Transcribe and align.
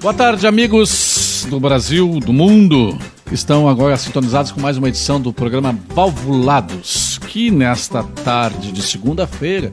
Boa 0.00 0.12
tarde, 0.14 0.46
amigos 0.46 1.46
do 1.48 1.58
Brasil, 1.58 2.20
do 2.20 2.32
mundo, 2.32 2.96
estão 3.32 3.68
agora 3.68 3.96
sintonizados 3.96 4.52
com 4.52 4.60
mais 4.60 4.76
uma 4.76 4.88
edição 4.88 5.20
do 5.20 5.32
programa 5.32 5.76
Valvulados, 5.88 7.18
que 7.26 7.50
nesta 7.50 8.02
tarde 8.02 8.72
de 8.72 8.82
segunda-feira, 8.82 9.72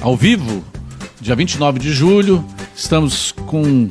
ao 0.00 0.16
vivo, 0.16 0.62
dia 1.20 1.36
29 1.36 1.78
de 1.78 1.92
julho, 1.92 2.44
estamos 2.74 3.32
com 3.32 3.88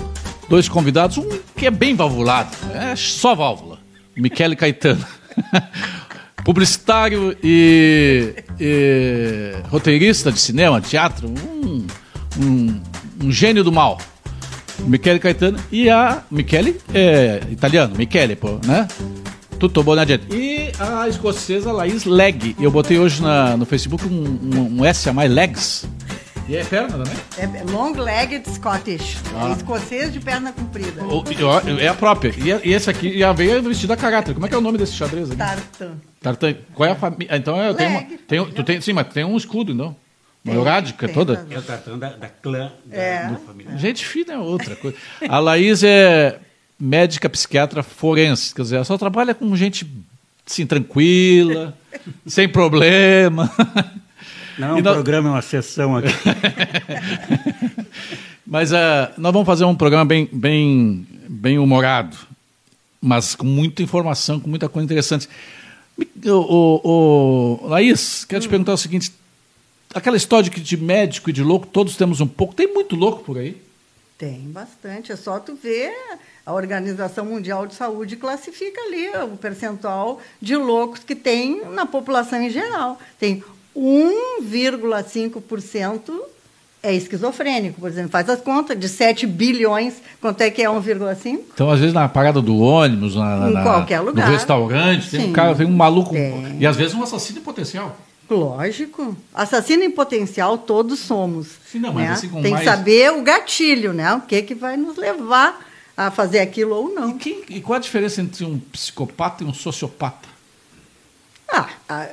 dois 0.49 0.67
convidados, 0.67 1.17
um 1.17 1.27
que 1.55 1.65
é 1.65 1.71
bem 1.71 1.95
valvulado, 1.95 2.55
é 2.73 2.95
só 2.95 3.33
válvula, 3.33 3.79
Michele 4.15 4.55
Caetano. 4.55 5.05
Publicitário 6.43 7.35
e, 7.41 8.35
e, 8.59 9.53
roteirista 9.69 10.29
de 10.29 10.39
cinema, 10.39 10.81
teatro, 10.81 11.29
um, 11.29 11.87
um, 12.37 12.81
um 13.23 13.31
gênio 13.31 13.63
do 13.63 13.71
mal. 13.71 13.97
Michele 14.79 15.19
Caetano 15.19 15.57
e 15.71 15.89
a 15.89 16.23
Michele 16.31 16.79
é 16.93 17.41
italiano, 17.51 17.95
Michele, 17.95 18.35
pô, 18.35 18.59
né? 18.65 18.87
Tutto 19.59 19.81
bom, 19.83 19.95
né, 19.95 20.05
gente? 20.05 20.25
E 20.35 20.71
a 20.79 21.07
escocesa 21.07 21.71
Laís 21.71 22.03
Leg. 22.05 22.55
Eu 22.59 22.69
botei 22.71 22.97
hoje 22.99 23.21
na, 23.21 23.55
no 23.55 23.65
Facebook 23.65 24.05
um, 24.05 24.09
um, 24.53 24.79
um 24.81 24.85
S 24.85 25.07
a 25.07 25.13
mais 25.13 25.31
Legs. 25.31 25.85
E 26.49 26.57
é 26.57 26.63
perna 26.65 26.89
também? 26.97 27.13
É 27.37 27.71
long-legged 27.71 28.49
Scottish. 28.49 29.15
Ah. 29.33 29.49
É 29.49 29.51
escocês 29.53 30.11
de 30.11 30.19
perna 30.19 30.51
comprida. 30.51 31.01
O- 31.05 31.23
É 31.79 31.87
a 31.87 31.93
própria. 31.93 32.33
E, 32.37 32.69
e 32.69 32.73
esse 32.73 32.89
aqui 32.89 33.17
já 33.17 33.31
veio 33.31 33.61
vestido 33.63 33.93
a 33.93 33.95
caráter. 33.95 34.33
Como 34.33 34.45
é 34.45 34.49
que 34.49 34.55
é 34.55 34.57
o 34.57 34.61
nome 34.61 34.77
desse 34.77 34.91
xadrez 34.91 35.29
aqui? 35.29 35.37
Tartan. 35.37 35.91
Tartan. 36.21 36.55
Qual 36.75 36.89
é 36.89 36.91
a 36.91 36.95
família? 36.95 37.29
Então 37.37 37.57
eu 37.63 37.73
tenho 37.73 37.91
uma. 37.91 38.01
Tenho, 38.27 38.45
tu 38.51 38.61
tem, 38.61 38.81
sim, 38.81 38.91
mas 38.91 39.07
tem 39.07 39.23
um 39.23 39.37
escudo, 39.37 39.71
então. 39.71 39.95
Uma 40.43 40.51
Tem, 40.51 40.55
eurádica 40.55 41.05
tem, 41.07 41.15
toda. 41.15 41.37
tá. 41.37 41.45
É 41.49 41.57
o 41.57 41.61
Tartan 41.61 41.97
da, 41.97 42.09
da 42.09 42.27
clã 42.27 42.71
da, 42.85 42.97
É. 42.97 43.27
do 43.29 43.37
família. 43.39 43.77
Gente 43.77 44.05
fina 44.05 44.33
é 44.33 44.37
outra 44.37 44.75
coisa. 44.75 44.97
A 45.29 45.39
Laís 45.39 45.81
é 45.83 46.37
médica 46.79 47.29
psiquiatra 47.29 47.81
forense, 47.81 48.53
quer 48.53 48.63
dizer, 48.63 48.75
ela 48.75 48.83
só 48.85 48.97
trabalha 48.97 49.33
com 49.33 49.55
gente 49.55 49.87
assim, 50.45 50.65
tranquila, 50.65 51.73
sem 52.27 52.49
problema. 52.49 53.49
Não 54.59 54.67
é 54.67 54.73
um 54.73 54.77
E 54.79 54.81
nós- 54.81 54.95
programa, 54.95 55.29
é 55.29 55.31
uma 55.31 55.41
sessão 55.41 55.95
aqui. 55.95 56.09
Mas 58.45 58.73
ah, 58.73 59.11
nós 59.17 59.31
vamos 59.33 59.45
fazer 59.45 59.65
um 59.65 59.75
programa 59.75 60.05
bem, 60.05 60.27
bem, 60.31 61.07
bem 61.29 61.57
humorado, 61.57 62.15
mas 63.01 63.35
com 63.35 63.45
muita 63.45 63.81
informação, 63.81 64.39
com 64.39 64.49
muita 64.49 64.69
coisa 64.69 64.85
interessante. 64.85 65.27
O, 66.25 66.29
o, 66.29 67.61
o- 67.63 67.67
Laís, 67.67 68.25
quero 68.25 68.41
te 68.41 68.49
perguntar 68.49 68.73
o 68.73 68.77
seguinte: 68.77 69.11
aquela 69.93 70.17
história 70.17 70.45
de 70.45 70.51
que 70.51 70.59
de 70.61 70.75
médico 70.77 71.29
e 71.29 71.33
de 71.33 71.43
louco, 71.43 71.67
todos 71.67 71.95
temos 71.95 72.19
um 72.21 72.27
pouco. 72.27 72.55
Tem 72.55 72.71
muito 72.73 72.95
louco 72.95 73.23
por 73.23 73.37
aí? 73.37 73.61
Tem 74.17 74.39
bastante. 74.51 75.11
É 75.11 75.15
só 75.15 75.39
tu 75.39 75.55
ver 75.61 75.93
a 76.45 76.53
Organização 76.53 77.25
Mundial 77.25 77.67
de 77.67 77.73
Saúde 77.75 78.15
classifica 78.15 78.79
ali 78.81 79.09
o 79.31 79.37
percentual 79.37 80.19
de 80.41 80.55
loucos 80.55 80.99
que 80.99 81.15
tem 81.15 81.61
na 81.71 81.85
população 81.85 82.41
em 82.41 82.49
geral. 82.49 82.97
Tem 83.19 83.43
1,5% 83.75 86.11
é 86.85 86.93
esquizofrênico, 86.93 87.79
por 87.79 87.89
exemplo. 87.89 88.11
Faz 88.11 88.29
as 88.29 88.41
contas 88.41 88.77
de 88.77 88.89
7 88.89 89.25
bilhões, 89.25 89.93
quanto 90.19 90.41
é 90.41 90.51
que 90.51 90.61
é 90.61 90.69
1,5? 90.69 91.39
Então, 91.53 91.69
às 91.71 91.79
vezes, 91.79 91.93
na 91.93 92.09
parada 92.09 92.41
do 92.41 92.57
ônibus, 92.57 93.15
na, 93.15 93.37
na- 93.49 93.61
Em 93.61 93.63
qualquer 93.63 94.01
lugar. 94.01 94.27
no 94.27 94.33
restaurante, 94.33 95.09
tem 95.09 95.21
um 95.21 95.23
Sim. 95.27 95.31
cara, 95.33 95.53
vem 95.53 95.65
um 95.65 95.71
maluco. 95.75 96.11
Tem. 96.11 96.57
E 96.59 96.67
às 96.67 96.75
vezes 96.75 96.93
um 96.93 97.01
assassino 97.01 97.39
potencial. 97.39 97.95
Lógico. 98.33 99.15
Assassino 99.33 99.83
em 99.83 99.91
potencial 99.91 100.57
todos 100.57 100.99
somos. 100.99 101.47
Sim, 101.71 101.79
não, 101.79 101.93
né? 101.93 102.09
assim 102.09 102.29
Tem 102.29 102.51
mais- 102.51 102.59
que 102.59 102.69
saber 102.69 103.11
o 103.13 103.21
gatilho, 103.21 103.93
né? 103.93 104.13
O 104.13 104.21
que, 104.21 104.41
que 104.41 104.55
vai 104.55 104.75
nos 104.77 104.97
levar 104.97 105.59
a 105.95 106.09
fazer 106.11 106.39
aquilo 106.39 106.75
ou 106.75 106.89
E, 106.91 106.93
não. 106.95 107.17
quem- 107.17 107.43
e 107.49 107.61
qual 107.61 107.77
a 107.77 107.79
diferença 107.79 108.21
entre 108.21 108.43
um 108.45 108.57
psicopata 108.59 109.43
e 109.43 109.47
um 109.47 109.53
sociopata? 109.53 110.27
Ah, 111.51 111.69
ah, 111.87 112.07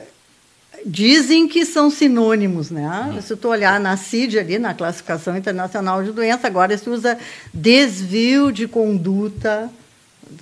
dizem 0.84 1.48
que 1.48 1.64
são 1.64 1.90
sinônimos, 1.90 2.70
né? 2.70 3.18
Se 3.26 3.34
tu 3.36 3.48
olhar 3.48 3.78
na 3.80 3.96
CID 3.96 4.38
ali, 4.38 4.58
na 4.58 4.74
Classificação 4.74 5.36
Internacional 5.36 6.02
de 6.02 6.12
Doença, 6.12 6.46
agora 6.46 6.76
se 6.76 6.88
usa 6.90 7.18
desvio 7.54 8.52
de 8.52 8.68
conduta, 8.68 9.70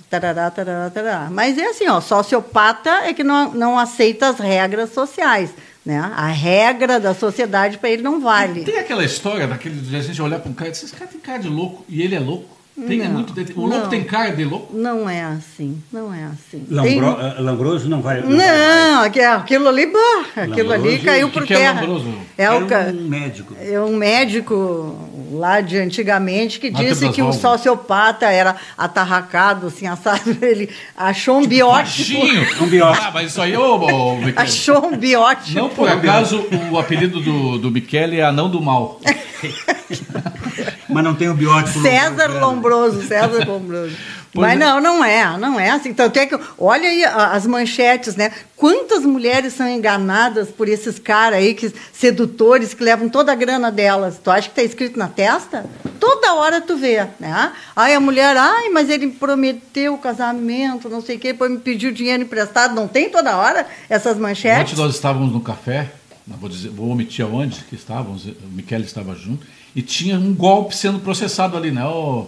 tarará, 0.09 0.49
tarará, 0.51 0.89
tarará. 0.89 1.29
Mas 1.31 1.57
é 1.57 1.67
assim, 1.67 1.87
ó, 1.87 1.99
sociopata 2.01 2.89
é 3.05 3.13
que 3.13 3.23
não, 3.23 3.53
não 3.53 3.79
aceita 3.79 4.29
as 4.29 4.37
regras 4.39 4.93
sociais, 4.93 5.49
né? 5.85 5.99
A 6.15 6.27
regra 6.27 6.99
da 6.99 7.13
sociedade 7.13 7.77
para 7.77 7.89
ele 7.89 8.01
não 8.01 8.19
vale. 8.21 8.63
Tem 8.63 8.77
aquela 8.79 9.03
história 9.03 9.47
daquele 9.47 9.75
de 9.79 9.95
a 9.95 10.01
gente 10.01 10.21
olhar 10.21 10.39
para 10.39 10.49
um 10.51 10.53
cara 10.53 10.69
e 10.69 10.71
dizer, 10.71 10.85
esse 10.85 10.95
cara 10.95 11.09
tem 11.09 11.19
cara 11.19 11.39
de 11.39 11.47
louco 11.49 11.83
e 11.89 12.01
ele 12.01 12.15
é 12.15 12.19
louco. 12.19 12.59
Tem 12.87 12.99
Não, 12.99 13.11
muito. 13.11 13.33
O 13.57 13.61
louco 13.65 13.77
não. 13.83 13.89
tem 13.89 14.05
cara 14.05 14.29
de 14.33 14.45
louco? 14.45 14.73
Não 14.73 15.09
é 15.09 15.21
assim, 15.21 15.83
não 15.91 16.13
é 16.13 16.23
assim. 16.25 16.65
Lambro, 16.69 16.89
Tem- 16.89 17.27
eh, 17.27 17.35
Lambroso 17.41 17.89
não 17.89 18.01
vai. 18.01 18.21
Não, 18.21 18.37
vai. 18.37 18.37
Não, 18.37 19.01
aqui- 19.03 19.19
aquilo 19.19 19.67
ali, 19.67 19.85
bah, 19.87 20.43
aquilo 20.43 20.71
ali 20.71 20.83
Lambroso, 20.83 21.03
caiu 21.03 21.27
o 21.27 21.31
por 21.31 21.41
que 21.41 21.47
que 21.47 21.53
é 21.55 21.57
terra. 21.57 21.81
Lambroso? 21.81 22.13
É 22.37 22.49
o 22.51 22.55
um 22.59 23.07
médico. 23.09 23.55
É 23.59 23.81
um 23.81 23.95
médico 23.97 25.08
lá 25.31 25.61
de 25.61 25.77
antigamente 25.77 26.59
que 26.59 26.69
disse 26.69 27.09
que 27.09 27.21
o 27.21 27.31
sociopata 27.31 28.25
era 28.25 28.55
atarracado, 28.77 29.67
assim, 29.67 29.87
assado. 29.87 30.37
Ele 30.41 30.69
achou 30.95 31.39
um 31.39 31.45
biótipo. 31.45 32.19
Baixinho. 32.19 32.63
Um 32.63 32.67
biótipo. 32.67 33.05
Ah, 33.05 33.11
mas 33.13 33.31
isso 33.31 33.41
aí, 33.41 33.55
ô, 33.55 33.75
ô, 33.75 34.15
Michele. 34.17 34.33
Achou 34.39 34.85
um 34.87 34.97
biótipo. 34.97 35.59
Não 35.59 35.69
por 35.69 35.87
acaso 35.89 36.45
o 36.71 36.77
apelido 36.77 37.19
do, 37.19 37.57
do 37.57 37.71
Michele 37.71 38.19
é 38.19 38.23
Anão 38.23 38.49
do 38.49 38.61
Mal. 38.61 38.99
Mas 40.89 41.03
não 41.03 41.13
tem 41.13 41.29
o 41.29 41.33
biótipo. 41.33 41.81
César 41.81 42.27
Lambroso, 42.27 42.29
né? 42.29 42.39
Lombroso, 42.39 43.07
César 43.07 43.47
Lombroso. 43.47 43.95
Mas 44.33 44.53
é. 44.53 44.55
não, 44.57 44.79
não 44.79 45.03
é, 45.03 45.37
não 45.37 45.59
é 45.59 45.71
assim. 45.71 45.93
Tanto 45.93 46.17
é 46.17 46.25
que, 46.25 46.39
olha 46.57 46.87
aí 46.87 47.03
as 47.03 47.47
manchetes, 47.47 48.15
né? 48.15 48.31
Quantas 48.55 49.03
mulheres 49.03 49.53
são 49.53 49.67
enganadas 49.67 50.49
por 50.49 50.67
esses 50.67 50.99
caras 50.99 51.39
aí, 51.39 51.53
que, 51.53 51.73
sedutores, 51.91 52.73
que 52.73 52.83
levam 52.83 53.09
toda 53.09 53.31
a 53.31 53.35
grana 53.35 53.71
delas? 53.71 54.19
Tu 54.23 54.29
acha 54.29 54.49
que 54.49 54.59
está 54.59 54.63
escrito 54.63 54.99
na 54.99 55.07
testa? 55.07 55.65
Toda 55.99 56.35
hora 56.35 56.61
tu 56.61 56.77
vê, 56.77 57.07
né? 57.19 57.51
Aí 57.75 57.93
a 57.93 57.99
mulher, 57.99 58.37
ai, 58.37 58.69
mas 58.69 58.89
ele 58.89 59.07
prometeu 59.07 59.95
o 59.95 59.97
casamento, 59.97 60.89
não 60.89 61.01
sei 61.01 61.15
o 61.15 61.19
quê, 61.19 61.31
depois 61.31 61.49
me 61.49 61.57
pediu 61.57 61.91
dinheiro 61.91 62.23
emprestado. 62.23 62.75
Não 62.75 62.87
tem 62.87 63.09
toda 63.09 63.35
hora 63.37 63.65
essas 63.89 64.13
Ontem 64.13 64.21
manchetes? 64.21 64.77
nós 64.77 64.93
estávamos 64.93 65.31
no 65.31 65.41
café, 65.41 65.91
vou, 66.27 66.49
dizer, 66.49 66.69
vou 66.69 66.89
omitir 66.89 67.25
aonde 67.25 67.63
que 67.63 67.75
estávamos, 67.75 68.25
o 68.25 68.35
Michele 68.51 68.83
estava 68.83 69.15
junto, 69.15 69.45
e 69.75 69.81
tinha 69.81 70.17
um 70.17 70.33
golpe 70.33 70.75
sendo 70.75 70.99
processado 70.99 71.57
ali, 71.57 71.71
né? 71.71 71.85
O, 71.85 72.27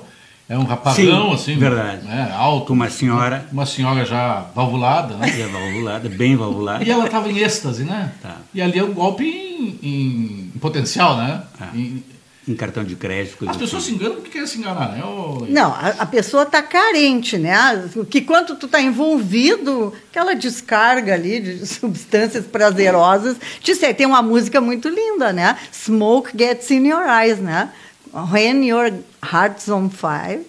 é 0.50 0.58
um 0.58 0.64
rapazão, 0.64 1.30
Sim, 1.30 1.34
assim, 1.34 1.58
verdade. 1.58 2.06
Né? 2.06 2.34
alto. 2.36 2.74
Uma 2.74 2.90
senhora. 2.90 3.46
Uma 3.52 3.66
senhora 3.66 4.06
já 4.06 4.46
valvulada, 4.54 5.16
né? 5.16 5.30
E 5.38 5.42
é 5.42 5.48
valvulada, 5.48 6.10
bem 6.10 6.36
valvulada. 6.36 6.84
E 6.84 6.90
ela 6.92 7.06
estava 7.06 7.30
em 7.32 7.38
êxtase, 7.40 7.84
né? 7.84 8.12
Tá. 8.22 8.38
E 8.54 8.62
ali 8.62 8.78
é 8.80 8.84
um 8.84 8.92
golpe 8.94 9.24
em, 9.24 9.80
em- 9.82 10.52
em 10.56 10.60
potencial, 10.60 11.16
né? 11.18 11.42
Ah. 11.60 11.70
Em- 11.74 12.04
Em 12.48 12.56
cartão 12.56 12.84
de 12.84 12.96
crédito. 12.96 13.48
as 13.48 13.56
pessoas 13.56 13.84
assim. 13.84 13.92
se 13.92 13.96
enganam 13.98 14.16
porque 14.16 14.32
querem 14.32 14.48
se 14.48 14.58
enganar, 14.58 14.90
né? 14.92 15.04
Ô, 15.06 15.46
Não, 15.48 15.72
a, 15.72 15.94
a 16.00 16.06
pessoa 16.08 16.42
está 16.44 16.62
carente, 16.62 17.38
né? 17.38 17.88
Que 18.10 18.20
quando 18.20 18.56
tu 18.56 18.66
está 18.66 18.82
envolvido, 18.82 19.94
aquela 20.10 20.34
descarga 20.34 21.14
ali 21.14 21.40
de 21.40 21.66
substâncias 21.68 22.44
prazerosas, 22.46 23.38
te 23.62 23.76
sei, 23.76 23.94
tem 23.94 24.08
uma 24.08 24.22
música 24.24 24.60
muito 24.60 24.90
linda, 24.90 25.32
né? 25.32 25.56
Smoke 25.72 26.32
gets 26.38 26.70
in 26.72 26.88
your 26.88 27.04
eyes, 27.08 27.38
né? 27.40 27.70
When 28.14 28.64
your 28.64 28.92
heart's 29.24 29.70
on 29.70 29.90
fire, 29.90 30.42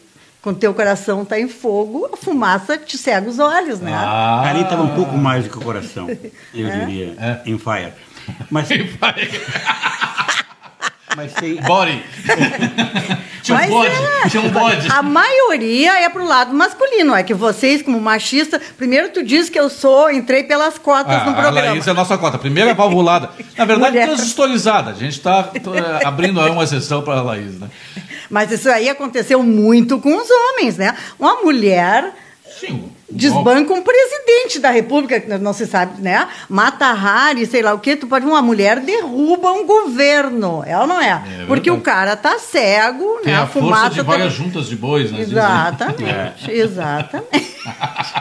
quando 0.42 0.58
teu 0.58 0.74
coração 0.74 1.22
está 1.22 1.38
em 1.38 1.48
fogo, 1.48 2.08
a 2.12 2.16
fumaça 2.16 2.76
te 2.76 2.98
cega 2.98 3.28
os 3.30 3.38
olhos, 3.38 3.78
né? 3.80 3.92
Ah, 3.94 4.42
Ali 4.48 4.62
estava 4.62 4.82
um 4.82 4.94
pouco 4.94 5.16
mais 5.16 5.44
do 5.44 5.50
que 5.50 5.58
o 5.58 5.60
coração, 5.60 6.08
eu 6.52 6.70
diria, 6.70 7.14
É. 7.18 7.40
em 7.48 7.56
fire. 7.58 7.92
Mas, 8.50 8.68
mas 11.16 11.32
tem, 11.34 11.56
Body. 11.56 12.02
tinha 13.42 13.58
um 13.58 13.68
bode. 13.68 13.90
é, 14.24 14.28
Tinha 14.28 14.42
um 14.42 14.50
bode. 14.50 14.88
A 14.90 15.02
maioria 15.02 16.00
é 16.00 16.08
pro 16.08 16.24
lado 16.24 16.54
masculino. 16.54 17.14
É 17.14 17.22
que 17.22 17.34
vocês, 17.34 17.82
como 17.82 18.00
machistas, 18.00 18.60
primeiro 18.76 19.10
tu 19.10 19.22
diz 19.22 19.48
que 19.48 19.58
eu 19.58 19.68
sou, 19.68 20.10
entrei 20.10 20.44
pelas 20.44 20.78
cotas 20.78 21.14
Ah, 21.22 21.24
no 21.24 21.34
programa. 21.34 21.70
Laís 21.70 21.86
é 21.86 21.90
a 21.90 21.94
nossa 21.94 22.16
cota. 22.18 22.38
Primeira 22.38 22.74
valvulada. 22.74 23.30
Na 23.56 23.64
verdade, 23.64 23.92
Mulher. 23.92 24.06
transistorizada. 24.06 24.90
A 24.90 24.94
gente 24.94 25.12
está 25.18 25.50
abrindo 26.04 26.40
aí 26.40 26.50
uma 26.50 26.64
exceção 26.64 27.02
para 27.02 27.14
a 27.18 27.22
Laís, 27.22 27.58
né? 27.58 27.68
Mas 28.30 28.50
isso 28.50 28.70
aí 28.70 28.88
aconteceu 28.88 29.42
muito 29.42 29.98
com 29.98 30.16
os 30.16 30.28
homens, 30.30 30.76
né? 30.78 30.96
Uma 31.18 31.42
mulher 31.42 32.12
Sim. 32.66 32.90
desbanca 33.10 33.72
um 33.74 33.82
presidente 33.82 34.58
da 34.60 34.70
República, 34.70 35.18
que 35.20 35.28
não 35.38 35.52
se 35.52 35.66
sabe, 35.66 36.00
né? 36.00 36.28
Mata 36.48 36.86
Hari, 36.86 37.44
sei 37.46 37.60
lá 37.62 37.74
o 37.74 37.78
quê. 37.78 37.96
Tu 37.96 38.06
pode 38.06 38.24
uma 38.24 38.40
mulher 38.40 38.80
derruba 38.80 39.50
um 39.52 39.66
governo, 39.66 40.62
é 40.66 40.78
ou 40.78 40.86
não 40.86 41.00
é? 41.00 41.18
verdade. 41.18 41.46
Porque 41.46 41.70
o 41.70 41.80
cara 41.80 42.16
tá 42.16 42.38
cego, 42.38 43.18
Tem 43.22 43.32
né? 43.32 43.38
a 43.40 43.46
força 43.46 43.60
fumaça 43.60 43.90
de 43.94 44.02
várias 44.02 44.32
juntas 44.32 44.66
de 44.68 44.76
bois, 44.76 45.10
né? 45.10 45.20
Exatamente, 45.22 46.50
exatamente. 46.52 47.56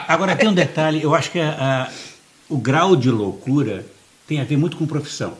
Agora 0.07 0.35
tem 0.35 0.49
um 0.49 0.53
detalhe, 0.53 1.01
eu 1.03 1.13
acho 1.15 1.31
que 1.31 1.39
a- 1.39 1.87
a- 1.87 1.91
o 2.49 2.57
grau 2.57 2.95
de 2.95 3.09
loucura 3.09 3.85
tem 4.27 4.41
a 4.41 4.43
ver 4.43 4.57
muito 4.57 4.75
com 4.77 4.85
profissão. 4.85 5.33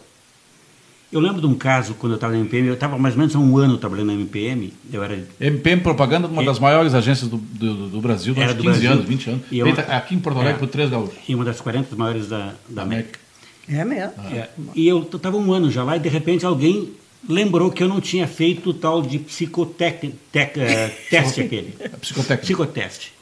Eu 1.12 1.20
lembro 1.20 1.42
de 1.42 1.48
um 1.48 1.54
caso, 1.56 1.94
quando 1.96 2.14
eu 2.14 2.16
estava 2.16 2.32
na 2.34 2.40
MPM, 2.40 2.68
eu 2.70 2.74
estava 2.74 2.98
mais 2.98 3.16
ou 3.16 3.20
menos 3.20 3.36
há 3.36 3.40
um 3.40 3.58
ano 3.58 3.78
trabalhando 3.78 4.08
na 4.08 4.14
MPM, 4.14 4.72
eu 4.94 5.04
era... 5.04 5.22
MPM 5.42 5.82
Propaganda, 5.82 6.26
uma 6.28 6.42
É. 6.42 6.46
das 6.46 6.58
maiores 6.58 6.94
agências 6.94 7.30
do, 7.30 7.36
do, 7.38 7.90
do 7.90 8.00
Brasil, 8.02 8.34
durante 8.34 8.54
do 8.54 8.64
15 8.64 8.70
Brasil. 8.80 8.92
anos, 8.92 9.06
20 9.06 9.30
anos. 9.30 9.42
E 9.52 9.60
eu- 9.60 9.66
Feita 9.66 9.82
aqui 9.94 10.16
em 10.16 10.20
Porto 10.20 10.38
Alegre 10.38 10.56
É. 10.56 10.60
por 10.60 10.68
três 10.70 10.90
gaúchos. 10.90 11.16
e 11.28 11.36
uma 11.36 11.44
das 11.44 11.60
40 11.60 11.96
maiores 11.98 12.30
da, 12.30 12.54
da 12.70 12.84
América. 12.84 13.20
É 13.68 13.84
mesmo. 13.84 14.14
É, 14.32 14.50
e 14.74 14.88
eu 14.88 15.02
estava 15.02 15.36
um 15.38 15.52
ano 15.52 15.70
já 15.70 15.84
lá 15.84 15.98
e 15.98 16.00
de 16.00 16.08
repente 16.10 16.46
alguém 16.46 16.92
lembrou 17.28 17.70
que 17.72 17.84
eu 17.84 17.88
não 17.90 18.00
tinha 18.02 18.26
feito 18.28 18.70
o 18.70 18.74
tal 18.74 19.02
de 19.02 19.20
psicotec, 19.20 20.14
tec, 20.32 20.58
eh, 20.58 20.88
teste 21.12 21.42
aquele. 21.42 21.76
A 21.94 21.98
psicotécnica. 21.98 22.38
Psicoteste. 22.38 23.14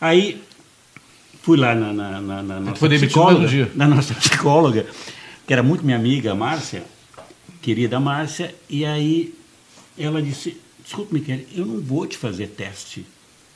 Aí 0.00 0.40
fui 1.42 1.56
lá 1.58 1.74
na, 1.74 1.92
na, 1.92 2.20
na, 2.20 2.42
na 2.42 2.60
nossa 2.60 2.88
psicóloga, 2.88 3.46
dia. 3.48 3.70
na 3.74 3.86
nossa 3.88 4.14
psicóloga, 4.18 4.86
que 5.46 5.52
era 5.52 5.62
muito 5.62 5.84
minha 5.84 5.96
amiga, 5.96 6.32
a 6.32 6.34
Márcia, 6.34 6.84
querida 7.62 8.00
Márcia, 8.00 8.54
e 8.68 8.84
aí 8.84 9.32
ela 9.96 10.20
disse, 10.20 10.56
desculpe, 10.82 11.14
Michele, 11.14 11.46
eu 11.54 11.64
não 11.64 11.80
vou 11.80 12.06
te 12.06 12.18
fazer 12.18 12.48
teste. 12.48 13.06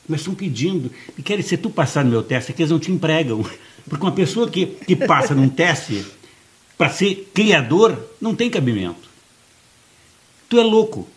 Mas 0.08 0.20
estão 0.20 0.34
pedindo, 0.34 0.90
Michele, 1.18 1.42
se 1.42 1.56
tu 1.56 1.68
passar 1.68 2.04
no 2.04 2.10
meu 2.10 2.22
teste, 2.22 2.52
aqui 2.52 2.62
eles 2.62 2.70
não 2.70 2.78
te 2.78 2.90
empregam. 2.90 3.44
Porque 3.88 4.04
uma 4.04 4.12
pessoa 4.12 4.48
que, 4.48 4.66
que 4.66 4.96
passa 4.96 5.34
num 5.34 5.48
teste 5.48 6.04
para 6.78 6.90
ser 6.90 7.30
criador 7.34 7.98
não 8.20 8.34
tem 8.34 8.48
cabimento. 8.48 9.08
Tu 10.48 10.58
é 10.58 10.62
louco. 10.62 11.08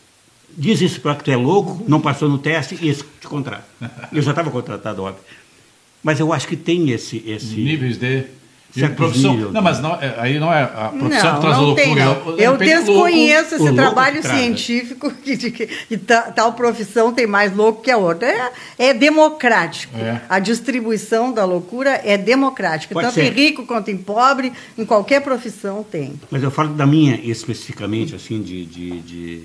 Diz 0.57 0.81
isso 0.81 0.99
para 0.99 1.15
que 1.15 1.23
tu 1.23 1.31
é 1.31 1.35
louco, 1.35 1.83
não 1.87 2.01
passou 2.01 2.27
no 2.27 2.39
teste 2.39 2.77
e 2.81 2.89
esse 2.89 3.03
te 3.21 3.27
contrata. 3.27 3.67
Eu 4.11 4.21
já 4.21 4.31
estava 4.31 4.49
contratado, 4.49 5.03
óbvio. 5.03 5.23
Mas 6.03 6.19
eu 6.19 6.33
acho 6.33 6.47
que 6.47 6.55
tem 6.55 6.89
esse. 6.89 7.23
esse 7.25 7.55
Níveis 7.55 7.97
de, 7.97 8.25
de 8.73 8.81
Certos 8.81 8.97
profissão. 8.97 9.35
Não, 9.51 9.61
mas 9.63 9.79
não, 9.79 9.95
é- 9.95 10.15
aí 10.19 10.39
não 10.39 10.53
é 10.53 10.61
a 10.61 10.93
profissão 10.95 11.29
Não, 11.31 11.35
que 11.35 11.41
traz 11.41 11.55
a 11.55 11.57
não 11.57 11.63
loucura. 11.65 11.83
tem, 11.85 11.95
não. 11.95 12.37
Eu 12.37 12.51
repente, 12.51 12.75
desconheço 12.75 13.43
o 13.53 13.55
esse 13.55 13.57
louco 13.63 13.75
trabalho 13.75 14.21
que 14.21 14.27
científico 14.27 15.11
que, 15.23 15.35
de 15.35 15.49
que, 15.51 15.65
que 15.65 15.97
ta- 15.97 16.31
tal 16.31 16.53
profissão 16.53 17.11
tem 17.11 17.25
mais 17.25 17.55
louco 17.55 17.81
que 17.81 17.89
a 17.89 17.97
outra. 17.97 18.27
É, 18.27 18.51
é 18.89 18.93
democrático. 18.93 19.97
É. 19.97 20.21
A 20.29 20.37
distribuição 20.39 21.31
da 21.31 21.45
loucura 21.45 21.99
é 22.03 22.15
democrática. 22.17 22.93
Pode 22.93 23.07
Tanto 23.07 23.15
ser. 23.15 23.25
em 23.25 23.29
rico 23.31 23.65
quanto 23.65 23.89
em 23.89 23.97
pobre, 23.97 24.53
em 24.77 24.85
qualquer 24.85 25.21
profissão 25.21 25.83
tem. 25.83 26.13
Mas 26.29 26.43
eu 26.43 26.51
falo 26.51 26.69
da 26.69 26.85
minha 26.85 27.19
especificamente, 27.23 28.13
assim, 28.15 28.39
de, 28.41 28.65
de, 28.65 28.99
de, 29.01 29.43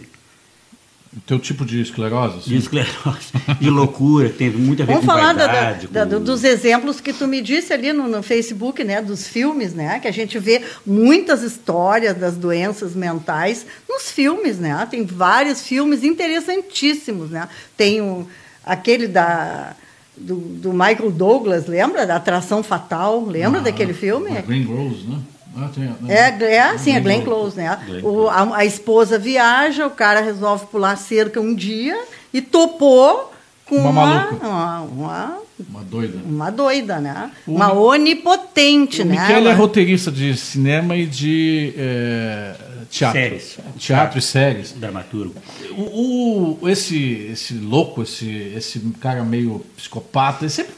teu 1.26 1.38
tipo 1.38 1.64
de 1.64 1.80
esclerose? 1.80 2.38
assim? 2.38 2.50
de 2.50 2.56
esclerose, 2.56 3.32
de 3.60 3.70
loucura, 3.70 4.28
que 4.28 4.36
tem 4.38 4.50
muito 4.50 4.82
a 4.82 4.86
ver 4.86 4.92
Vamos 4.94 5.06
com 5.06 5.12
falar 5.12 5.32
da- 5.32 5.46
vaidade. 5.46 5.86
da- 5.88 6.06
com- 6.06 6.20
dos 6.22 6.44
exemplos 6.44 7.00
que 7.00 7.12
tu 7.12 7.26
me 7.28 7.40
disse 7.40 7.72
ali 7.72 7.92
no, 7.92 8.08
no 8.08 8.22
Facebook, 8.22 8.82
né, 8.84 9.00
dos 9.02 9.26
filmes, 9.28 9.74
né, 9.74 9.98
que 10.00 10.08
a 10.08 10.12
gente 10.12 10.38
vê 10.38 10.62
muitas 10.86 11.42
histórias 11.42 12.16
das 12.16 12.36
doenças 12.36 12.94
mentais 12.94 13.64
nos 13.88 14.10
filmes, 14.10 14.58
né? 14.58 14.86
Tem 14.90 15.04
vários 15.04 15.62
filmes 15.62 16.02
interessantíssimos, 16.04 17.30
né? 17.30 17.48
Tem 17.76 18.00
o, 18.00 18.26
aquele 18.64 19.06
da 19.06 19.74
do, 20.16 20.36
do 20.36 20.72
Michael 20.72 21.10
Douglas, 21.10 21.66
lembra 21.66 22.06
da 22.06 22.16
Atração 22.16 22.62
Fatal? 22.62 23.24
Lembra 23.24 23.58
Ah, 23.60 23.64
daquele 23.64 23.92
filme? 23.92 24.30
Green 24.42 24.64
Rose, 24.64 25.04
né? 25.08 25.18
Ah, 25.56 25.68
tem? 25.74 25.84
É, 26.08 26.54
é 26.54 26.60
assim, 26.62 26.96
a 26.96 27.00
Glenn 27.00 27.18
Glenn 27.20 27.24
Close, 27.24 27.56
né? 27.56 27.78
Glenn 27.86 28.02
O, 28.04 28.28
a, 28.28 28.56
a 28.58 28.64
esposa 28.64 29.18
viaja, 29.18 29.86
o 29.86 29.90
cara 29.90 30.20
resolve 30.20 30.66
pular 30.66 30.96
cerca 30.96 31.40
um 31.40 31.54
dia 31.54 31.96
e 32.32 32.40
topou 32.40 33.32
com 33.66 33.76
Uma 33.76 33.90
uma, 33.90 34.06
maluca. 34.06 34.46
uma, 34.46 34.80
uma, 34.82 35.38
Uma 35.70 35.82
doida. 35.84 36.18
uma 36.26 36.50
doida, 36.50 36.98
né? 37.00 37.30
O 37.46 37.52
uma 37.54 37.72
onipotente, 37.72 39.02
O 39.02 39.04
né? 39.04 39.20
Michele 39.20 39.48
é 39.48 39.52
roteirista 39.52 40.10
de 40.10 40.36
cinema 40.36 40.96
e 40.96 41.06
de 41.06 41.72
é, 41.76 42.54
teatro. 42.90 43.20
Séries. 43.20 43.58
Teatro 43.78 44.18
e 44.18 44.22
séries. 44.22 44.72
Dramaturgo. 44.72 45.34
O, 45.76 46.58
o- 46.62 46.68
esse, 46.68 47.28
esse 47.32 47.54
louco, 47.54 48.02
esse, 48.02 48.52
esse 48.56 48.80
cara 49.00 49.22
meio 49.24 49.64
psicopata, 49.76 50.44
ele 50.44 50.50
sempre 50.50 50.72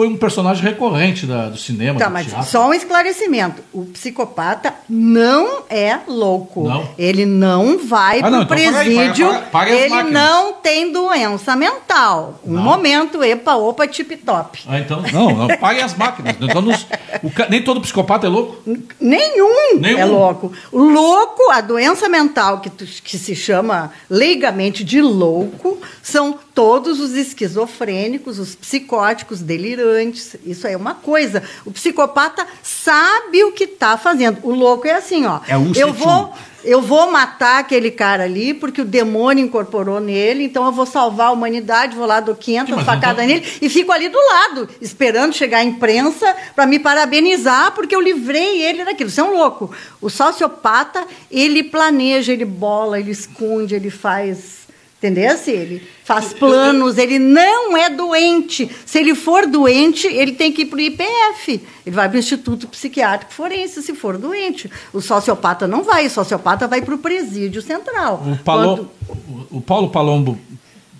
foi 0.00 0.08
um 0.08 0.16
personagem 0.16 0.62
recorrente 0.64 1.26
da- 1.26 1.50
do 1.50 1.58
cinema, 1.58 1.98
Tá, 1.98 2.06
do 2.06 2.12
mas 2.14 2.26
teatro. 2.26 2.50
só 2.50 2.66
um 2.68 2.72
esclarecimento. 2.72 3.62
O 3.70 3.84
psicopata 3.84 4.72
não 4.88 5.64
é 5.68 5.98
louco. 6.08 6.66
Não? 6.66 6.88
Ele 6.96 7.26
não 7.26 7.76
vai 7.76 8.20
Ah, 8.22 8.30
não, 8.30 8.46
pro 8.46 8.56
então 8.58 8.72
paga 8.72 8.78
aí, 8.80 8.94
presídio. 8.96 9.26
paga- 9.26 9.38
paga- 9.40 9.50
paga 9.50 9.74
as 9.74 9.80
ele 9.92 10.02
não 10.10 10.52
tem 10.54 10.90
doença 10.90 11.54
mental. 11.54 12.40
Um 12.46 12.52
Não. 12.54 12.62
momento, 12.62 13.22
epa, 13.22 13.56
opa, 13.56 13.86
tip-top. 13.86 14.60
Ah, 14.66 14.78
então, 14.78 15.02
não, 15.12 15.36
não, 15.36 15.48
paguem 15.58 15.82
as 15.82 15.94
máquinas. 15.94 16.34
Então, 16.40 16.62
nos- 16.62 16.86
o 17.22 17.30
nem 17.50 17.62
todo 17.62 17.78
psicopata 17.82 18.26
é 18.26 18.30
louco. 18.30 18.56
Nenhum, 18.98 19.78
Nenhum. 19.78 19.98
é 19.98 20.04
louco. 20.06 20.50
O 20.72 20.78
louco, 20.82 21.50
a 21.50 21.60
doença 21.60 22.08
mental 22.08 22.60
que, 22.60 22.70
tu- 22.70 22.86
que 23.04 23.18
se 23.18 23.36
chama 23.36 23.92
leigamente 24.08 24.82
de 24.82 25.02
louco, 25.02 25.78
são 26.02 26.38
todos 26.60 27.00
os 27.00 27.14
esquizofrênicos, 27.14 28.38
os 28.38 28.54
psicóticos, 28.54 29.40
delirantes. 29.40 30.36
Isso 30.44 30.66
é 30.66 30.76
uma 30.76 30.94
coisa. 30.94 31.42
O 31.64 31.70
psicopata 31.70 32.46
sabe 32.62 33.42
o 33.44 33.52
que 33.52 33.64
está 33.64 33.96
fazendo. 33.96 34.40
O 34.42 34.50
louco 34.50 34.86
é 34.86 34.92
assim, 34.92 35.24
ó. 35.24 35.40
É 35.48 35.56
um 35.56 35.72
eu 35.74 35.90
vou 35.90 36.34
eu 36.62 36.82
vou 36.82 37.10
matar 37.10 37.60
aquele 37.60 37.90
cara 37.90 38.24
ali 38.24 38.52
porque 38.52 38.82
o 38.82 38.84
demônio 38.84 39.42
incorporou 39.42 39.98
nele, 39.98 40.44
então 40.44 40.66
eu 40.66 40.72
vou 40.72 40.84
salvar 40.84 41.28
a 41.28 41.30
humanidade, 41.30 41.96
vou 41.96 42.04
lá, 42.04 42.20
dou 42.20 42.34
500 42.34 42.74
Sim, 42.74 42.84
facadas 42.84 43.24
então- 43.24 43.36
nele 43.40 43.46
e 43.62 43.70
fico 43.70 43.90
ali 43.90 44.10
do 44.10 44.18
lado, 44.18 44.68
esperando 44.82 45.32
chegar 45.34 45.60
a 45.60 45.64
imprensa 45.64 46.36
para 46.54 46.66
me 46.66 46.78
parabenizar 46.78 47.72
porque 47.72 47.96
eu 47.96 48.00
livrei 48.02 48.62
ele 48.62 48.84
daquilo. 48.84 49.08
Você 49.08 49.22
é 49.22 49.24
um 49.24 49.34
louco. 49.34 49.74
O 49.98 50.10
sociopata, 50.10 51.06
ele 51.30 51.62
planeja, 51.62 52.34
ele 52.34 52.44
bola, 52.44 53.00
ele 53.00 53.12
esconde, 53.12 53.74
ele 53.74 53.88
faz. 53.88 54.59
Entendeu? 55.02 55.34
Se 55.38 55.50
ele 55.50 55.82
faz 56.04 56.34
planos, 56.34 56.98
ele 56.98 57.18
não 57.18 57.74
é 57.74 57.88
doente. 57.88 58.70
Se 58.84 58.98
ele 58.98 59.14
for 59.14 59.46
doente, 59.46 60.06
ele 60.06 60.32
tem 60.32 60.52
que 60.52 60.60
ir 60.62 60.66
para 60.66 60.76
o 60.76 60.80
IPF. 60.80 61.62
Ele 61.86 61.96
vai 61.96 62.06
para 62.06 62.16
o 62.16 62.18
Instituto 62.18 62.68
Psiquiátrico 62.68 63.32
Forense 63.32 63.82
se 63.82 63.94
for 63.94 64.18
doente. 64.18 64.70
O 64.92 65.00
sociopata 65.00 65.66
não 65.66 65.82
vai, 65.82 66.04
o 66.06 66.10
sociopata 66.10 66.68
vai 66.68 66.82
para 66.82 66.94
o 66.94 66.98
presídio 66.98 67.62
central. 67.62 68.22
O, 68.30 68.36
Palo- 68.44 68.76
Quando- 69.06 69.46
o- 69.50 69.60
Paulo 69.62 69.88
Palombo 69.88 70.38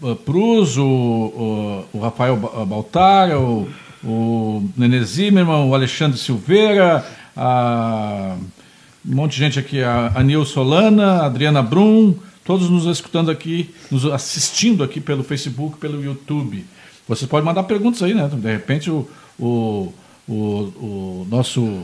uh, 0.01 0.17
Prus, 0.17 0.79
o, 0.79 0.83
o, 0.83 1.85
o 1.93 2.01
Rafael 2.01 2.37
Ba- 2.37 2.65
Baltar, 2.65 3.37
o, 3.39 3.69
o 4.03 4.65
Nenê 4.79 5.05
Zimmermann, 5.05 5.69
o 5.69 5.75
Alexandre 5.75 6.19
Silveira, 6.19 7.05
a, 7.37 8.35
um 9.07 9.15
monte 9.15 9.33
de 9.33 9.39
gente 9.39 9.59
aqui, 9.59 9.83
a, 9.83 10.13
a 10.15 10.23
Nil 10.23 10.45
Solana, 10.47 11.21
a 11.23 11.27
Adriana 11.27 11.63
Brum, 11.63 12.15
todos 12.45 12.69
nos 12.71 12.87
escutando 12.87 13.31
aqui, 13.31 13.71
nos 13.91 14.05
assistindo 14.07 14.83
aqui 14.83 15.01
pelo 15.01 15.23
Facebook, 15.23 15.79
pelo 15.79 16.03
YouTube. 16.03 16.65
Vocês 17.09 17.29
podem 17.29 17.45
mandar 17.45 17.65
perguntas 17.65 18.03
aí, 18.03 18.15
né? 18.15 18.29
De 18.33 18.53
repente 18.53 18.91
o, 18.91 19.09
o, 19.39 19.93
o, 20.29 20.33
o 20.33 21.27
nosso 21.31 21.81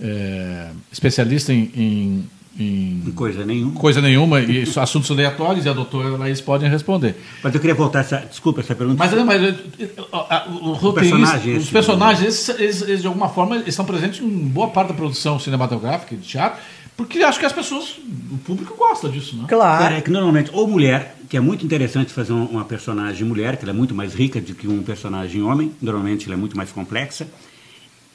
é, 0.00 0.68
especialista 0.92 1.52
em- 1.52 1.70
em- 1.76 2.30
em 2.56 3.02
Não 3.04 3.12
coisa 3.12 3.44
nenhuma. 3.44 3.72
coisa 3.80 4.00
nenhuma 4.00 4.40
e 4.40 4.62
assuntos 4.76 5.10
aleatórios 5.10 5.66
e 5.66 5.68
a 5.68 5.72
doutora 5.72 6.16
Laís 6.16 6.40
podem 6.40 6.70
responder. 6.70 7.16
Mas 7.42 7.52
eu 7.52 7.60
queria 7.60 7.74
voltar 7.74 7.98
essa. 8.00 8.18
Desculpa 8.18 8.60
essa 8.60 8.76
pergunta. 8.76 8.96
Mas, 9.04 9.12
mas 9.24 9.42
eh, 9.42 9.88
a- 10.12 10.46
o 10.48 10.70
roteirista, 10.72 11.16
personagem 11.18 11.56
os 11.56 11.68
personagens, 11.68 12.28
esses, 12.28 12.48
eles, 12.60 12.82
eles, 12.82 13.00
de 13.00 13.08
alguma 13.08 13.28
forma, 13.28 13.56
estão 13.66 13.84
presentes 13.84 14.20
em 14.22 14.28
boa 14.28 14.68
parte 14.68 14.88
da 14.90 14.94
produção 14.94 15.36
cinematográfica 15.40 16.14
e 16.14 16.18
de 16.18 16.28
teatro, 16.28 16.60
porque 16.96 17.18
acho 17.22 17.38
que 17.40 17.46
as 17.46 17.52
pessoas, 17.52 17.96
o 18.30 18.38
público 18.38 18.74
gosta 18.76 19.08
disso, 19.08 19.36
né? 19.36 19.46
Claro. 19.48 19.94
É 19.94 20.00
que 20.00 20.10
normalmente, 20.10 20.50
ou 20.52 20.66
mulher, 20.68 21.16
que 21.28 21.36
é 21.36 21.40
muito 21.40 21.64
interessante 21.64 22.12
fazer 22.12 22.32
um- 22.32 22.46
uma 22.46 22.64
personagem 22.64 23.26
mulher, 23.26 23.56
que 23.56 23.64
ela 23.64 23.72
é 23.72 23.74
muito 23.74 23.94
mais 23.94 24.14
rica 24.14 24.40
do 24.40 24.54
que 24.54 24.68
um 24.68 24.82
personagem 24.82 25.42
homem, 25.42 25.72
normalmente 25.82 26.26
ela 26.26 26.34
é 26.34 26.36
muito 26.36 26.56
mais 26.56 26.70
complexa. 26.70 27.26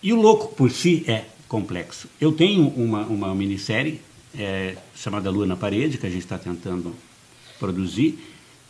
E 0.01 0.13
o 0.13 0.21
louco 0.21 0.55
por 0.55 0.71
si 0.71 1.03
é 1.07 1.25
complexo. 1.47 2.07
Eu 2.21 2.31
tenho 2.31 2.67
uma, 2.69 3.01
uma 3.01 3.35
minissérie 3.35 3.99
é, 4.37 4.75
chamada 4.95 5.29
Lua 5.29 5.45
na 5.45 5.55
Parede, 5.57 5.97
que 5.97 6.05
a 6.05 6.09
gente 6.09 6.21
está 6.21 6.37
tentando 6.37 6.95
produzir, 7.59 8.17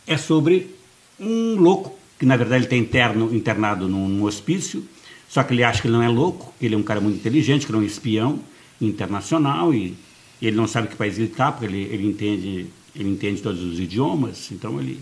é 0.06 0.16
sobre 0.16 0.74
um 1.20 1.54
louco, 1.56 1.96
que 2.18 2.26
na 2.26 2.36
verdade 2.36 2.56
ele 2.60 2.64
está 2.66 2.76
interno, 2.76 3.32
internado 3.34 3.86
num, 3.86 4.08
num 4.08 4.24
hospício, 4.24 4.84
só 5.28 5.42
que 5.44 5.52
ele 5.54 5.62
acha 5.62 5.80
que 5.82 5.86
ele 5.86 5.94
não 5.94 6.02
é 6.02 6.08
louco, 6.08 6.52
que 6.58 6.66
ele 6.66 6.74
é 6.74 6.78
um 6.78 6.82
cara 6.82 7.00
muito 7.00 7.16
inteligente, 7.16 7.64
que 7.66 7.70
ele 7.70 7.78
é 7.78 7.82
um 7.82 7.84
espião 7.86 8.40
internacional 8.80 9.74
e 9.74 9.96
ele 10.40 10.56
não 10.56 10.66
sabe 10.66 10.88
que 10.88 10.96
país 10.96 11.18
ele 11.18 11.28
está, 11.28 11.52
porque 11.52 11.66
ele, 11.66 11.82
ele, 11.82 12.06
entende, 12.06 12.66
ele 12.94 13.08
entende 13.10 13.42
todos 13.42 13.62
os 13.62 13.78
idiomas, 13.78 14.50
então 14.50 14.80
ele... 14.80 15.00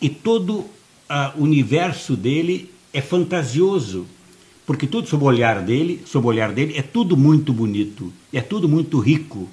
E 0.00 0.08
todo 0.08 0.64
ah, 1.08 1.34
o 1.36 1.42
universo 1.42 2.16
dele 2.16 2.70
é 2.92 3.02
fantasioso, 3.02 4.06
porque 4.64 4.86
tudo 4.86 5.08
sob 5.08 5.24
o 5.24 5.26
olhar 5.26 5.60
dele, 5.62 6.00
sob 6.06 6.26
o 6.26 6.28
olhar 6.30 6.52
dele, 6.52 6.74
é 6.76 6.82
tudo 6.82 7.16
muito 7.16 7.52
bonito, 7.52 8.12
é 8.32 8.40
tudo 8.40 8.68
muito 8.68 8.98
rico, 8.98 9.48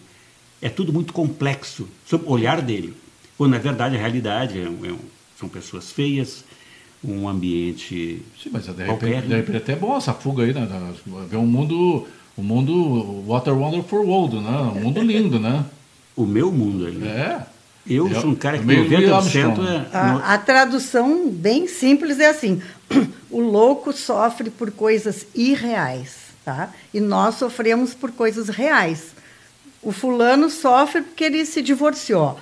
é 0.61 0.69
tudo 0.69 0.93
muito 0.93 1.11
complexo, 1.11 1.87
sob 2.05 2.23
o 2.25 2.31
olhar 2.31 2.61
dele. 2.61 2.93
Quando 3.37 3.51
na 3.51 3.57
verdade 3.57 3.95
a 3.95 3.99
realidade 3.99 4.57
é 4.59 4.63
é 4.63 4.67
um- 4.69 4.99
são 5.37 5.49
pessoas 5.49 5.91
feias, 5.91 6.43
um 7.07 7.27
ambiente 7.29 8.21
Sim, 8.41 8.49
mas 8.51 8.65
de 8.65 8.73
qualquer, 8.73 9.05
repente, 9.07 9.27
de 9.27 9.35
repente 9.35 9.57
até 9.57 9.73
é 9.73 9.75
bom 9.75 9.95
essa 9.97 10.13
fuga 10.13 10.43
aí, 10.43 10.53
né? 10.53 10.67
Ver 11.29 11.37
um 11.37 11.45
mundo 11.45 12.05
o 12.35 12.43
mundo 12.43 13.23
Water 13.27 13.53
Wonderful 13.57 14.05
World, 14.05 14.35
né? 14.37 14.57
Um 14.75 14.81
mundo 14.81 15.01
lindo, 15.01 15.39
né? 15.39 15.65
O 16.15 16.25
meu 16.25 16.51
mundo 16.51 16.85
ali. 16.85 17.07
É. 17.07 17.41
Eu 17.89 18.07
Eu- 18.09 18.21
sou 18.21 18.31
um 18.31 18.35
cara 18.35 18.57
que 18.59 18.65
meio 18.65 18.81
Louis 18.87 18.91
90% 19.09 19.13
Armstrong. 19.13 19.67
é. 19.67 19.79
no- 20.11 20.19
A, 20.19 20.33
a 20.33 20.37
tradução 20.37 21.29
bem 21.29 21.67
simples 21.67 22.19
é 22.19 22.27
assim: 22.27 22.61
o 23.31 23.39
louco 23.39 23.93
sofre 23.93 24.49
por 24.49 24.69
coisas 24.71 25.25
irreais, 25.33 26.15
tá? 26.43 26.69
E 26.93 26.99
nós 26.99 27.35
sofremos 27.35 27.93
por 27.93 28.11
coisas 28.11 28.49
reais. 28.49 29.15
O 29.81 29.91
fulano 29.91 30.49
sofre 30.49 31.01
porque 31.01 31.23
ele 31.23 31.45
se 31.45 31.61
divorciou. 31.61 32.37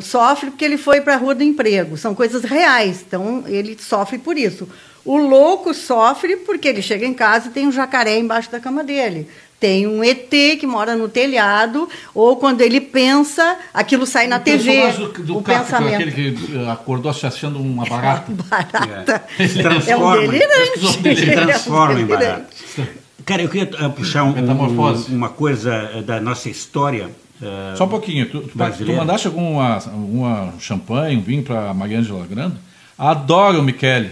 Sofre 0.00 0.50
porque 0.50 0.64
ele 0.64 0.76
foi 0.76 1.00
para 1.00 1.14
a 1.14 1.16
rua 1.16 1.34
do 1.34 1.42
emprego. 1.42 1.96
São 1.96 2.14
coisas 2.14 2.42
reais, 2.44 3.04
então 3.06 3.44
ele 3.46 3.76
sofre 3.80 4.18
por 4.18 4.36
isso. 4.36 4.68
O 5.04 5.16
louco 5.16 5.72
sofre 5.72 6.36
porque 6.38 6.66
ele 6.68 6.82
chega 6.82 7.06
em 7.06 7.14
casa 7.14 7.48
e 7.48 7.50
tem 7.50 7.66
um 7.66 7.72
jacaré 7.72 8.18
embaixo 8.18 8.50
da 8.50 8.58
cama 8.58 8.82
dele. 8.82 9.28
Tem 9.58 9.86
um 9.86 10.04
ET 10.04 10.28
que 10.60 10.66
mora 10.66 10.94
no 10.96 11.08
telhado, 11.08 11.88
ou 12.12 12.36
quando 12.36 12.60
ele 12.60 12.78
pensa, 12.78 13.56
aquilo 13.72 14.04
sai 14.04 14.26
na 14.26 14.36
O 14.36 14.40
TV. 14.40 14.92
do, 14.92 15.08
do 15.22 15.38
o 15.38 15.42
Kafka, 15.42 15.64
pensamento. 15.78 15.94
aquele 15.94 16.10
que 16.34 16.56
eh, 16.58 16.70
acordou 16.70 17.14
se 17.14 17.24
achando 17.26 17.58
uma 17.58 17.86
barata. 17.86 18.30
barata. 18.50 19.24
É. 19.38 19.48
Se 19.48 19.58
É 19.58 19.60
um 19.60 19.62
transforma. 19.62 20.16
delirante. 20.28 20.78
Se 20.80 21.16
Se 21.16 21.30
transforma 21.32 21.94
É 21.98 22.00
em 22.00 22.04
um 22.04 22.06
barato. 22.08 22.44
delirante. 22.76 22.96
Cara, 23.24 23.42
eu 23.42 23.48
queria 23.48 23.70
eh, 23.80 23.88
puxar 23.88 24.24
um- 24.24 24.28
um- 24.30 24.32
Metamorfose. 24.34 25.10
uma 25.14 25.30
coisa 25.30 25.72
eh, 25.94 26.02
da 26.02 26.20
nossa 26.20 26.50
história. 26.50 27.08
Eh, 27.42 27.74
Só 27.76 27.84
um 27.84 27.88
pouquinho. 27.88 28.28
Tu, 28.28 28.40
tu, 28.40 28.48
tu 28.84 28.92
mandaste 28.92 29.26
alguma, 29.26 29.74
alguma 29.76 30.54
champanhe, 30.58 31.16
um 31.16 31.22
vinho 31.22 31.42
para 31.42 31.72
Mariângela 31.74 32.26
Grande? 32.26 32.56
Adoro 32.98 33.60
o 33.60 33.62
Michele. 33.62 34.10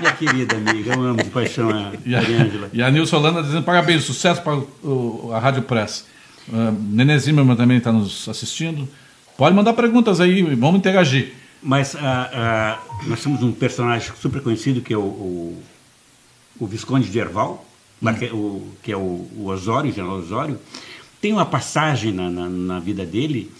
Minha 0.00 0.12
querida 0.12 0.56
amiga, 0.56 0.94
eu 0.94 1.02
amo 1.02 1.22
de 1.22 1.30
paixão 1.30 1.70
a 1.70 1.92
Mariângela. 2.04 2.68
e 2.72 2.82
a 2.82 2.90
Nilson 2.90 3.16
Holanda 3.18 3.42
dizendo 3.42 3.62
parabéns, 3.62 4.04
sucesso 4.04 4.42
para 4.42 4.54
o- 4.56 5.30
a 5.32 5.38
Rádio 5.38 5.62
Press. 5.62 6.06
Uh, 6.48 6.72
Nenê 6.90 7.18
Zimmermann 7.18 7.56
também 7.56 7.78
está 7.78 7.90
nos 7.92 8.28
assistindo. 8.28 8.86
Pode 9.38 9.54
mandar 9.56 9.72
perguntas 9.72 10.20
aí, 10.20 10.42
vamos 10.54 10.76
interagir. 10.76 11.32
Mas 11.62 11.96
ah, 11.96 12.30
ah, 12.34 12.78
nós 13.06 13.22
temos 13.22 13.42
um 13.42 13.50
personagem 13.50 14.12
super 14.20 14.42
conhecido 14.42 14.82
que 14.82 14.92
é 14.92 14.98
o, 14.98 15.00
o, 15.00 15.62
o 16.60 16.66
Visconde 16.66 17.08
de 17.08 17.18
Erval, 17.18 17.64
que, 18.18 18.24
é 18.26 18.32
o, 18.32 18.68
que 18.82 18.92
é 18.92 18.96
o, 18.96 19.00
o 19.34 19.46
Osório, 19.46 19.90
o 19.90 19.94
General 19.94 20.16
Osório. 20.16 20.58
Tem 21.24 21.32
uma 21.32 21.46
passagem 21.46 22.12
na, 22.12 22.28
na, 22.28 22.50
na 22.50 22.78
vida 22.78 23.06
dele 23.06 23.50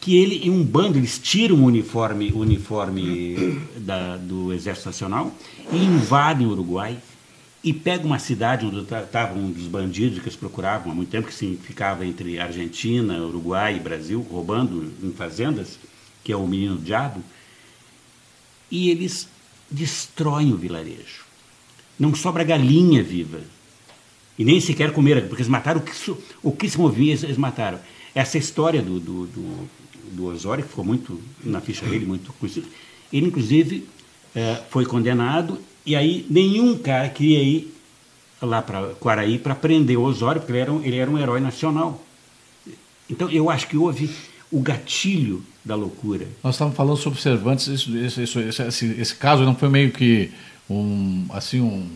que 0.00 0.16
ele, 0.16 0.46
em 0.46 0.50
um 0.50 0.62
bando, 0.62 0.96
eles 0.96 1.18
tiram 1.18 1.56
o 1.56 1.64
uniforme, 1.64 2.30
uniforme 2.32 3.60
da, 3.78 4.16
do 4.16 4.52
Exército 4.52 4.90
Nacional 4.90 5.34
e 5.72 5.76
invadem 5.76 6.46
o 6.46 6.50
Uruguai 6.50 6.96
e 7.64 7.72
pegam 7.72 8.06
uma 8.06 8.20
cidade 8.20 8.64
onde 8.64 8.82
estavam 8.82 9.38
um 9.38 9.50
dos 9.50 9.66
bandidos 9.66 10.20
que 10.20 10.26
eles 10.26 10.36
procuravam 10.36 10.92
há 10.92 10.94
muito 10.94 11.10
tempo, 11.10 11.26
que 11.26 11.34
se 11.34 11.58
ficava 11.60 12.06
entre 12.06 12.38
Argentina, 12.38 13.18
Uruguai 13.18 13.74
e 13.74 13.80
Brasil, 13.80 14.24
roubando 14.30 14.92
em 15.02 15.10
fazendas, 15.10 15.80
que 16.22 16.30
é 16.30 16.36
o 16.36 16.46
Menino 16.46 16.78
Diabo, 16.78 17.24
e 18.70 18.88
eles 18.88 19.28
destroem 19.68 20.52
o 20.52 20.56
vilarejo. 20.56 21.24
Não 21.98 22.14
sobra 22.14 22.44
galinha 22.44 23.02
viva. 23.02 23.40
E 24.40 24.44
nem 24.44 24.58
sequer 24.58 24.90
comer, 24.90 25.20
porque 25.28 25.42
eles 25.42 25.48
mataram 25.48 25.80
o 25.80 25.82
que, 25.82 25.92
o 26.42 26.50
que 26.50 26.70
se 26.70 26.78
movia, 26.78 27.12
eles 27.12 27.36
mataram. 27.36 27.78
Essa 28.14 28.38
história 28.38 28.80
do, 28.80 28.98
do, 28.98 29.26
do, 29.26 29.68
do 30.12 30.24
Osório, 30.28 30.64
que 30.64 30.70
ficou 30.70 30.82
muito 30.82 31.20
na 31.44 31.60
ficha 31.60 31.84
dele, 31.84 32.06
muito 32.06 32.32
conhecido, 32.32 32.66
ele, 33.12 33.26
inclusive, 33.26 33.86
eh, 34.34 34.58
foi 34.70 34.86
condenado, 34.86 35.58
e 35.84 35.94
aí 35.94 36.24
nenhum 36.30 36.78
cara 36.78 37.10
queria 37.10 37.42
ir 37.42 37.70
lá 38.40 38.62
para 38.62 38.94
Quaraí 38.94 39.38
para 39.38 39.54
prender 39.54 39.98
o 39.98 40.04
Osório, 40.04 40.40
porque 40.40 40.52
ele 40.52 40.60
era, 40.60 40.72
um, 40.72 40.82
ele 40.82 40.96
era 40.96 41.10
um 41.10 41.18
herói 41.18 41.40
nacional. 41.40 42.02
Então, 43.10 43.28
eu 43.28 43.50
acho 43.50 43.68
que 43.68 43.76
houve 43.76 44.08
o 44.50 44.60
gatilho 44.60 45.44
da 45.62 45.74
loucura. 45.74 46.26
Nós 46.42 46.54
estávamos 46.54 46.78
falando 46.78 46.96
sobre 46.96 47.20
Cervantes, 47.20 47.66
isso, 47.66 47.94
isso, 47.94 48.22
isso, 48.22 48.40
esse, 48.40 48.62
esse, 48.62 48.86
esse 49.02 49.14
caso 49.14 49.44
não 49.44 49.54
foi 49.54 49.68
meio 49.68 49.90
que 49.90 50.32
um, 50.70 51.26
assim, 51.28 51.60
um, 51.60 51.86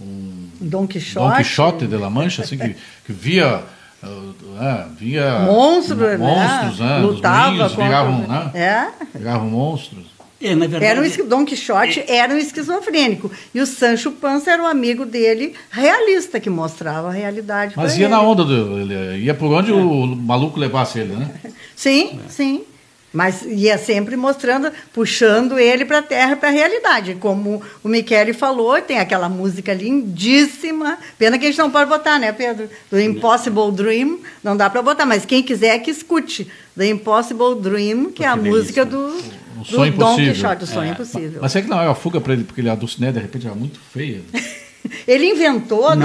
um 0.00 0.48
Dom 0.60 0.86
Quixote. 0.86 1.28
Dom 1.28 1.36
Quixote 1.36 1.86
de 1.86 1.96
La 1.96 2.10
Mancha, 2.10 2.42
assim, 2.42 2.56
que, 2.58 2.68
que 3.06 3.12
via, 3.12 3.62
uh, 4.02 4.34
é, 4.60 4.86
via 4.98 5.40
Monstro, 5.40 5.96
né? 5.96 6.16
monstros, 6.16 6.80
né? 6.80 6.98
Os 6.98 7.02
Lutava 7.16 7.50
moinhos 7.50 7.72
contra- 7.74 8.08
né? 8.26 8.50
É. 8.54 9.18
Viravam 9.18 9.50
monstros. 9.50 10.10
É, 10.42 10.54
na 10.54 10.66
verdade, 10.66 10.84
Era 10.86 11.02
um, 11.02 11.28
Dom 11.28 11.44
Quixote 11.44 12.02
era 12.08 12.32
um 12.32 12.38
esquizofrênico. 12.38 13.30
E 13.54 13.60
o 13.60 13.66
Sancho 13.66 14.10
Panza 14.12 14.50
era 14.50 14.62
o 14.62 14.66
amigo 14.66 15.04
dele, 15.04 15.54
realista, 15.70 16.40
que 16.40 16.48
mostrava 16.48 17.08
a 17.08 17.12
realidade. 17.12 17.74
Mas 17.76 17.98
ia 17.98 18.04
ele. 18.06 18.14
na 18.14 18.22
onda, 18.22 18.42
do, 18.42 18.80
ele 18.80 19.18
ia 19.24 19.34
por 19.34 19.52
onde 19.52 19.70
o 19.70 20.06
maluco 20.06 20.58
levasse 20.58 20.98
ele, 21.00 21.12
né? 21.14 21.30
Sim, 21.76 22.18
sim. 22.28 22.62
Mas 23.12 23.42
ia 23.42 23.76
sempre 23.76 24.16
mostrando, 24.16 24.70
puxando 24.92 25.58
ele 25.58 25.84
para 25.84 25.98
a 25.98 26.02
terra, 26.02 26.36
para 26.36 26.48
a 26.48 26.52
realidade. 26.52 27.16
Como 27.18 27.60
o 27.82 27.88
Michele 27.88 28.32
falou, 28.32 28.80
tem 28.80 28.98
aquela 29.00 29.28
música 29.28 29.74
lindíssima. 29.74 30.96
Pena 31.18 31.38
que 31.38 31.46
a 31.46 31.48
gente 31.48 31.58
não 31.58 31.70
pode 31.70 31.88
botar, 31.90 32.18
né, 32.18 32.30
Pedro? 32.32 32.68
Do 32.90 33.00
Impossible 33.00 33.72
Dream, 33.72 34.20
não 34.44 34.56
dá 34.56 34.70
para 34.70 34.80
botar, 34.82 35.06
mas 35.06 35.24
quem 35.24 35.42
quiser 35.42 35.78
que 35.80 35.90
escute. 35.90 36.46
The 36.76 36.86
Impossible 36.88 37.56
Dream, 37.60 38.12
que 38.12 38.22
é 38.24 38.28
a 38.28 38.36
Que 38.38 38.48
música 38.48 38.84
delícia. 38.84 38.84
do, 38.84 39.40
O 39.56 39.58
do 39.58 39.64
sonho 39.64 39.92
Dom 39.92 40.12
impossível. 40.12 40.32
Quixote, 40.34 40.64
o 40.64 40.66
sonho 40.66 40.88
É. 40.88 40.92
impossível. 40.92 41.38
Mas 41.42 41.52
será 41.52 41.64
que 41.64 41.70
não 41.70 41.80
é 41.82 41.86
uma 41.86 41.94
fuga 41.96 42.20
para 42.20 42.32
ele, 42.32 42.44
porque 42.44 42.60
ele, 42.60 42.70
a 42.70 42.74
Dulcinea, 42.74 43.12
de 43.12 43.18
repente, 43.18 43.46
era 43.46 43.56
muito 43.56 43.78
feia? 43.92 44.20
Ele 45.06 45.26
inventou 45.26 45.86
a 45.88 45.96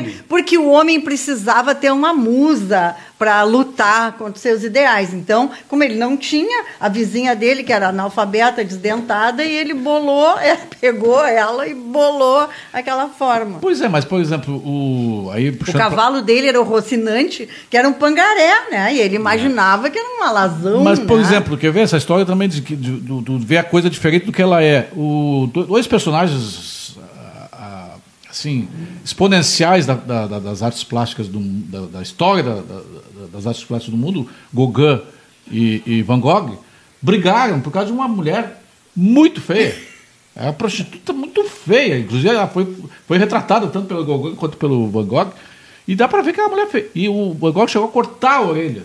filme. 0.00 0.16
porque 0.28 0.58
o 0.58 0.68
homem 0.70 1.00
precisava 1.00 1.74
ter 1.74 1.90
uma 1.92 2.12
musa 2.12 2.94
para 3.18 3.42
lutar 3.44 4.12
contra 4.14 4.34
os 4.34 4.40
seus 4.40 4.64
ideais. 4.64 5.14
Então, 5.14 5.48
como 5.68 5.84
ele 5.84 5.94
não 5.94 6.16
tinha, 6.16 6.64
a 6.80 6.88
vizinha 6.88 7.36
dele, 7.36 7.62
que 7.62 7.72
era 7.72 7.88
analfabeta, 7.90 8.64
desdentada, 8.64 9.44
e 9.44 9.52
ele 9.54 9.74
bolou, 9.74 10.36
é, 10.42 10.56
pegou 10.80 11.24
ela 11.24 11.68
e 11.68 11.72
bolou 11.74 12.48
aquela 12.72 13.08
forma. 13.08 13.58
Pois 13.60 13.80
é, 13.80 13.88
mas, 13.88 14.04
por 14.04 14.20
exemplo, 14.20 14.54
o... 14.56 15.30
Aí, 15.32 15.50
O 15.50 15.56
puxando 15.56 15.74
pra- 15.76 15.84
cavalo 15.90 16.20
dele 16.20 16.48
era 16.48 16.60
o 16.60 16.64
Rocinante, 16.64 17.48
que 17.70 17.76
era 17.76 17.88
um 17.88 17.92
pangaré, 17.92 18.68
né? 18.72 18.92
E 18.94 18.98
ele 19.00 19.14
imaginava 19.14 19.88
que 19.88 19.98
era 19.98 20.08
um 20.18 20.24
alazão. 20.24 20.82
Mas, 20.82 20.98
por 20.98 21.16
né? 21.18 21.22
exemplo, 21.22 21.56
quer 21.56 21.70
ver 21.70 21.80
essa 21.82 21.96
história 21.96 22.26
também 22.26 22.48
de, 22.48 22.60
que- 22.60 22.74
de, 22.74 22.90
do, 22.90 23.20
do 23.20 23.38
ver 23.38 23.58
a 23.58 23.64
coisa 23.64 23.88
diferente 23.88 24.26
do 24.26 24.32
que 24.32 24.42
ela 24.42 24.62
é. 24.64 24.88
O, 24.96 25.48
do- 25.52 25.64
dois 25.66 25.86
personagens 25.86 26.81
assim 28.32 28.66
exponenciais 29.04 29.84
da- 29.84 29.94
da- 29.94 30.26
da- 30.26 30.38
das 30.38 30.62
artes 30.62 30.82
plásticas 30.82 31.28
do, 31.28 31.38
da, 31.38 31.80
da 31.98 32.02
história 32.02 32.42
da- 32.42 32.60
da- 32.62 32.82
das 33.32 33.46
artes 33.46 33.62
plásticas 33.62 33.94
do 33.94 34.00
mundo, 34.04 34.26
Gauguin 34.52 35.00
e, 35.50 35.82
e 35.86 36.02
Van 36.02 36.18
Gogh, 36.18 36.58
brigaram 37.00 37.60
por 37.60 37.70
causa 37.70 37.88
de 37.88 37.92
uma 37.92 38.08
mulher 38.08 38.62
muito 38.96 39.40
feia. 39.40 39.76
É 40.34 40.44
uma 40.44 40.52
prostituta 40.54 41.12
muito 41.12 41.44
feia. 41.44 41.98
Inclusive, 41.98 42.28
ela 42.30 42.46
foi, 42.48 42.74
foi 43.06 43.18
retratada 43.18 43.66
tanto 43.66 43.86
pelo 43.86 44.04
Gauguin 44.04 44.34
quanto 44.34 44.56
pelo 44.56 44.88
Van 44.88 45.04
Gogh. 45.04 45.30
E 45.86 45.94
dá 45.94 46.08
para 46.08 46.22
ver 46.22 46.32
que 46.32 46.40
é 46.40 46.44
uma 46.44 46.50
mulher 46.50 46.68
feia. 46.68 46.88
E 46.94 47.08
o 47.08 47.34
Van 47.34 47.52
Gogh 47.52 47.68
chegou 47.68 47.86
a 47.88 47.92
cortar 47.92 48.36
a 48.36 48.42
orelha. 48.42 48.84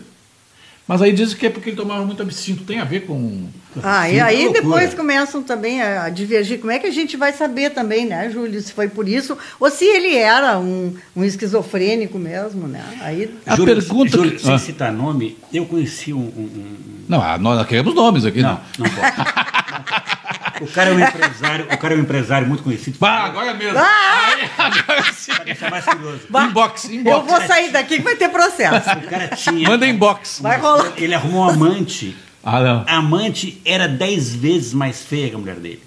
Mas 0.88 1.02
aí 1.02 1.12
dizem 1.12 1.36
que 1.38 1.46
é 1.46 1.50
porque 1.50 1.70
ele 1.72 1.76
tomava 1.78 2.06
muito 2.06 2.22
absinto. 2.22 2.64
Tem 2.64 2.80
a 2.80 2.86
ver 2.86 3.02
com. 3.02 3.48
Ah, 3.84 4.10
e 4.10 4.14
Sim, 4.14 4.20
aí 4.22 4.54
depois 4.54 4.94
começam 4.94 5.44
também 5.44 5.82
a 5.82 6.04
a 6.06 6.10
divergir. 6.10 6.60
Como 6.60 6.72
é 6.72 6.80
que 6.80 6.88
a 6.88 6.92
gente 6.92 7.18
vai 7.18 7.34
saber 7.34 7.72
também, 7.72 8.06
né, 8.06 8.30
Júlio, 8.32 8.62
se 8.62 8.72
foi 8.72 8.88
por 8.88 9.08
isso 9.08 9.38
ou 9.60 9.70
se 9.70 9.84
ele 9.86 10.16
era 10.16 10.58
um, 10.58 10.94
um 11.16 11.24
esquizofrênico 11.24 12.18
mesmo, 12.18 12.68
né? 12.68 12.84
Aí 13.02 13.30
A 13.46 13.56
Júlio, 13.56 13.76
pergunta 13.76 14.10
Júlio, 14.18 14.32
que- 14.32 14.42
sem 14.42 14.54
Ah. 14.54 14.58
citar 14.60 14.92
nome, 14.94 15.38
eu 15.54 15.66
conheci 15.66 16.14
um... 16.14 16.20
um- 16.20 16.22
um- 16.22 16.97
Não, 17.08 17.22
ah, 17.22 17.38
nós 17.38 17.66
queremos 17.68 17.94
nomes 17.94 18.26
aqui. 18.26 18.42
Não, 18.42 18.60
Não. 18.78 18.86
não 18.86 18.90
pode. 18.90 20.08
O 20.62 20.68
cara 20.68 20.90
é 20.90 20.94
um 20.94 21.00
empresário, 21.00 21.66
o 21.72 21.78
cara 21.78 21.94
é 21.94 21.98
um 21.98 22.02
empresário 22.02 22.48
muito 22.48 22.64
conhecido. 22.64 22.98
Bah, 23.00 23.26
agora 23.26 23.54
mesmo. 23.54 23.78
Ah! 23.78 24.28
Aí, 24.28 24.50
agora 24.58 25.14
sim. 25.14 25.32
Para 25.32 25.44
deixar 25.44 25.70
mais 25.70 25.86
curioso. 25.86 26.22
Inbox, 26.30 26.86
eu 26.86 26.92
inbox. 26.96 27.28
vou 27.32 27.42
sair 27.42 27.72
daqui 27.72 27.98
que 27.98 28.02
vai 28.04 28.16
ter 28.16 28.30
processo. 28.30 28.90
O 28.90 29.02
cara 29.08 29.28
tinha. 29.36 29.70
Manda 29.70 29.86
inbox. 29.86 30.40
Vai 30.42 30.58
rolar. 30.60 30.94
Ele 30.98 31.14
arrumou 31.14 31.46
um 31.46 31.50
amante. 31.50 32.18
Ah, 32.44 32.60
não. 32.62 32.86
A 32.88 32.98
amante 32.98 33.62
era 33.66 33.88
dez 33.88 34.34
vezes 34.36 34.74
mais 34.74 35.04
feia 35.04 35.30
que 35.30 35.36
a 35.36 35.38
mulher 35.38 35.58
dele. 35.58 35.84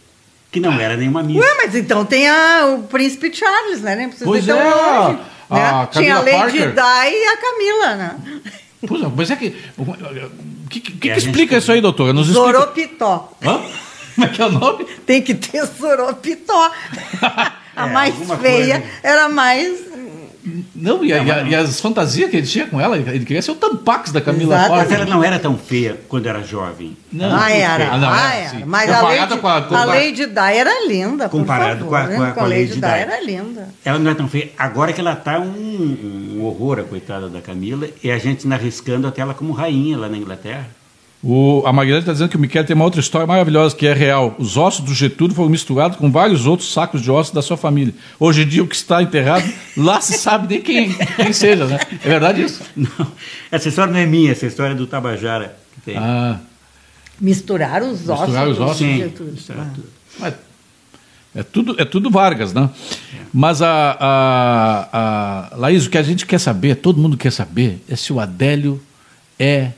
Que 0.53 0.61
não 0.61 0.79
era 0.81 0.97
nenhuma 0.97 1.23
miss. 1.23 1.39
Ué, 1.41 1.55
mas 1.57 1.75
então 1.75 2.05
tem 2.05 2.29
a, 2.29 2.67
o 2.67 2.83
príncipe 2.85 3.35
Charles, 3.35 3.81
né? 3.81 3.97
Nem 3.97 4.09
precisa 4.09 4.29
Pois 4.29 4.47
é, 4.47 4.53
longe. 4.53 5.19
a 5.49 5.55
né? 5.55 5.89
Tinha 5.93 6.17
a 6.17 6.19
Lady 6.19 6.31
Parker. 6.37 6.73
Di 6.73 7.15
e 7.17 7.27
a 7.27 7.37
Camila, 7.37 7.97
né? 7.97 8.17
Pois 8.87 9.03
é, 9.03 9.07
mas 9.17 9.31
é 9.31 9.37
que. 9.37 9.57
O 10.71 10.73
que, 10.73 10.81
que, 10.81 10.93
que 10.93 11.09
explica 11.09 11.57
isso 11.57 11.73
aí, 11.73 11.81
doutora? 11.81 12.12
Nos 12.12 12.29
explica. 12.29 12.53
Zoropitó. 12.53 13.33
Hã? 13.43 13.61
Como 14.15 14.25
é 14.25 14.29
que 14.29 14.41
é 14.41 14.47
o 14.47 14.53
nome? 14.53 14.85
Tem 15.05 15.21
que 15.21 15.35
ter 15.35 15.67
Zoropitó. 15.67 16.71
a 17.75 17.89
É, 17.89 17.93
mais 17.93 18.15
feia 18.41 18.79
coisa. 18.81 18.93
era 19.03 19.29
mais 19.29 19.81
Não, 20.75 21.04
e, 21.04 21.12
a- 21.12 21.23
e 21.23 21.30
a- 21.30 21.42
e 21.42 21.54
as 21.54 21.80
fantasias 21.80 22.30
que 22.30 22.37
ele 22.38 22.47
tinha 22.47 22.66
com 22.66 22.80
ela, 22.80 22.97
ele 22.97 23.25
queria 23.25 23.42
ser 23.42 23.50
o 23.50 23.54
Tampax 23.54 24.11
da 24.11 24.20
Camila 24.20 24.54
Exato. 24.54 24.70
Mas 24.75 24.90
ela 24.92 25.04
não 25.04 25.23
era 25.23 25.38
tão 25.38 25.59
feia 25.59 26.00
quando 26.09 26.26
era 26.26 26.42
jovem. 26.42 26.97
Não, 27.12 27.37
ah, 27.38 27.50
era. 27.52 27.92
Ah, 27.92 27.99
não, 27.99 28.09
ah, 28.09 28.32
era, 28.32 28.35
era. 28.40 28.50
sim. 28.50 28.62
Mas 28.64 28.90
a 28.90 28.94
Comparada 28.94 29.20
Lady, 29.20 29.40
com 29.40 29.49
a- 29.49 29.62
com 29.62 29.75
a 29.75 29.80
a- 29.80 29.85
Lady 29.85 30.26
Di 30.26 30.38
era 30.38 30.87
linda, 30.88 31.28
por 31.28 31.40
Comparado 31.40 31.85
favor, 31.85 31.88
com 31.90 31.94
a- 31.97 32.06
né? 32.06 32.16
com 32.16 32.23
a- 32.23 32.30
com 32.32 32.40
a 32.40 32.47
Lady 32.47 32.66
Di 32.75 32.80
Di. 32.80 32.87
era 32.87 33.20
linda. 33.23 33.68
Ela 33.85 33.99
não 33.99 34.11
é 34.11 34.14
tão 34.14 34.28
feia. 34.28 34.50
Agora 34.59 34.92
que 34.92 35.00
ela 35.00 35.14
tá 35.16 35.38
um, 35.38 36.37
um 36.38 36.44
horror, 36.44 36.78
a 36.80 36.85
coitada 36.85 37.28
da 37.28 37.40
Camila, 37.40 37.87
e 38.02 38.11
a 38.11 38.18
gente 38.18 38.47
na 38.49 38.54
arriscando 38.56 39.06
até 39.06 39.20
ela 39.23 39.35
como 39.35 39.52
rainha 39.52 39.99
lá 39.99 40.09
na 40.09 40.16
Inglaterra. 40.16 40.66
O, 41.23 41.62
a 41.67 41.73
Maguilhães 41.73 42.00
está 42.03 42.12
dizendo 42.12 42.31
que 42.31 42.37
o 42.37 42.41
Michele 42.41 42.65
tem 42.65 42.75
uma 42.75 42.85
outra 42.85 43.00
história 43.00 43.27
maravilhosa, 43.27 43.77
que 43.77 43.87
é 43.87 43.93
real. 43.93 44.35
Os 44.39 44.57
ossos 44.57 44.85
do 44.85 44.95
Getúlio 44.95 45.35
foram 45.35 45.50
misturados 45.50 45.99
com 45.99 46.11
vários 46.11 46.47
outros 46.47 46.73
sacos 46.73 47.03
de 47.03 47.11
ossos 47.11 47.35
da 47.35 47.43
sua 47.43 47.59
família. 47.59 47.93
Hoje 48.19 48.43
em 48.43 48.49
dia, 48.49 48.62
o 48.62 48.67
que 48.67 48.75
está 48.75 49.03
enterrado, 49.03 49.45
lá 49.77 50.00
se 50.00 50.15
sabe 50.15 50.47
nem 50.49 50.62
quem, 50.62 50.95
quem 51.17 51.33
seja, 51.33 51.67
né? 51.67 51.79
É 52.03 52.09
verdade 52.09 52.43
isso? 52.43 52.62
Não, 52.75 53.07
essa 53.53 53.69
história 53.69 53.93
não 53.93 54.00
é 54.00 54.07
minha, 54.07 54.33
essa 54.33 54.47
história 54.47 54.73
é 54.73 54.77
do 54.77 54.87
Tabajara 54.87 55.57
que 55.75 55.81
tem. 55.83 55.97
Ah, 55.99 56.41
Misturar 57.21 57.83
os 57.83 58.09
ossos. 58.09 58.29
Misturar 58.29 58.49
os 58.49 58.57
do 58.57 58.65
ossos. 58.65 58.79
Sim, 58.79 58.97
Getúlio. 58.97 59.35
Ah. 59.50 59.71
mas 60.19 60.35
é 61.35 61.43
tudo, 61.43 61.77
é 61.79 61.85
tudo 61.85 62.11
Vargas, 62.11 62.55
né? 62.55 62.71
Mas 63.33 63.61
a, 63.61 63.97
a, 64.00 65.50
a 65.53 65.57
Laís, 65.57 65.87
o 65.87 65.91
que 65.91 65.99
a 65.99 66.03
gente 66.03 66.25
quer 66.25 66.41
saber, 66.41 66.77
todo 66.77 66.99
mundo 66.99 67.17
quer 67.17 67.31
saber, 67.31 67.85
é 67.89 67.95
se 67.95 68.11
o 68.11 68.19
Adélio 68.19 68.83
é 69.39 69.73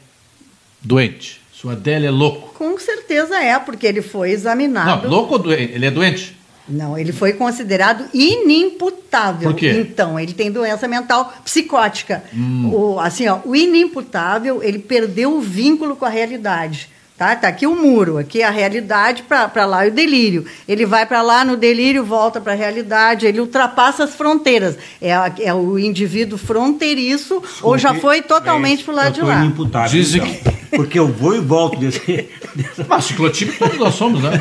doente. 0.83 1.41
Se 1.55 1.67
o 1.67 1.71
Adélio 1.71 2.09
é 2.09 2.11
louco. 2.11 2.55
Com 2.55 2.79
certeza 2.79 3.37
é, 3.37 3.59
porque 3.59 3.87
ele 3.87 4.03
foi 4.03 4.29
Não, 4.29 4.35
examinado. 4.35 5.09
louco 5.09 5.35
ou 5.35 5.39
doente? 5.39 5.73
Ele 5.73 5.87
é 5.87 5.91
doente? 5.91 6.37
Não, 6.69 6.97
ele 6.97 7.13
foi 7.13 7.33
considerado 7.33 8.05
inimputável. 8.15 9.51
Por 9.51 9.59
quê? 9.59 9.71
Então, 9.71 10.19
ele 10.19 10.33
tem 10.33 10.51
doença 10.51 10.87
mental 10.87 11.33
psicótica. 11.45 12.23
Hum. 12.35 12.71
O, 12.73 13.01
assim, 13.01 13.27
ó, 13.29 13.41
o 13.45 13.55
inimputável, 13.55 14.63
ele 14.63 14.79
perdeu 14.79 15.35
o 15.37 15.41
vínculo 15.41 15.97
com 15.97 16.05
a 16.05 16.09
realidade. 16.09 16.89
Tá? 17.23 17.37
tá 17.37 17.47
aqui 17.47 17.69
o 17.69 17.77
muro, 17.77 18.19
aqui 18.19 18.43
a 18.43 18.51
realidade, 18.51 19.23
para 19.23 19.65
lá 19.65 19.85
é 19.85 19.89
o 19.89 19.93
delírio. 19.93 20.45
Ele 20.67 20.85
vai 20.85 21.07
para 21.07 21.23
lá 21.23 21.45
no 21.45 21.57
delírio, 21.57 22.05
volta 22.05 22.41
para 22.41 22.53
a 22.53 22.57
realidade, 22.57 23.27
ele 23.27 23.39
ultrapassa 23.39 24.03
as 24.03 24.13
fronteiras. 24.13 24.77
É, 25.01 25.13
é 25.39 25.55
o 25.55 25.79
indivíduo 25.79 26.37
fronteiriço 26.37 27.41
ou 27.63 27.79
já 27.79 27.95
foi 27.95 28.23
totalmente 28.23 28.83
para 28.83 28.93
o 28.93 28.97
lado 28.97 29.13
de 29.13 29.21
lá. 29.21 29.41
Dizem 29.87 30.21
então. 30.21 30.53
Porque 30.73 30.99
eu 30.99 31.07
vou 31.07 31.37
e 31.37 31.39
volto 31.39 31.79
desse... 31.79 32.29
Mas 32.89 33.05
ciclotímico 33.05 33.57
todos 33.57 33.79
nós 33.79 33.95
somos, 33.95 34.21
né? 34.21 34.33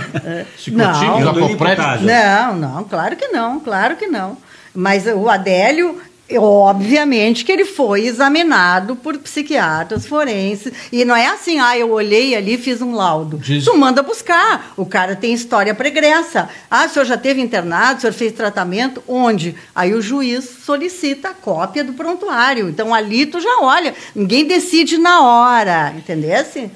Não. 0.70 1.22
Tô 1.22 1.30
acoprético. 1.30 1.54
imputado. 1.54 2.04
Não, 2.04 2.56
não, 2.56 2.84
claro 2.86 3.16
que 3.16 3.28
não, 3.28 3.60
claro 3.60 3.96
que 3.96 4.08
não. 4.08 4.38
Mas 4.74 5.06
o 5.06 5.30
Adélio, 5.30 6.02
obviamente 6.38 7.44
que 7.46 7.52
ele 7.52 7.66
foi 7.66 8.06
examinado 8.06 8.96
por 8.96 9.18
psiquiatras 9.18 10.06
forenses. 10.06 10.72
E 10.92 11.04
não 11.06 11.16
é 11.16 11.28
assim, 11.28 11.60
ah, 11.60 11.78
eu 11.78 11.92
olhei 11.92 12.36
ali 12.36 12.54
e 12.54 12.58
fiz 12.58 12.82
um 12.82 12.94
laudo. 12.96 13.38
Diz- 13.38 13.66
Tu 13.66 13.78
manda 13.78 14.02
buscar. 14.02 14.74
O 14.78 14.86
cara 14.86 15.16
tem 15.16 15.34
história 15.34 15.74
pregressa. 15.76 16.50
Ah, 16.70 16.86
o 16.86 16.90
senhor 16.90 17.06
já 17.06 17.18
teve 17.18 17.42
internado, 17.42 17.98
o 17.98 18.02
senhor 18.02 18.14
fez 18.14 18.32
tratamento? 18.34 19.04
Onde? 19.08 19.56
Aí 19.76 19.94
o 19.94 20.02
juiz 20.02 20.50
solicita 20.66 21.30
a 21.30 21.34
cópia 21.34 21.84
do 21.84 21.94
prontuário. 21.94 22.70
Então 22.70 22.94
ali 22.94 23.26
tu 23.26 23.40
já 23.40 23.60
olha. 23.62 23.94
Ninguém 24.16 24.46
decide 24.46 24.98
na 24.98 25.22
hora, 25.22 25.94
entendesse? 25.98 26.72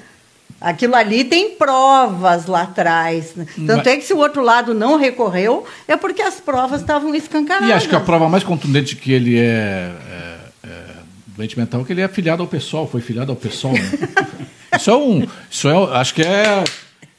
Aquilo 0.60 0.94
ali 0.94 1.22
tem 1.24 1.50
provas 1.54 2.46
lá 2.46 2.62
atrás. 2.62 3.34
né? 3.34 3.46
Tanto 3.66 3.76
Mas- 3.78 3.86
é 3.86 3.96
que 3.96 4.02
se 4.04 4.12
o 4.14 4.18
outro 4.18 4.42
lado 4.42 4.72
não 4.72 4.96
recorreu, 4.96 5.66
é 5.86 5.96
porque 5.96 6.22
as 6.22 6.40
provas 6.40 6.80
estavam 6.80 7.14
escancaradas. 7.14 7.68
E 7.68 7.72
acho 7.72 7.88
que 7.88 7.94
a 7.94 8.00
prova 8.00 8.28
mais 8.28 8.42
contundente 8.42 8.96
que 8.96 9.12
ele 9.12 9.38
é, 9.38 9.92
é, 10.10 10.36
é 10.64 10.78
doente 11.36 11.58
mental 11.58 11.82
é 11.82 11.84
que 11.84 11.92
ele 11.92 12.00
é 12.00 12.04
afiliado 12.04 12.42
ao 12.42 12.48
PSOL, 12.48 12.88
foi 12.88 13.00
filiado 13.02 13.30
ao 13.32 13.36
PSOL. 13.36 13.72
Né? 13.74 13.90
isso 14.78 14.90
é 14.90 14.96
um. 14.96 15.26
Isso 15.50 15.68
é, 15.68 15.98
acho 15.98 16.14
que 16.14 16.22
é, 16.22 16.64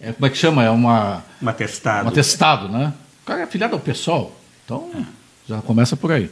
é. 0.02 0.12
Como 0.14 0.26
é 0.26 0.30
que 0.30 0.38
chama? 0.38 0.64
É 0.64 0.70
uma, 0.72 1.24
Um 1.42 1.48
atestado. 1.50 2.06
um 2.06 2.10
atestado, 2.10 2.70
né? 2.70 2.92
O 3.24 3.26
cara 3.28 3.42
é 3.42 3.44
afiliado 3.44 3.76
ao 3.76 3.80
PSOL. 3.80 4.36
Então, 4.66 4.90
já 5.48 5.62
começa 5.62 5.96
por 5.96 6.12
aí. 6.12 6.30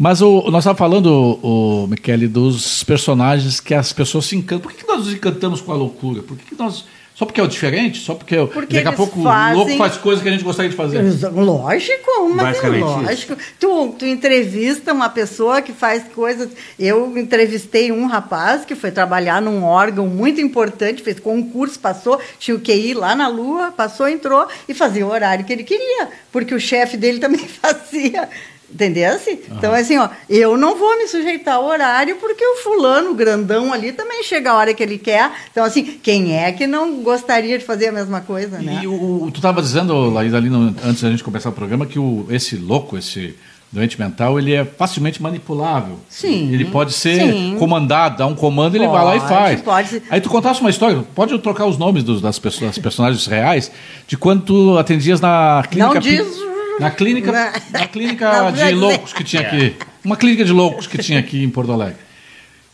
Mas 0.00 0.22
o, 0.22 0.44
nós 0.50 0.62
estávamos 0.64 0.78
falando, 0.78 1.38
o, 1.42 1.86
Michele, 1.86 2.26
dos 2.26 2.82
personagens 2.84 3.60
que 3.60 3.74
as 3.74 3.92
pessoas 3.92 4.24
se 4.24 4.34
encantam. 4.34 4.60
Por 4.60 4.72
que, 4.72 4.78
que 4.82 4.88
nós 4.88 5.00
nos 5.04 5.12
encantamos 5.12 5.60
com 5.60 5.72
a 5.72 5.76
loucura? 5.76 6.22
Por 6.22 6.38
que, 6.38 6.46
que 6.46 6.58
nós. 6.58 6.86
Só 7.14 7.26
porque 7.26 7.38
é 7.38 7.44
o 7.44 7.46
diferente? 7.46 7.98
Só 7.98 8.14
porque, 8.14 8.34
Porque 8.46 8.76
daqui 8.76 8.88
a 8.88 8.92
pouco 8.94 9.22
fazem- 9.22 9.54
o 9.54 9.58
louco 9.58 9.76
faz 9.76 9.98
coisas 9.98 10.22
que 10.22 10.28
a 10.30 10.32
gente 10.32 10.42
gostaria 10.42 10.70
de 10.70 10.76
fazer. 10.76 11.02
Lógico, 11.28 12.30
mas 12.34 12.56
é 12.56 12.60
lógico. 12.80 13.36
Tu, 13.58 13.88
tu 13.98 14.06
entrevista 14.06 14.94
uma 14.94 15.10
pessoa 15.10 15.60
que 15.60 15.74
faz 15.74 16.04
coisas. 16.14 16.48
Eu 16.78 17.18
entrevistei 17.18 17.92
um 17.92 18.06
rapaz 18.06 18.64
que 18.64 18.74
foi 18.74 18.90
trabalhar 18.90 19.42
num 19.42 19.62
órgão 19.64 20.06
muito 20.06 20.40
importante, 20.40 21.02
fez 21.02 21.20
concurso, 21.20 21.78
passou, 21.78 22.18
tinha 22.38 22.56
o 22.56 22.60
QI 22.60 22.94
lá 22.94 23.14
na 23.14 23.28
Lua, 23.28 23.70
passou, 23.70 24.08
entrou 24.08 24.48
e 24.66 24.72
fazia 24.72 25.06
o 25.06 25.10
horário 25.10 25.44
que 25.44 25.52
ele 25.52 25.64
queria, 25.64 26.08
porque 26.32 26.54
o 26.54 26.58
chefe 26.60 26.96
dele 26.96 27.18
também 27.18 27.44
fazia. 27.60 28.30
Entendeu? 28.72 29.18
Então, 29.50 29.72
assim, 29.74 29.98
ó, 29.98 30.08
eu 30.28 30.56
não 30.56 30.76
vou 30.76 30.96
me 30.96 31.06
sujeitar 31.08 31.56
ao 31.56 31.64
horário 31.66 32.16
porque 32.16 32.44
o 32.44 32.56
fulano, 32.62 33.10
o 33.10 33.14
grandão 33.14 33.72
ali, 33.72 33.90
também 33.92 34.22
chega 34.22 34.52
a 34.52 34.56
hora 34.56 34.72
que 34.72 34.82
ele 34.82 34.96
quer. 34.96 35.30
Então, 35.50 35.64
assim, 35.64 35.82
quem 36.02 36.36
é 36.38 36.52
que 36.52 36.66
não 36.66 37.02
gostaria 37.02 37.58
de 37.58 37.64
fazer 37.64 37.88
a 37.88 37.92
mesma 37.92 38.20
coisa, 38.20 38.58
né? 38.58 38.80
E 38.82 38.86
o, 38.86 39.28
tu 39.32 39.38
estava 39.38 39.60
dizendo, 39.60 40.08
Laís, 40.10 40.32
ali 40.34 40.48
no- 40.48 40.74
antes 40.84 41.02
da 41.02 41.10
gente 41.10 41.24
começar 41.24 41.48
o 41.48 41.52
programa, 41.52 41.84
que 41.84 41.98
o, 41.98 42.26
esse 42.30 42.54
louco, 42.56 42.96
esse 42.96 43.34
doente 43.72 43.98
mental, 44.00 44.38
ele 44.38 44.52
é 44.54 44.64
facilmente 44.64 45.22
manipulável. 45.22 45.98
Sim, 46.08 46.52
Ele 46.52 46.64
pode 46.64 46.92
ser 46.92 47.20
sim. 47.20 47.56
comandado, 47.58 48.18
dá 48.18 48.26
um 48.26 48.34
comando, 48.34 48.74
ele 48.76 48.86
vai 48.88 49.04
lá 49.04 49.16
e 49.16 49.20
Pode, 49.20 49.28
faz. 49.32 49.60
pode. 49.62 50.02
Aí 50.10 50.20
tu 50.20 50.28
contasse 50.28 50.60
uma 50.60 50.70
história, 50.70 51.04
pode 51.14 51.32
eu 51.32 51.38
trocar 51.38 51.66
os 51.66 51.78
nomes 51.78 52.02
dos, 52.02 52.20
das, 52.20 52.36
pessoas, 52.38 52.70
das 52.70 52.78
personagens 52.78 53.26
reais, 53.26 53.70
de 54.08 54.16
quando 54.16 54.42
tu 54.42 54.78
atendias 54.78 55.20
na 55.20 55.62
clínica... 55.70 55.94
Não 55.94 56.00
diz- 56.00 56.50
Na 56.80 56.90
clínica, 56.90 57.52
na 57.70 57.86
clínica 57.86 58.32
Não 58.32 58.52
de 58.52 58.58
dizer. 58.58 58.74
loucos 58.74 59.12
que 59.12 59.22
tinha 59.22 59.42
aqui. 59.42 59.76
Uma 60.04 60.16
clínica 60.16 60.44
de 60.44 60.52
loucos 60.52 60.86
que 60.86 60.98
tinha 60.98 61.20
aqui 61.20 61.44
em 61.44 61.50
Porto 61.50 61.72
Alegre. 61.72 61.98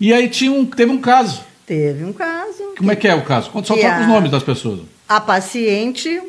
E 0.00 0.12
aí 0.12 0.28
tinha 0.28 0.52
um, 0.52 0.64
teve 0.64 0.92
um 0.92 0.98
caso. 0.98 1.42
Teve 1.66 2.04
um 2.04 2.12
caso. 2.12 2.74
Como 2.78 2.92
é 2.92 2.96
que 2.96 3.08
é 3.08 3.14
o 3.14 3.22
caso? 3.22 3.50
Conta 3.50 3.66
só 3.66 3.76
troca 3.76 4.00
os 4.00 4.06
nomes 4.06 4.30
das 4.30 4.42
pessoas. 4.42 4.80
A 5.08 5.20
paciente 5.20 6.20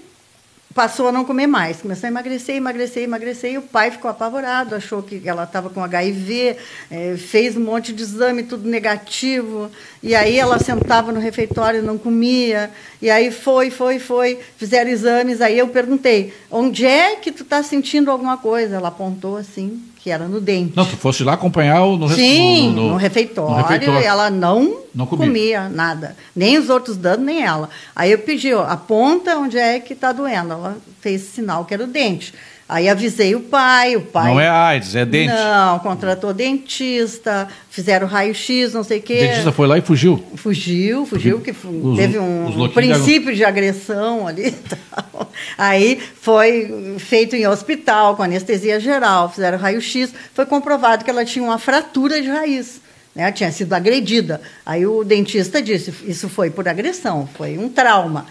passou 0.78 1.08
a 1.08 1.12
não 1.12 1.26
comer 1.26 1.48
mais, 1.48 1.82
começou 1.82 2.06
a 2.06 2.12
emagrecer, 2.12 2.56
emagrecer, 2.56 3.02
emagrecer, 3.02 3.52
e 3.54 3.58
o 3.58 3.64
pai 3.64 3.90
ficou 3.90 4.12
apavorado, 4.12 4.76
achou 4.76 5.02
que 5.02 5.28
ela 5.28 5.44
estava 5.44 5.72
com 5.72 5.84
HIV, 5.84 6.56
eh, 6.92 7.16
fez 7.18 7.58
um 7.58 7.62
monte 7.62 7.92
de 7.92 8.04
exame, 8.04 8.44
tudo 8.44 8.70
negativo, 8.70 9.72
e 10.04 10.14
aí 10.14 10.38
ela 10.38 10.60
sentava 10.60 11.12
no 11.12 11.20
refeitório, 11.20 11.82
não 11.82 11.98
comia, 11.98 12.70
e 13.02 13.10
aí 13.10 13.32
foi, 13.32 13.72
foi, 13.72 13.98
foi, 13.98 14.38
fizeram 14.56 14.92
exames, 14.92 15.42
aí 15.42 15.58
eu 15.58 15.68
perguntei, 15.70 16.32
onde 16.52 16.86
é 16.86 17.16
que 17.16 17.32
tu 17.32 17.42
está 17.42 17.64
sentindo 17.64 18.12
alguma 18.12 18.38
coisa? 18.38 18.76
Ela 18.76 18.90
apontou 18.90 19.36
assim, 19.36 19.82
que 20.00 20.10
era 20.10 20.28
no 20.28 20.40
dente. 20.40 20.74
Não, 20.76 20.86
tu 20.86 20.96
fosse 20.98 21.24
lá 21.24 21.34
acompanhar 21.34 21.84
o- 21.84 21.98
no, 21.98 22.08
Sim, 22.10 22.72
no, 22.74 22.90
no, 22.90 22.96
refeitório, 22.96 23.56
no 23.58 23.62
refeitório. 23.64 24.06
ela 24.06 24.30
não, 24.30 24.82
Não 24.94 25.06
comia. 25.06 25.28
comia. 25.28 25.70
nada. 25.70 26.16
Nem 26.36 26.58
os 26.58 26.70
outros 26.70 26.96
dando, 26.98 27.24
nem 27.24 27.44
ela. 27.44 27.70
Aí 27.96 28.12
eu 28.12 28.20
pedi, 28.20 28.54
ó, 28.54 28.64
aponta 28.64 29.38
onde 29.38 29.58
é 29.58 29.80
que 29.80 29.94
está 29.94 30.12
doendo. 30.12 30.54
Ela 30.54 30.78
fez 31.02 31.22
sinal 31.24 31.66
que 31.66 31.74
era 31.74 31.84
o 31.84 31.88
dente. 31.88 32.34
Aí 32.70 32.90
avisei 32.90 33.34
o 33.34 33.40
pai, 33.40 33.96
o 33.96 34.02
pai... 34.02 34.26
Não 34.30 34.40
é 34.42 34.50
AIDS, 34.50 34.94
é 34.94 35.06
dente. 35.06 35.34
Não, 35.34 35.80
contratou 35.80 36.34
dentista, 36.34 37.48
fizeram 37.70 38.06
raio-x, 38.08 38.74
não 38.74 38.84
sei 38.84 38.98
o 38.98 39.00
O 39.00 39.04
quê. 39.04 39.16
dentista 39.28 39.52
foi 39.54 39.68
lá 39.68 39.78
e 39.78 39.82
fugiu. 39.82 40.22
Fugiu, 40.36 41.06
fugiu, 41.06 41.40
que 41.40 41.54
fu- 41.54 41.70
Os- 41.70 41.98
teve 41.98 42.20
um, 42.20 42.64
um 42.64 42.68
princípio 42.70 43.34
de 43.34 43.46
agressão 43.46 44.28
ali 44.28 44.48
e 44.48 44.52
tal. 44.52 45.32
Aí 45.58 45.98
foi 46.22 46.96
feito 47.00 47.36
em 47.38 47.48
hospital, 47.48 48.18
com 48.18 48.24
anestesia 48.24 48.80
geral, 48.82 49.30
fizeram 49.32 49.58
raio-x, 49.58 50.14
foi 50.34 50.46
comprovado 50.46 51.06
que 51.06 51.10
ela 51.10 51.24
tinha 51.24 51.46
uma 51.46 51.58
fratura 51.58 52.22
de 52.22 52.28
raiz. 52.28 52.82
Né? 53.16 53.32
Tinha 53.32 53.52
sido 53.52 53.72
agredida. 53.74 54.42
Aí 54.66 54.86
o 54.86 55.04
dentista 55.06 55.62
disse, 55.62 55.94
isso 56.06 56.28
foi 56.28 56.50
por 56.50 56.68
agressão, 56.68 57.28
foi 57.38 57.58
um 57.58 57.70
trauma. 57.70 58.26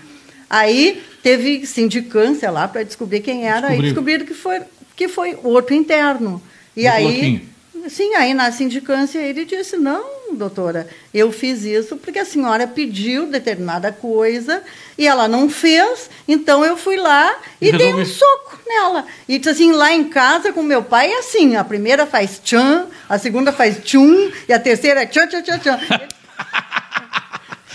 Aí 0.48 1.02
teve 1.26 1.66
sindicância 1.66 2.52
lá 2.52 2.68
para 2.68 2.84
descobrir 2.84 3.18
quem 3.18 3.48
era, 3.48 3.62
Descobriu. 3.62 3.78
e 3.78 3.82
descobriram 3.82 4.26
que 4.26 4.34
foi, 4.34 4.60
que 4.94 5.08
foi 5.08 5.36
outro 5.42 5.74
interno. 5.74 6.40
E 6.76 6.86
aí 6.86 7.02
louquinho. 7.02 7.56
Sim, 7.88 8.14
aí 8.14 8.32
na 8.32 8.52
sindicância 8.52 9.18
ele 9.18 9.44
disse: 9.44 9.76
não, 9.76 10.34
doutora, 10.34 10.88
eu 11.12 11.32
fiz 11.32 11.64
isso 11.64 11.96
porque 11.96 12.20
a 12.20 12.24
senhora 12.24 12.68
pediu 12.68 13.26
determinada 13.26 13.90
coisa 13.90 14.62
e 14.96 15.04
ela 15.04 15.26
não 15.26 15.50
fez, 15.50 16.08
então 16.28 16.64
eu 16.64 16.76
fui 16.76 16.96
lá 16.96 17.36
e 17.60 17.72
dei 17.72 17.92
um 17.92 18.04
soco 18.06 18.60
nela. 18.64 19.04
E 19.28 19.36
disse 19.38 19.50
assim: 19.50 19.72
lá 19.72 19.92
em 19.92 20.04
casa 20.04 20.52
com 20.52 20.62
meu 20.62 20.84
pai 20.84 21.10
é 21.10 21.18
assim: 21.18 21.56
a 21.56 21.64
primeira 21.64 22.06
faz 22.06 22.38
tchan, 22.38 22.86
a 23.08 23.18
segunda 23.18 23.50
faz 23.50 23.78
tchum 23.82 24.30
e 24.48 24.52
a 24.52 24.60
terceira 24.60 25.02
é 25.02 25.06
tchan, 25.06 25.26
tchan, 25.26 25.42
tchan, 25.42 25.58
tchan. 25.58 25.80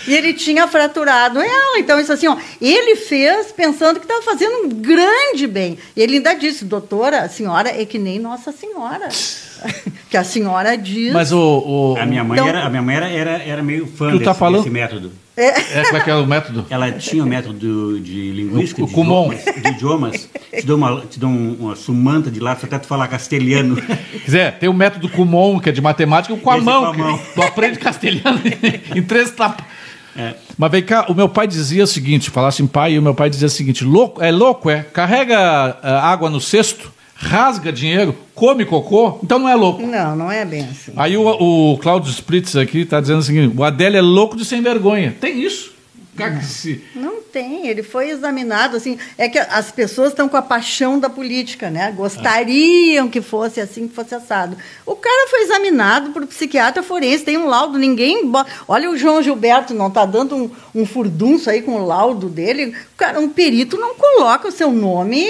E 0.07 0.13
ele 0.13 0.33
tinha 0.33 0.67
fraturado 0.67 1.39
ela. 1.39 1.77
Então, 1.79 1.99
isso 1.99 2.11
assim, 2.11 2.27
ó, 2.27 2.35
ele 2.61 2.95
fez 2.95 3.51
pensando 3.51 3.99
que 3.99 4.05
estava 4.05 4.21
fazendo 4.23 4.65
um 4.65 4.69
grande 4.69 5.47
bem. 5.47 5.77
E 5.95 6.01
ele 6.01 6.17
ainda 6.17 6.33
disse, 6.33 6.65
doutora, 6.65 7.21
a 7.21 7.29
senhora 7.29 7.69
é 7.69 7.85
que 7.85 7.99
nem 7.99 8.19
Nossa 8.19 8.51
Senhora. 8.51 9.07
que 10.09 10.17
a 10.17 10.23
senhora 10.23 10.75
diz. 10.77 11.13
Mas 11.13 11.31
o. 11.31 11.39
o 11.39 11.97
A 11.99 12.05
minha 12.05 12.23
mãe, 12.23 12.37
Então- 12.37 12.47
era, 12.49 12.63
a 12.65 12.69
minha 12.69 12.81
mãe 12.81 12.95
era, 12.95 13.09
era, 13.09 13.31
era 13.43 13.63
meio 13.63 13.85
fã 13.87 14.07
Tu 14.09 14.13
desse, 14.13 14.23
tá 14.25 14.33
falando? 14.33 14.61
desse 14.63 14.69
método. 14.73 15.11
é, 15.37 15.51
como 15.85 15.97
é 15.97 15.99
que 16.01 16.09
é 16.09 16.15
o 16.15 16.25
método? 16.25 16.65
Ela 16.69 16.91
tinha 16.91 17.23
o 17.23 17.27
método 17.27 17.99
de 17.99 18.31
linguística, 18.31 18.81
O- 18.81 18.85
o 18.85 18.87
de, 18.87 18.93
idiomas, 18.99 19.43
de 19.45 19.67
idiomas. 19.69 20.29
Te 20.51 20.65
dou 20.65 20.77
uma, 20.77 21.01
te 21.05 21.19
dou 21.19 21.29
um- 21.29 21.57
uma 21.59 21.75
sumanta 21.75 22.29
de 22.31 22.39
lápis 22.39 22.63
até 22.65 22.77
tu 22.79 22.87
falar 22.87 23.07
castelhano. 23.07 23.75
Quer 23.75 24.25
dizer, 24.25 24.51
tem 24.53 24.67
o 24.67 24.73
método 24.73 25.07
Kumon, 25.09 25.59
que 25.59 25.69
é 25.69 25.71
de 25.71 25.79
matemática, 25.81 26.35
com 26.35 26.51
a 26.51 26.55
Esse 26.57 26.65
mão. 26.65 26.93
com 26.93 27.01
a 27.01 27.05
mão. 27.07 27.17
que 27.17 27.33
Tu 27.35 27.41
aprende 27.43 27.79
castelhano 27.79 28.41
em 28.95 29.01
três 29.03 29.31
tapas. 29.31 29.63
É. 30.15 30.33
Mas 30.57 30.71
vem 30.71 30.83
cá, 30.83 31.05
o 31.09 31.13
meu 31.13 31.29
pai 31.29 31.47
dizia 31.47 31.83
o 31.83 31.87
seguinte, 31.87 32.29
falasse 32.29 32.61
em 32.61 32.67
pai, 32.67 32.93
e 32.93 32.99
o 32.99 33.01
meu 33.01 33.15
pai 33.15 33.29
dizia 33.29 33.47
o 33.47 33.51
seguinte, 33.51 33.83
louco, 33.83 34.21
é 34.21 34.31
louco, 34.31 34.69
é? 34.69 34.83
Carrega 34.83 35.37
ah, 35.81 36.11
água 36.11 36.29
no 36.29 36.41
cesto, 36.41 36.91
rasga 37.15 37.71
dinheiro, 37.71 38.15
come 38.33 38.65
cocô, 38.65 39.19
então 39.23 39.39
não 39.39 39.47
é 39.47 39.55
louco. 39.55 39.81
Não, 39.85 40.15
não 40.15 40.31
é 40.31 40.43
bem 40.43 40.63
assim. 40.63 40.91
Aí 40.97 41.15
o, 41.15 41.23
o 41.23 41.77
Cláudio 41.77 42.09
Spritz 42.09 42.55
aqui 42.55 42.79
está 42.79 42.99
dizendo 42.99 43.19
o 43.19 43.23
seguinte, 43.23 43.55
o 43.55 43.63
Adélio 43.63 43.97
é 43.97 44.01
louco 44.01 44.35
de 44.35 44.43
sem 44.43 44.61
vergonha. 44.61 45.15
Tem 45.19 45.41
isso. 45.41 45.70
Não 46.95 47.21
tem, 47.21 47.67
ele 47.67 47.83
foi 47.83 48.09
examinado, 48.09 48.75
assim, 48.75 48.97
é 49.17 49.29
que 49.29 49.39
as 49.39 49.71
pessoas 49.71 50.09
estão 50.09 50.27
com 50.27 50.37
a 50.37 50.41
paixão 50.41 50.99
da 50.99 51.09
política, 51.09 51.69
né? 51.69 51.91
Gostariam 51.91 53.07
que 53.07 53.21
fosse 53.21 53.61
assim, 53.61 53.87
que 53.87 53.95
fosse 53.95 54.13
assado. 54.13 54.57
O 54.85 54.95
cara 54.95 55.29
foi 55.29 55.43
examinado 55.43 56.11
por 56.11 56.27
psiquiatra 56.27 56.83
forense, 56.83 57.23
tem 57.23 57.37
um 57.37 57.47
laudo, 57.47 57.77
ninguém... 57.77 58.29
Olha 58.67 58.89
o 58.89 58.97
João 58.97 59.23
Gilberto, 59.23 59.73
não 59.73 59.87
está 59.87 60.05
dando 60.05 60.35
um, 60.35 60.51
um 60.75 60.85
furdunço 60.85 61.49
aí 61.49 61.61
com 61.61 61.75
o 61.75 61.85
laudo 61.85 62.27
dele. 62.27 62.75
Cara, 62.97 63.19
um 63.19 63.29
perito 63.29 63.77
não 63.77 63.95
coloca 63.95 64.47
o 64.47 64.51
seu 64.51 64.71
nome... 64.71 65.25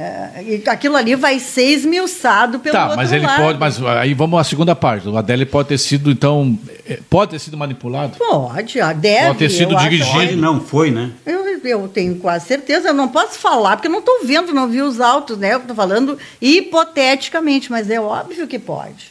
é, 0.00 0.62
aquilo 0.70 0.94
ali 0.96 1.16
vai 1.16 1.40
ser 1.40 1.64
esmiuçado 1.70 2.60
pelo 2.60 2.72
Tá, 2.72 2.82
outro 2.84 2.96
mas 2.96 3.10
ele 3.12 3.26
lado. 3.26 3.42
pode, 3.42 3.58
mas 3.58 3.82
aí 3.84 4.14
vamos 4.14 4.38
à 4.38 4.44
segunda 4.44 4.76
parte. 4.76 5.08
O 5.08 5.16
Adélio 5.18 5.44
pode 5.46 5.68
ter 5.70 5.78
sido, 5.78 6.08
então, 6.10 6.56
eh, 6.88 7.00
pode 7.10 7.32
ter 7.32 7.38
sido 7.40 7.56
manipulado? 7.56 8.16
Pode, 8.16 8.74
deve. 9.00 9.26
Pode 9.26 9.38
ter 9.40 9.50
sido 9.50 9.74
dirigido. 9.76 10.10
Pode, 10.12 10.36
não, 10.36 10.60
foi, 10.60 10.92
né? 10.92 11.10
Eu, 11.26 11.44
eu 11.64 11.88
tenho 11.88 12.14
quase 12.16 12.46
certeza, 12.46 12.88
eu 12.90 12.94
não 12.94 13.08
posso 13.08 13.38
falar, 13.40 13.76
porque 13.76 13.88
eu 13.88 13.92
não 13.92 13.98
estou 13.98 14.20
vendo, 14.24 14.54
não 14.54 14.68
vi 14.68 14.80
os 14.80 15.00
autos, 15.00 15.36
né? 15.36 15.54
Eu 15.54 15.58
estou 15.58 15.74
falando 15.74 16.16
hipoteticamente, 16.40 17.70
mas 17.70 17.90
é 17.90 18.00
óbvio 18.00 18.46
que 18.46 18.58
pode. 18.58 19.10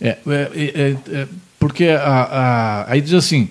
É, 0.00 0.08
é, 0.26 0.50
é, 0.54 0.96
é, 1.20 1.26
porque 1.58 1.86
a- 1.86 2.02
a- 2.30 2.92
aí 2.92 3.00
diz 3.00 3.14
assim, 3.14 3.48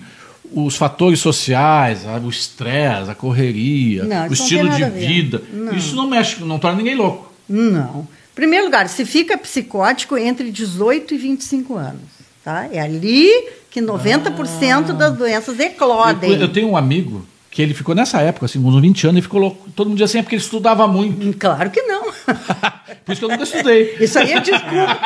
os 0.54 0.76
fatores 0.76 1.20
sociais, 1.20 2.00
o 2.22 2.28
estresse, 2.28 3.10
a 3.10 3.14
correria, 3.14 4.04
Não, 4.04 4.28
o 4.28 4.32
estilo 4.32 4.68
de 4.70 4.84
vida, 4.84 5.42
Não. 5.52 5.74
isso 5.74 5.94
não 5.96 6.08
mexe, 6.08 6.42
não 6.44 6.58
torna 6.58 6.78
ninguém 6.78 6.94
louco. 6.94 7.32
Não. 7.48 8.00
Em 8.32 8.34
primeiro 8.34 8.64
lugar, 8.66 8.88
se 8.88 9.04
fica 9.04 9.36
psicótico 9.36 10.16
entre 10.16 10.50
18 10.50 11.14
e 11.14 11.18
25 11.18 11.76
anos. 11.76 12.00
Tá? 12.44 12.66
É 12.72 12.80
ali 12.80 13.28
que 13.70 13.80
90% 13.80 14.92
das 14.96 15.16
doenças 15.16 15.58
Eu, 15.58 15.66
eclodem. 15.66 16.32
eu 16.40 16.48
tenho 16.52 16.68
um 16.68 16.76
amigo 16.76 17.24
que 17.52 17.60
ele 17.60 17.74
ficou 17.74 17.94
nessa 17.94 18.18
época, 18.22 18.46
assim, 18.46 18.58
uns 18.58 18.80
20 18.80 19.04
anos, 19.04 19.16
ele 19.16 19.22
ficou 19.22 19.38
louco. 19.38 19.70
Todo 19.76 19.86
mundo 19.88 19.98
dizia 19.98 20.06
assim, 20.06 20.18
é 20.18 20.22
porque 20.22 20.34
ele 20.36 20.42
estudava 20.42 20.88
muito. 20.88 21.22
Hum, 21.24 21.34
Claro 21.38 21.70
que 21.70 21.82
não. 21.82 22.04
Por 23.04 23.12
isso 23.12 23.20
que 23.20 23.24
eu 23.26 23.28
nunca 23.28 23.42
estudei. 23.42 23.96
Isso 24.00 24.18
aí 24.18 24.32
é 24.32 24.40
desculpa. 24.40 24.98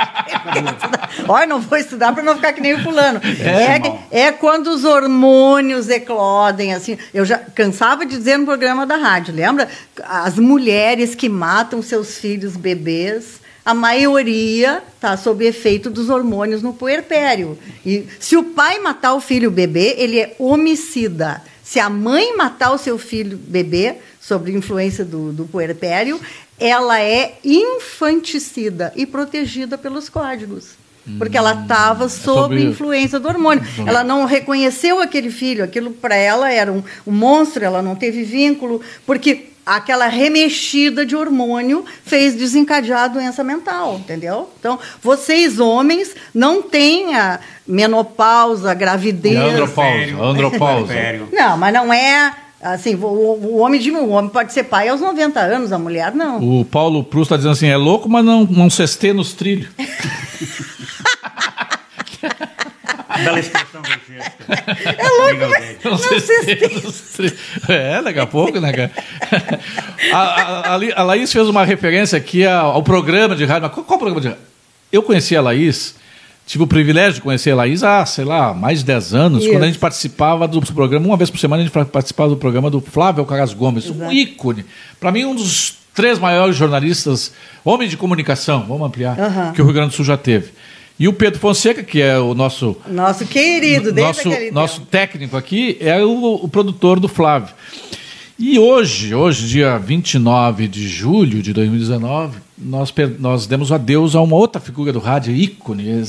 Olha, 1.29 1.47
não 1.47 1.61
vou 1.61 1.77
estudar 1.79 2.13
para 2.15 2.23
não 2.23 2.37
ficar 2.37 2.53
que 2.53 2.61
nem 2.61 2.75
o 2.75 2.83
fulano. 2.83 3.21
É, 3.41 3.81
que- 3.81 3.93
é 4.11 4.31
quando 4.33 4.69
os 4.69 4.85
hormônios 4.85 5.89
eclodem, 5.89 6.73
assim. 6.73 6.97
Eu 7.13 7.25
já 7.25 7.39
cansava 7.39 8.07
de 8.07 8.17
dizer 8.17 8.39
no 8.39 8.45
programa 8.45 8.87
da 8.87 8.97
rádio, 8.97 9.35
lembra? 9.35 9.69
As 10.05 10.39
mulheres 10.39 11.15
que 11.15 11.29
matam 11.29 11.83
seus 11.83 12.19
filhos 12.19 12.57
bebês, 12.57 13.41
a 13.65 13.75
maioria 13.75 14.83
está 14.95 15.17
sob 15.17 15.45
efeito 15.45 15.91
dos 15.91 16.09
hormônios 16.11 16.63
no 16.63 16.73
puerpério. 16.73 17.59
E 17.85 18.07
se 18.21 18.37
o 18.37 18.45
pai 18.45 18.79
matar 18.79 19.15
o 19.15 19.21
filho 19.21 19.51
bebê, 19.51 19.95
ele 19.99 20.21
é 20.21 20.37
homicida. 20.39 21.43
Se 21.69 21.81
a 21.81 21.91
mãe 21.91 22.37
matar 22.37 22.71
o 22.71 22.79
seu 22.79 22.97
filho 22.97 23.37
bebê, 23.37 23.97
sob 24.21 24.53
influência 24.53 25.05
do, 25.05 25.33
do 25.33 25.47
puerpério, 25.47 26.21
ela 26.61 27.01
é 27.03 27.39
infanticida 27.45 28.93
e 28.95 29.05
protegida 29.05 29.77
pelos 29.77 30.09
códigos. 30.09 30.69
Porque 31.19 31.37
ela 31.37 31.63
estava 31.63 32.09
sob 32.09 32.41
sobre- 32.41 32.63
influência 32.65 33.19
do 33.19 33.27
hormônio. 33.27 33.65
Ela 33.85 34.05
não 34.05 34.25
reconheceu 34.27 35.01
aquele 35.01 35.31
filho, 35.31 35.65
aquilo 35.65 35.91
para 35.91 36.15
ela 36.15 36.53
era 36.53 36.73
um, 36.73 36.85
um 37.05 37.13
monstro, 37.13 37.65
ela 37.65 37.83
não 37.83 37.97
teve 37.97 38.23
vínculo, 38.23 38.81
porque 39.05 39.47
aquela 39.67 40.07
remexida 40.07 41.05
de 41.05 41.17
hormônio 41.17 41.85
fez 42.05 42.37
desencadear 42.37 43.03
a 43.03 43.09
doença 43.09 43.43
mental, 43.43 43.97
entendeu? 43.97 44.49
Então, 44.61 44.79
vocês 45.03 45.59
homens 45.59 46.15
não 46.33 46.63
têm 46.63 47.17
a 47.17 47.41
menopausa, 47.67 48.73
gravidez. 48.73 49.37
Andropausa, 49.37 50.23
andropausa. 50.23 50.95
Não, 51.33 51.59
mas 51.59 51.75
não 51.75 51.93
é 51.93 52.33
assim, 52.63 52.95
o, 52.95 53.07
o 53.07 53.57
homem 53.59 53.81
de 53.81 53.91
o 53.91 54.09
homem 54.11 54.31
pode 54.31 54.53
ser 54.53 54.65
pai 54.65 54.89
aos 54.89 55.01
90 55.01 55.41
anos, 55.41 55.73
a 55.73 55.79
mulher 55.79 56.15
não. 56.15 56.61
O 56.61 56.65
Paulo 56.65 57.03
Proust 57.03 57.27
está 57.27 57.37
dizendo 57.37 57.53
assim, 57.53 57.69
é 57.69 57.77
louco, 57.77 58.09
mas 58.09 58.25
não, 58.25 58.45
não 58.45 58.71
cestê 58.71 59.13
nos 59.13 59.33
trilhos. 59.33 59.69
Bela 63.25 63.39
expressão 63.39 63.83
francesa. 63.83 64.33
É 64.99 65.09
louco, 65.09 65.51
mas 65.51 65.85
Não 65.85 65.99
trilhos. 66.45 67.19
É, 67.69 68.03
daqui 68.03 68.19
a 68.19 68.27
pouco, 68.27 68.61
né, 68.61 68.73
cara? 68.73 68.91
A, 70.13 70.19
a, 70.19 70.75
a 70.75 71.03
Laís 71.03 71.33
fez 71.33 71.49
uma 71.49 71.65
referência 71.65 72.17
aqui 72.17 72.47
ao, 72.47 72.73
ao 72.73 72.83
programa 72.83 73.35
de 73.35 73.45
rádio. 73.45 73.63
Mas 73.63 73.73
qual, 73.73 73.85
qual 73.85 73.99
programa 73.99 74.21
de 74.21 74.29
rádio? 74.29 74.43
Eu 74.93 75.03
conheci 75.03 75.37
a 75.37 75.41
Laís, 75.41 75.97
tive 76.47 76.63
o 76.65 76.67
privilégio 76.67 77.15
de 77.15 77.21
conhecer 77.21 77.51
a 77.51 77.57
Laís 77.57 77.83
há, 77.83 78.05
sei 78.07 78.25
lá, 78.25 78.55
mais 78.55 78.81
de 78.81 78.85
10 78.87 79.15
anos, 79.15 79.43
Isso. 79.43 79.53
quando 79.53 79.65
a 79.65 79.67
gente 79.67 79.79
participava 79.79 80.47
do 80.47 80.61
programa, 80.73 81.07
uma 81.07 81.17
vez 81.17 81.29
por 81.29 81.39
semana 81.39 81.63
a 81.63 81.67
gente 81.67 81.91
participava 81.91 82.31
do 82.31 82.37
programa 82.37 82.71
do 82.71 82.81
Flávio 82.81 83.25
Caras 83.25 83.53
Gomes, 83.53 83.91
um 83.91 83.97
Exato. 83.97 84.13
ícone. 84.13 84.65
Para 85.01 85.11
mim, 85.11 85.25
um 85.25 85.35
dos 85.35 85.75
três 85.93 86.19
maiores 86.19 86.55
jornalistas, 86.55 87.33
homens 87.65 87.91
de 87.91 87.97
comunicação, 87.97 88.65
vamos 88.69 88.87
ampliar, 88.87 89.17
que 89.55 89.61
o 89.61 89.65
Rio 89.65 89.75
Grande 89.75 89.91
do 89.91 89.95
Sul 89.95 90.05
já 90.05 90.17
teve. 90.17 90.53
E 90.99 91.07
o 91.07 91.13
Pedro 91.13 91.39
Fonseca, 91.39 91.83
que 91.83 92.01
é 92.01 92.19
o 92.19 92.35
nosso 92.35 92.77
Nosso 92.89 93.27
querido, 93.27 93.93
nosso, 93.93 94.29
nosso 94.53 94.81
tempo. 94.81 94.91
técnico 94.91 95.37
aqui 95.37 95.77
é 95.81 96.03
o, 96.03 96.35
o 96.43 96.49
produtor 96.49 96.99
do 96.99 97.09
Flávio. 97.09 97.55
E 98.39 98.59
hoje, 98.59 99.15
hoje, 99.15 99.49
dia 99.49 99.79
29 99.79 100.69
de 100.69 100.87
julho 100.89 101.43
de 101.43 101.55
2019, 101.55 102.39
nós, 102.59 102.93
nós 103.19 103.47
demos 103.47 103.73
adeus 103.73 104.15
a 104.15 104.21
uma 104.21 104.37
outra 104.37 104.61
figura 104.61 104.93
do 104.93 104.99
rádio, 104.99 105.35
ícone, 105.35 106.03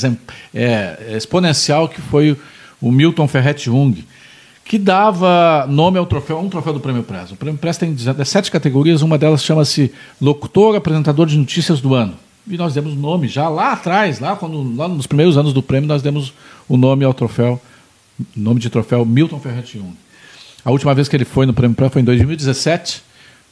é, 0.53 1.13
exponencial, 1.15 1.87
que 1.87 2.01
foi 2.01 2.37
o, 2.81 2.91
Milton 2.91 3.27
Ferretti 3.29 3.65
Jung, 3.65 4.05
que 4.65 4.77
dava 4.77 5.65
nome 5.69 5.97
ao 5.97 6.05
troféu, 6.05 6.39
um 6.39 6.49
troféu 6.49 6.73
do 6.73 6.81
Prêmio 6.81 7.03
Press. 7.03 7.31
O 7.31 7.37
Prêmio 7.37 7.57
Press 7.57 7.77
tem 7.77 7.93
17 7.93 8.51
categorias, 8.51 9.01
uma 9.01 9.17
delas 9.17 9.41
chama-se 9.41 9.93
Locutor 10.21 10.75
Apresentador 10.75 11.27
de 11.27 11.37
Notícias 11.37 11.79
do 11.79 11.93
Ano. 11.95 12.26
E 12.49 12.57
nós 12.57 12.73
demos 12.73 12.95
nome 12.95 13.27
já 13.27 13.49
lá 13.49 13.73
atrás, 13.73 14.19
lá, 14.19 14.35
quando, 14.35 14.75
lá 14.75 14.87
nos 14.87 15.07
primeiros 15.07 15.37
anos 15.37 15.53
do 15.53 15.61
prêmio, 15.61 15.87
nós 15.87 16.01
demos 16.01 16.33
o 16.67 16.77
nome 16.77 17.03
ao 17.03 17.13
troféu, 17.13 17.61
nome 18.35 18.59
de 18.59 18.69
troféu 18.69 19.05
Milton 19.05 19.39
Ferretti 19.39 19.77
Jung. 19.77 19.93
A 20.63 20.71
última 20.71 20.93
vez 20.93 21.07
que 21.07 21.15
ele 21.15 21.25
foi 21.25 21.45
no 21.45 21.53
Prêmio 21.53 21.75
Prêmio 21.75 21.91
foi 21.91 22.01
em 22.01 22.05
2017. 22.05 23.03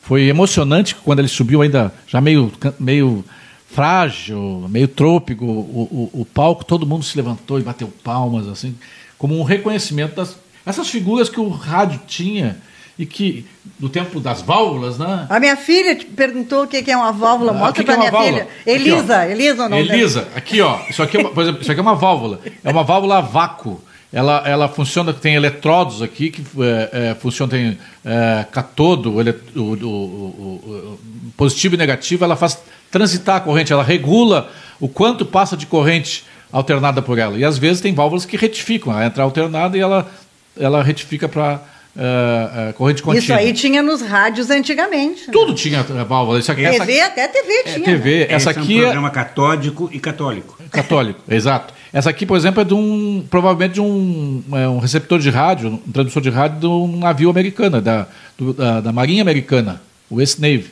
Foi 0.01 0.23
emocionante 0.23 0.95
quando 0.95 1.19
ele 1.19 1.27
subiu 1.27 1.61
ainda 1.61 1.93
já 2.07 2.21
meio, 2.21 2.51
meio 2.79 3.23
frágil, 3.67 4.65
meio 4.69 4.87
trôpego, 4.87 5.45
o, 5.45 6.09
o, 6.13 6.21
o 6.21 6.25
palco, 6.25 6.63
todo 6.63 6.85
mundo 6.85 7.03
se 7.03 7.17
levantou 7.17 7.59
e 7.59 7.63
bateu 7.63 7.87
palmas, 8.03 8.47
assim, 8.47 8.75
como 9.17 9.37
um 9.37 9.43
reconhecimento 9.43 10.15
das 10.15 10.37
essas 10.65 10.89
figuras 10.89 11.29
que 11.29 11.39
o 11.39 11.49
rádio 11.49 11.99
tinha 12.07 12.57
e 12.97 13.05
que, 13.05 13.45
no 13.79 13.89
tempo 13.89 14.19
das 14.19 14.41
válvulas, 14.41 14.97
né? 14.97 15.25
A 15.29 15.39
minha 15.39 15.57
filha 15.57 15.95
te 15.95 16.05
perguntou 16.05 16.63
o 16.63 16.67
que 16.67 16.89
é 16.89 16.95
uma 16.95 17.11
válvula. 17.11 17.51
Ah, 17.51 17.55
Mostra 17.55 17.81
é 17.81 17.85
para 17.85 17.93
uma 17.95 17.99
minha 17.99 18.11
válvula? 18.11 18.31
filha. 18.33 18.43
Aqui. 18.61 18.69
Elisa, 18.69 19.27
Elisa 19.27 19.63
ou 19.63 19.69
não? 19.69 19.77
Elisa, 19.77 20.27
aqui 20.35 20.61
ó, 20.61 20.79
isso 20.89 21.03
aqui 21.03 21.17
é 21.17 21.19
uma, 21.19 21.29
por 21.31 21.43
exemplo, 21.43 21.61
isso 21.61 21.71
aqui 21.71 21.79
é 21.79 21.83
uma 21.83 21.95
válvula, 21.95 22.39
é 22.63 22.71
uma 22.71 22.83
válvula 22.83 23.17
a 23.17 23.21
vácuo. 23.21 23.81
Ela, 24.13 24.43
ela 24.47 24.69
funciona, 24.69 25.11
tem 25.11 25.35
eletrodos 25.35 26.01
aqui 26.01 26.29
que 26.29 26.41
é, 26.61 27.09
é, 27.11 27.15
funciona, 27.15 27.51
tem 27.51 27.77
é, 28.05 28.45
catodo, 28.49 29.19
ele- 29.19 29.35
o- 29.55 29.59
o- 29.59 30.55
o- 30.55 30.99
positivo 31.35 31.75
e 31.75 31.77
negativo, 31.77 32.23
ela 32.23 32.37
faz 32.37 32.57
transitar 32.89 33.35
a 33.35 33.39
corrente, 33.41 33.73
ela 33.73 33.83
regula 33.83 34.49
o 34.79 34.87
quanto 34.87 35.25
passa 35.25 35.57
de 35.57 35.65
corrente 35.65 36.23
alternada 36.49 37.01
por 37.01 37.17
ela. 37.19 37.37
E 37.37 37.43
às 37.43 37.57
vezes 37.57 37.81
tem 37.81 37.93
válvulas 37.93 38.25
que 38.25 38.37
retificam, 38.37 38.93
ela 38.93 39.05
entra 39.05 39.21
alternada 39.23 39.77
e 39.77 39.81
ela, 39.81 40.09
ela 40.57 40.81
retifica 40.81 41.27
para 41.27 41.59
uh, 41.95 42.69
uh, 42.69 42.73
corrente 42.73 43.01
contínua. 43.01 43.23
Isso 43.23 43.33
aí 43.33 43.53
tinha 43.53 43.81
nos 43.81 44.01
rádios 44.01 44.49
antigamente. 44.49 45.27
Né? 45.27 45.33
Tudo 45.33 45.53
tinha 45.53 45.83
válvula. 45.83 46.39
Isso 46.39 46.51
aqui, 46.51 46.61
TV, 46.61 46.97
essa... 46.97 47.07
até 47.07 47.27
TV 47.27 47.53
é, 47.53 47.63
tinha. 47.63 47.77
É, 47.77 47.81
TV. 47.81 48.19
Né? 48.19 48.27
Essa 48.29 48.49
aqui 48.51 48.77
é 48.77 48.79
um 48.79 48.83
programa 48.83 49.09
catódico 49.09 49.89
e 49.91 49.99
católico. 49.99 50.57
Católico, 50.69 51.21
exato. 51.29 51.73
Essa 51.93 52.09
aqui, 52.09 52.25
por 52.25 52.35
exemplo, 52.35 52.61
é 52.61 52.65
de 52.65 52.73
um, 52.73 53.25
provavelmente 53.29 53.75
de 53.75 53.81
um, 53.81 54.43
é 54.51 54.67
um 54.67 54.79
receptor 54.79 55.17
de 55.17 55.29
rádio, 55.29 55.69
um 55.87 55.91
transmissor 55.91 56.21
de 56.21 56.29
rádio 56.29 56.59
de 56.59 56.67
um 56.67 56.97
navio 56.97 57.29
americano, 57.29 57.81
da, 57.81 58.05
do, 58.37 58.53
da, 58.53 58.81
da, 58.81 58.91
Marinha 58.91 59.21
Americana, 59.21 59.81
o 60.09 60.15
West 60.15 60.39
Navy. 60.39 60.69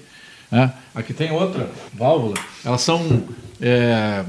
Né? 0.51 0.71
Aqui 0.93 1.13
tem 1.13 1.31
outra 1.31 1.69
válvula. 1.93 2.33
Elas 2.65 2.81
são. 2.81 3.23
É, 3.61 4.25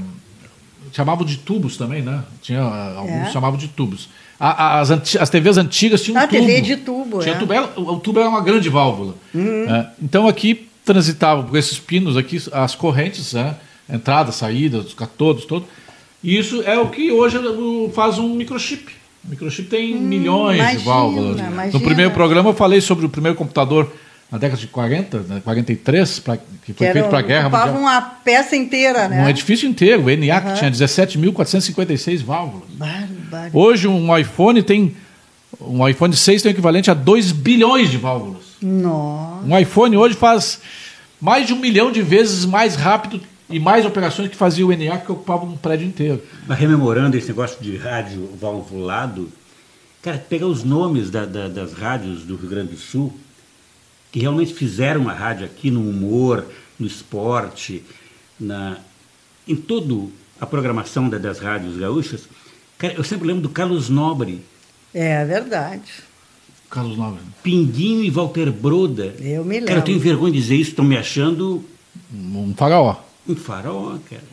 chamavam 0.93 1.25
de 1.25 1.37
tubos 1.37 1.75
também, 1.75 2.01
né? 2.01 2.23
Tinha, 2.41 2.61
alguns 2.61 3.27
é. 3.27 3.31
chamavam 3.31 3.57
de 3.59 3.67
tubos. 3.67 4.07
As, 4.39 4.91
as 4.91 5.29
TVs 5.29 5.57
antigas 5.57 6.01
tinham 6.01 6.21
ah, 6.21 6.27
tubo. 6.27 6.41
TV 6.41 6.61
de 6.61 6.75
tubo, 6.77 7.19
tinha 7.19 7.35
é. 7.35 7.37
tubo 7.37 7.53
era, 7.53 7.69
o 7.77 7.99
tubo 7.99 8.19
era 8.19 8.27
uma 8.27 8.41
grande 8.41 8.69
válvula. 8.69 9.15
Uhum. 9.33 9.65
É, 9.69 9.89
então 10.01 10.27
aqui 10.27 10.67
transitavam 10.83 11.45
por 11.45 11.57
esses 11.57 11.79
pinos 11.79 12.17
aqui 12.17 12.41
as 12.51 12.75
correntes, 12.75 13.33
né? 13.33 13.55
entrada, 13.89 14.31
saída, 14.31 14.79
os 14.79 14.93
catodos, 14.93 15.45
todo. 15.45 15.65
E 16.23 16.37
isso 16.37 16.61
é 16.63 16.77
o 16.77 16.89
que 16.89 17.11
hoje 17.11 17.37
faz 17.93 18.17
um 18.17 18.33
microchip. 18.33 18.91
O 19.23 19.29
microchip 19.29 19.69
tem 19.69 19.95
hum, 19.95 20.01
milhões 20.01 20.57
imagina, 20.57 20.79
de 20.79 20.85
válvulas. 20.85 21.39
Imagina. 21.39 21.73
No 21.73 21.79
primeiro 21.81 22.11
programa 22.11 22.49
eu 22.49 22.53
falei 22.53 22.81
sobre 22.81 23.05
o 23.05 23.09
primeiro 23.09 23.37
computador 23.37 23.91
na 24.31 24.37
década 24.37 24.59
de 24.59 24.67
40, 24.67 25.19
né, 25.19 25.41
43, 25.43 26.19
pra, 26.19 26.37
que 26.37 26.73
foi 26.73 26.87
que 26.87 26.93
feito 26.93 27.09
para 27.09 27.19
a 27.19 27.21
guerra 27.21 27.49
mundial. 27.49 27.77
uma 27.77 28.01
peça 28.01 28.55
inteira, 28.55 29.07
né? 29.07 29.23
Um 29.23 29.29
edifício 29.29 29.69
inteiro, 29.69 30.03
o 30.03 30.09
ENIAC 30.09 30.47
uhum. 30.47 30.53
tinha 30.55 30.71
17.456 30.71 32.23
válvulas. 32.23 32.67
Bárbaro. 32.71 33.51
Hoje 33.53 33.87
um 33.87 34.17
iPhone 34.17 34.63
tem 34.63 34.95
um 35.61 35.87
iPhone 35.87 36.15
6 36.15 36.41
tem 36.41 36.51
o 36.51 36.53
equivalente 36.53 36.89
a 36.91 36.93
2 36.93 37.31
bilhões 37.31 37.89
de 37.89 37.97
válvulas. 37.97 38.43
Nossa. 38.61 39.45
Um 39.45 39.57
iPhone 39.57 39.95
hoje 39.95 40.15
faz 40.15 40.59
mais 41.21 41.47
de 41.47 41.53
um 41.53 41.59
milhão 41.59 41.91
de 41.91 42.01
vezes 42.01 42.45
mais 42.45 42.75
rápido 42.75 43.21
e 43.49 43.59
mais 43.59 43.85
operações 43.85 44.29
que 44.29 44.35
fazia 44.35 44.65
o 44.65 44.73
ENIAC 44.73 45.05
que 45.05 45.11
ocupava 45.11 45.45
um 45.45 45.55
prédio 45.55 45.87
inteiro. 45.87 46.21
Mas 46.47 46.57
rememorando 46.57 47.15
esse 47.15 47.27
negócio 47.27 47.61
de 47.63 47.77
rádio 47.77 48.29
valvulado, 48.39 49.29
cara, 50.01 50.17
pegar 50.17 50.47
os 50.47 50.63
nomes 50.63 51.11
da, 51.11 51.25
da, 51.25 51.47
das 51.47 51.73
rádios 51.73 52.23
do 52.23 52.35
Rio 52.35 52.49
Grande 52.49 52.71
do 52.71 52.77
Sul, 52.77 53.13
que 54.15 54.21
realmente 54.21 54.53
fizeram 54.53 55.09
a 55.09 55.13
rádio 55.13 55.45
aqui 55.45 55.69
no 55.69 55.81
humor, 55.81 56.45
no 56.79 56.87
esporte, 56.87 57.83
na, 58.39 58.77
em 59.45 59.57
toda 59.57 60.07
a 60.39 60.45
programação 60.45 61.09
da, 61.09 61.17
das 61.17 61.39
rádios 61.39 61.75
gaúchas, 61.75 62.29
eu 62.95 63.03
sempre 63.03 63.27
lembro 63.27 63.41
do 63.41 63.49
Carlos 63.49 63.89
Nobre. 63.89 64.41
É 64.93 65.25
verdade. 65.25 65.91
Carlos 66.69 66.97
Nobre. 66.97 67.19
Pinguinho 67.43 68.05
e 68.05 68.09
Walter 68.09 68.53
Broda. 68.53 69.13
Eu 69.19 69.43
me 69.43 69.55
lembro. 69.55 69.67
Cara, 69.67 69.79
eu 69.79 69.83
tenho 69.83 69.99
vergonha 69.99 70.31
de 70.31 70.39
dizer 70.39 70.55
isso, 70.55 70.69
estão 70.69 70.85
me 70.85 70.95
achando... 70.95 71.61
Um 72.13 72.53
faraó. 72.55 72.95
Um 73.27 73.35
faraó, 73.35 73.97
cara. 74.09 74.23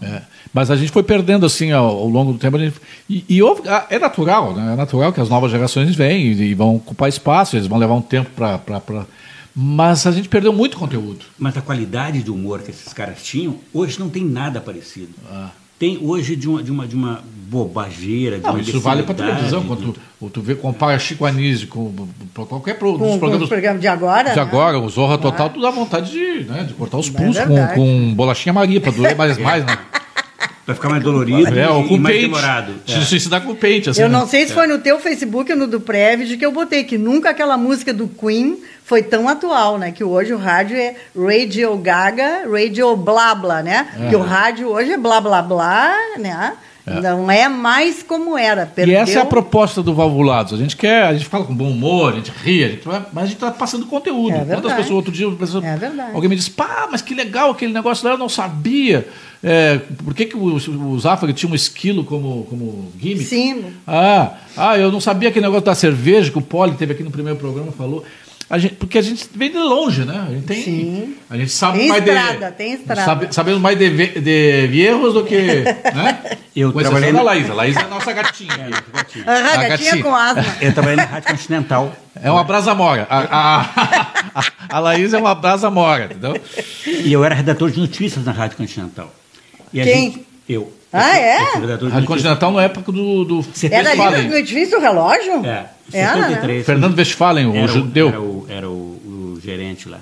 É. 0.00 0.22
Mas 0.52 0.70
a 0.70 0.76
gente 0.76 0.90
foi 0.90 1.02
perdendo 1.02 1.46
assim 1.46 1.72
ao, 1.72 1.86
ao 1.86 2.08
longo 2.08 2.32
do 2.32 2.38
tempo. 2.38 2.58
Gente, 2.58 2.76
e, 3.08 3.24
e 3.28 3.42
houve, 3.42 3.68
ah, 3.68 3.86
é 3.90 3.98
natural, 3.98 4.54
né? 4.54 4.72
é 4.72 4.76
natural 4.76 5.12
que 5.12 5.20
as 5.20 5.28
novas 5.28 5.50
gerações 5.50 5.94
vêm 5.94 6.32
e, 6.32 6.42
e 6.50 6.54
vão 6.54 6.76
ocupar 6.76 7.08
espaço, 7.08 7.56
eles 7.56 7.66
vão 7.66 7.78
levar 7.78 7.94
um 7.94 8.02
tempo 8.02 8.30
para. 8.30 9.06
Mas 9.54 10.06
a 10.06 10.12
gente 10.12 10.28
perdeu 10.28 10.52
muito 10.52 10.78
conteúdo. 10.78 11.24
Mas 11.38 11.56
a 11.56 11.60
qualidade 11.60 12.22
de 12.22 12.30
humor 12.30 12.60
que 12.62 12.70
esses 12.70 12.92
caras 12.92 13.22
tinham, 13.22 13.56
hoje 13.72 13.98
não 14.00 14.08
tem 14.08 14.24
nada 14.24 14.60
parecido. 14.60 15.10
Ah. 15.30 15.50
Tem 15.78 15.98
hoje 16.00 16.36
de 16.36 16.48
uma, 16.48 16.62
de 16.62 16.70
uma, 16.70 16.86
de 16.86 16.94
uma 16.94 17.22
bobageira, 17.52 18.38
de 18.38 18.44
não, 18.44 18.52
uma 18.52 18.60
Isso 18.60 18.80
vale 18.80 19.02
para 19.02 19.14
televisão, 19.14 19.62
quando 19.64 19.94
tu, 20.18 20.30
tu 20.30 20.40
vê, 20.40 20.54
compara 20.54 20.98
Chico 20.98 21.26
Anísio 21.26 21.68
com, 21.68 21.92
com 22.34 22.46
qualquer 22.46 22.78
pro, 22.78 22.98
com, 22.98 22.98
dos 22.98 23.18
programas. 23.18 23.42
Com 23.42 23.48
programa 23.48 23.78
de 23.78 23.86
agora. 23.86 24.30
De 24.30 24.36
né? 24.36 24.42
agora, 24.42 24.78
o 24.78 24.88
Zorra 24.88 25.18
Total, 25.18 25.50
tu 25.50 25.60
dá 25.60 25.70
vontade 25.70 26.10
de, 26.10 26.44
né, 26.44 26.64
de 26.64 26.72
cortar 26.72 26.96
os 26.96 27.08
é 27.08 27.12
pulsos 27.12 27.36
é 27.36 27.46
com, 27.46 27.66
com 27.74 28.14
bolachinha 28.14 28.54
Maria, 28.54 28.80
para 28.80 28.90
doer 28.92 29.14
mais, 29.14 29.36
mais, 29.38 29.66
né? 29.66 29.76
Vai 30.64 30.76
ficar 30.76 30.88
mais 30.88 31.02
dolorido 31.02 31.58
é, 31.58 31.68
ou 31.68 31.86
com 31.86 31.98
mais 31.98 32.14
pente. 32.14 32.26
demorado. 32.28 32.74
É. 32.86 33.00
Se, 33.00 33.20
se 33.20 33.28
dá 33.28 33.40
com 33.40 33.54
pente. 33.54 33.90
Assim, 33.90 34.00
eu 34.00 34.08
não 34.08 34.20
né? 34.20 34.26
sei 34.26 34.46
se 34.46 34.54
foi 34.54 34.66
no 34.66 34.78
teu 34.78 34.98
Facebook 35.00 35.50
ou 35.50 35.58
no 35.58 35.66
do 35.66 35.80
Previd 35.80 36.36
que 36.36 36.46
eu 36.46 36.52
botei 36.52 36.84
que 36.84 36.96
nunca 36.96 37.30
aquela 37.30 37.56
música 37.58 37.92
do 37.92 38.06
Queen 38.06 38.58
foi 38.84 39.02
tão 39.02 39.28
atual, 39.28 39.76
né? 39.76 39.90
Que 39.90 40.04
hoje 40.04 40.32
o 40.32 40.38
rádio 40.38 40.76
é 40.76 40.94
Radio 41.16 41.76
Gaga, 41.76 42.48
Radio 42.48 42.96
Blá 42.96 43.34
Blá, 43.34 43.60
né? 43.60 43.88
É. 44.00 44.08
Que 44.08 44.16
o 44.16 44.20
rádio 44.20 44.68
hoje 44.68 44.92
é 44.92 44.96
blá 44.96 45.20
blá 45.20 45.42
blá, 45.42 45.94
né? 46.18 46.52
É. 46.86 47.00
Não 47.00 47.30
é 47.30 47.48
mais 47.48 48.02
como 48.02 48.36
era. 48.36 48.66
Perdeu... 48.66 48.94
E 48.94 48.96
essa 48.96 49.20
é 49.20 49.22
a 49.22 49.26
proposta 49.26 49.82
do 49.82 49.94
Valvulados. 49.94 50.52
A 50.52 50.56
gente 50.56 50.76
quer, 50.76 51.04
a 51.04 51.12
gente 51.12 51.26
fala 51.26 51.44
com 51.44 51.54
bom 51.54 51.70
humor, 51.70 52.12
a 52.12 52.16
gente 52.16 52.32
ri, 52.42 52.64
a 52.64 52.68
gente 52.68 52.84
vai, 52.84 53.04
mas 53.12 53.24
a 53.24 53.26
gente 53.26 53.36
está 53.36 53.50
passando 53.52 53.86
conteúdo. 53.86 54.34
É 54.34 54.44
Quantas 54.44 54.72
pessoas 54.72 54.90
outro 54.90 55.12
dia, 55.12 55.30
pessoa, 55.32 55.64
é 55.64 56.10
alguém 56.12 56.28
me 56.28 56.36
disse, 56.36 56.50
pá, 56.50 56.88
mas 56.90 57.00
que 57.00 57.14
legal 57.14 57.50
aquele 57.50 57.72
negócio 57.72 58.04
lá, 58.06 58.14
eu 58.14 58.18
não 58.18 58.28
sabia. 58.28 59.06
É, 59.44 59.78
por 60.04 60.14
que, 60.14 60.26
que 60.26 60.36
o, 60.36 60.54
o 60.54 60.98
Zafra 61.00 61.32
tinha 61.32 61.50
um 61.50 61.54
esquilo 61.54 62.04
como, 62.04 62.44
como 62.44 62.92
gimmick? 62.98 63.24
Sim. 63.24 63.64
Ah, 63.86 64.34
ah, 64.56 64.78
eu 64.78 64.90
não 64.92 65.00
sabia 65.00 65.28
aquele 65.28 65.44
negócio 65.44 65.64
da 65.64 65.74
cerveja 65.74 66.30
que 66.30 66.38
o 66.38 66.42
Poli 66.42 66.74
teve 66.74 66.92
aqui 66.92 67.02
no 67.02 67.10
primeiro 67.10 67.38
programa, 67.38 67.72
falou. 67.72 68.04
A 68.52 68.58
gente, 68.58 68.74
porque 68.74 68.98
a 68.98 69.02
gente 69.02 69.26
vem 69.34 69.50
de 69.50 69.56
longe, 69.56 70.04
né? 70.04 70.26
A 70.28 70.30
gente 70.30 70.44
tem. 70.44 70.62
Sim. 70.62 71.16
A 71.30 71.38
gente 71.38 71.50
sabe 71.50 71.78
tem 71.78 71.88
mais 71.88 72.06
estrada, 72.06 72.50
de. 72.50 72.56
Tem 72.58 72.72
estrada. 72.74 73.02
Sabe, 73.02 73.34
sabemos 73.34 73.62
mais 73.62 73.78
de, 73.78 74.20
de 74.20 74.66
viejos 74.66 75.14
do 75.14 75.24
que. 75.24 75.64
Né? 75.94 76.36
Eu 76.54 76.70
com 76.70 76.80
trabalhei 76.80 77.12
na 77.12 77.22
Laís. 77.22 77.48
A 77.48 77.54
Laís 77.54 77.74
é 77.74 77.80
a 77.80 77.88
nossa 77.88 78.12
gatinha. 78.12 78.52
É, 78.52 78.96
gatinha. 78.96 79.24
Ah, 79.26 79.40
gatinha, 79.40 79.68
gatinha 79.68 80.02
com 80.02 80.14
asma. 80.14 80.44
Eu 80.60 80.72
trabalhei 80.74 80.96
na 80.96 81.04
Rádio 81.04 81.30
Continental. 81.30 81.96
É 82.22 82.30
uma 82.30 82.44
brasa 82.44 82.74
mora. 82.74 83.06
A, 83.08 83.20
a, 83.20 83.60
a, 84.40 84.44
a 84.68 84.78
Laís 84.80 85.14
é 85.14 85.18
uma 85.18 85.34
brasa 85.34 85.70
mora, 85.70 86.04
entendeu? 86.04 86.38
E 86.86 87.10
eu 87.10 87.24
era 87.24 87.34
redator 87.34 87.70
de 87.70 87.80
notícias 87.80 88.22
na 88.22 88.32
Rádio 88.32 88.58
Continental. 88.58 89.10
E 89.72 89.82
Quem? 89.82 90.26
Eu. 90.52 90.72
Ah, 90.92 91.18
é? 91.18 91.38
Rádio 91.90 92.06
Continental 92.06 92.52
na 92.52 92.62
época 92.64 92.92
do. 92.92 93.24
do 93.24 93.46
era 93.70 93.90
ali 93.90 94.28
no 94.28 94.36
edifício 94.36 94.78
do 94.78 94.82
relógio? 94.82 95.44
É. 95.44 95.66
73. 95.90 96.58
Né? 96.58 96.64
Fernando 96.64 96.96
Westphalen, 96.96 97.46
o 97.46 97.56
era 97.56 97.66
judeu. 97.68 98.08
Era 98.08 98.20
o, 98.20 98.46
era 98.48 98.70
o 98.70 99.38
gerente 99.42 99.88
lá. 99.88 100.00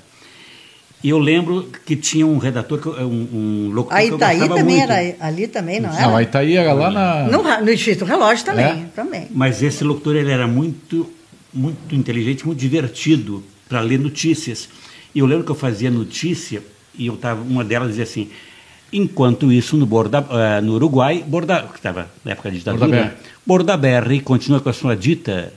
E 1.02 1.08
eu 1.08 1.18
lembro 1.18 1.70
que 1.86 1.96
tinha 1.96 2.26
um 2.26 2.36
redator, 2.36 2.78
um, 3.00 3.04
um 3.32 3.70
locutor 3.72 3.96
a 3.96 4.04
Itaí 4.04 4.36
que 4.36 4.44
eu 4.44 4.48
também 4.48 4.76
muito. 4.76 4.92
era 4.92 5.16
ali 5.20 5.46
também, 5.46 5.80
não 5.80 5.88
era? 5.88 6.02
Não, 6.02 6.16
a 6.16 6.22
Itaí 6.22 6.56
era 6.56 6.74
lá 6.74 6.90
na... 6.90 7.22
No, 7.24 7.42
no 7.42 7.72
Instituto 7.72 8.06
Relógio 8.06 8.44
também, 8.44 8.66
é? 8.66 8.86
também. 8.94 9.26
Mas 9.30 9.62
esse 9.62 9.82
locutor 9.82 10.14
ele 10.14 10.30
era 10.30 10.46
muito, 10.46 11.10
muito 11.54 11.94
inteligente, 11.94 12.44
muito 12.46 12.58
divertido 12.58 13.42
para 13.66 13.80
ler 13.80 13.98
notícias. 13.98 14.68
E 15.14 15.20
eu 15.20 15.26
lembro 15.26 15.44
que 15.44 15.50
eu 15.50 15.56
fazia 15.56 15.90
notícia 15.90 16.62
e 16.94 17.06
eu 17.06 17.16
tava, 17.16 17.40
uma 17.40 17.64
delas 17.64 17.88
dizia 17.88 18.04
assim, 18.04 18.28
enquanto 18.92 19.52
isso 19.52 19.76
no, 19.76 19.86
Borda, 19.86 20.20
uh, 20.20 20.62
no 20.62 20.74
Uruguai, 20.74 21.24
Borda, 21.26 21.62
que 21.62 21.76
estava 21.76 22.08
na 22.24 22.32
época 22.32 22.50
da 22.50 22.56
ditadura, 22.56 23.16
Bordaberry 23.46 24.20
continua 24.20 24.60
com 24.60 24.68
a 24.68 24.72
sua 24.72 24.96
dita 24.96 25.52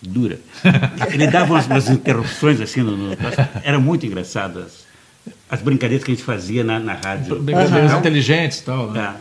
dura. 0.00 0.38
Ele 1.12 1.26
dava 1.26 1.52
umas, 1.52 1.66
umas 1.66 1.88
interrupções 1.88 2.60
assim, 2.60 2.80
no, 2.80 2.96
no, 2.96 3.16
era 3.62 3.78
muito 3.78 4.04
engraçado 4.04 4.60
as, 4.60 4.84
as, 5.48 5.62
brincadeiras 5.62 6.04
que 6.04 6.10
a 6.10 6.14
gente 6.14 6.24
fazia 6.24 6.64
na, 6.64 6.78
na 6.78 6.94
rádio. 6.94 7.40
Brincadeiras 7.40 7.92
uhum. 7.92 7.98
inteligentes 7.98 8.58
e 8.58 8.64
tal. 8.64 8.90
Né? 8.90 9.14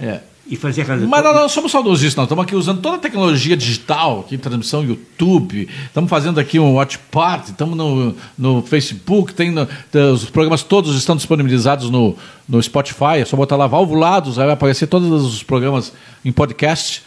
É. 0.00 0.06
é. 0.06 0.20
E 0.50 0.80
aquelas... 0.80 1.02
Mas 1.02 1.22
não, 1.22 1.32
não 1.32 1.48
somos 1.48 1.70
saudosistas, 1.70 2.16
não. 2.16 2.24
Estamos 2.24 2.44
aqui 2.44 2.56
usando 2.56 2.80
toda 2.80 2.96
a 2.96 2.98
tecnologia 2.98 3.56
digital, 3.56 4.20
aqui, 4.26 4.36
transmissão 4.36 4.82
YouTube, 4.82 5.68
estamos 5.86 6.10
fazendo 6.10 6.40
aqui 6.40 6.58
um 6.58 6.74
watch 6.74 6.98
party, 7.08 7.52
estamos 7.52 7.76
no, 7.76 8.16
no 8.36 8.60
Facebook, 8.60 9.32
tem 9.32 9.52
no, 9.52 9.68
os 10.12 10.28
programas 10.28 10.64
todos 10.64 10.96
estão 10.96 11.14
disponibilizados 11.14 11.88
no, 11.88 12.16
no 12.48 12.60
Spotify, 12.60 13.20
é 13.20 13.24
só 13.24 13.36
botar 13.36 13.54
lá 13.54 13.68
Valvulados, 13.68 14.40
aí 14.40 14.44
vai 14.44 14.54
aparecer 14.54 14.88
todos 14.88 15.24
os 15.24 15.40
programas 15.44 15.92
em 16.24 16.32
podcast. 16.32 17.04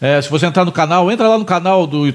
É, 0.00 0.20
se 0.22 0.30
você 0.30 0.46
entrar 0.46 0.64
no 0.64 0.72
canal, 0.72 1.12
entra 1.12 1.28
lá 1.28 1.36
no 1.36 1.44
canal 1.44 1.86
do 1.86 2.08
uh, 2.08 2.14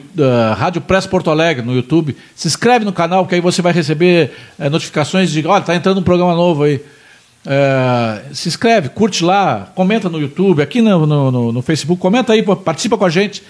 Rádio 0.58 0.82
Press 0.82 1.06
Porto 1.06 1.30
Alegre, 1.30 1.64
no 1.64 1.76
YouTube. 1.76 2.18
Se 2.36 2.48
inscreve 2.48 2.86
no 2.86 2.94
canal, 2.94 3.28
que 3.28 3.36
aí 3.36 3.42
você 3.42 3.62
vai 3.62 3.74
receber 3.74 4.32
é, 4.58 4.68
notificações 4.68 5.32
de, 5.32 5.46
olha, 5.46 5.62
está 5.62 5.76
entrando 5.76 6.00
um 6.00 6.04
programa 6.04 6.34
novo 6.34 6.64
aí. 6.64 6.82
É, 7.46 8.34
se 8.34 8.48
inscreve, 8.48 8.90
curte 8.90 9.24
lá, 9.24 9.72
comenta 9.74 10.10
no 10.10 10.20
YouTube, 10.20 10.62
aqui 10.62 10.82
no, 10.82 11.06
no, 11.06 11.52
no, 11.52 11.62
Facebook, 11.62 12.00
comenta 12.02 12.34
aí, 12.34 12.44
participa 12.44 12.98
com 12.98 13.06
a 13.06 13.10
gente. 13.10 13.44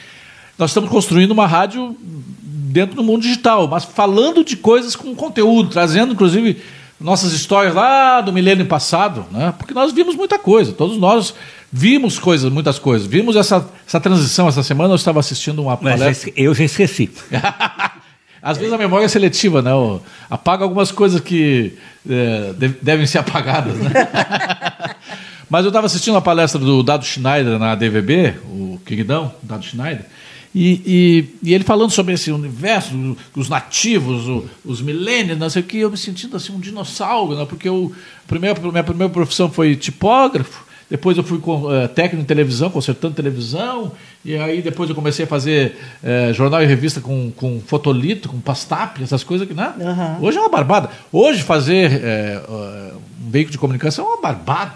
Nós 0.58 0.70
estamos 0.70 0.90
construindo 0.90 1.32
uma 1.32 1.48
rádio 1.48 1.96
dentro 2.00 2.96
do 2.96 3.04
mundo 3.04 3.22
digital, 3.22 3.68
mas 3.68 3.84
falando 3.84 4.44
de 4.44 4.56
coisas 4.56 4.96
com 4.96 5.14
conteúdo, 5.14 5.70
trazendo 5.70 6.14
inclusive 6.14 6.62
nossas 7.00 7.34
histórias 7.34 7.74
lá 7.74 8.22
do 8.22 8.32
milênio 8.32 8.66
passado, 8.66 9.26
né? 9.32 9.54
porque 9.58 9.74
nós 9.74 9.92
vimos 9.92 10.16
muita 10.16 10.38
coisa, 10.38 10.72
todos 10.72 10.98
nós 10.98 11.34
Vimos 11.74 12.20
coisas, 12.20 12.52
muitas 12.52 12.78
coisas. 12.78 13.08
Vimos 13.08 13.38
essa, 13.38 13.66
essa 13.88 14.00
transição 14.00 14.48
essa 14.50 14.62
semana. 14.62 14.92
Eu 14.92 14.98
estava 14.98 15.22
assistindo 15.22 15.62
uma 15.62 15.78
palestra. 15.78 16.34
eu 16.36 16.54
já 16.54 16.66
esqueci. 16.66 17.10
Às 18.42 18.58
vezes 18.58 18.74
a 18.74 18.78
memória 18.78 19.06
é 19.06 19.08
seletiva, 19.08 19.62
né? 19.62 19.72
Apaga 20.30 20.64
algumas 20.64 20.92
coisas 20.92 21.22
que 21.22 21.74
é, 22.10 22.54
devem 22.82 23.06
ser 23.06 23.20
apagadas, 23.20 23.78
né? 23.78 23.92
Mas 25.50 25.66
eu 25.66 25.70
estava 25.70 25.86
assistindo 25.86 26.14
uma 26.14 26.22
palestra 26.22 26.60
do 26.60 26.82
Dado 26.82 27.04
Schneider 27.04 27.60
na 27.60 27.76
DVB, 27.76 28.36
o 28.46 28.80
queridão, 28.86 29.34
Dado 29.44 29.66
Schneider, 29.66 30.06
E, 30.56 30.82
e, 31.44 31.50
e 31.50 31.54
ele 31.54 31.66
falando 31.66 31.92
sobre 31.92 32.14
esse 32.14 32.32
universo, 32.32 33.18
os 33.36 33.50
nativos, 33.50 34.30
o, 34.30 34.46
os 34.64 34.82
milênios, 34.82 35.38
não 35.38 35.50
sei 35.50 35.62
o 35.62 35.66
que, 35.66 35.80
eu 35.80 35.92
me 35.92 35.98
sentindo 35.98 36.38
assim 36.38 36.54
um 36.54 36.60
dinossauro, 36.60 37.36
né? 37.36 37.46
porque 37.46 37.68
eu, 37.68 37.94
primeiro, 38.28 38.72
minha 38.72 38.84
primeira 38.84 39.12
profissão 39.12 39.52
foi 39.52 39.76
tipógrafo, 39.76 40.64
depois 40.92 41.18
eu 41.18 41.24
fui 41.24 41.40
com, 41.40 41.68
uh, 41.68 41.88
técnico 41.88 42.22
em 42.22 42.26
televisão, 42.26 42.70
consertando 42.70 43.16
televisão, 43.16 43.94
e 44.26 44.36
aí 44.36 44.62
depois 44.62 44.90
eu 44.90 44.96
comecei 44.96 45.24
a 45.24 45.28
fazer 45.28 45.78
uh, 46.04 46.34
jornal 46.34 46.62
e 46.62 46.66
revista 46.66 47.00
com, 47.00 47.32
com 47.32 47.62
fotolito, 47.62 48.28
com 48.28 48.42
pastap, 48.42 49.02
essas 49.02 49.24
coisas 49.24 49.48
que, 49.48 49.54
né? 49.54 49.74
Uhum. 49.80 50.28
Hoje 50.28 50.38
é 50.38 50.42
uma 50.42 50.50
barbada. 50.50 50.90
Hoje 51.10 51.44
fazer 51.44 51.92
uh, 51.94 52.98
um 53.26 53.30
veículo 53.30 53.54
de 53.54 53.58
comunicação 53.58 54.06
é 54.06 54.10
uma 54.10 54.22
barbada. 54.22 54.74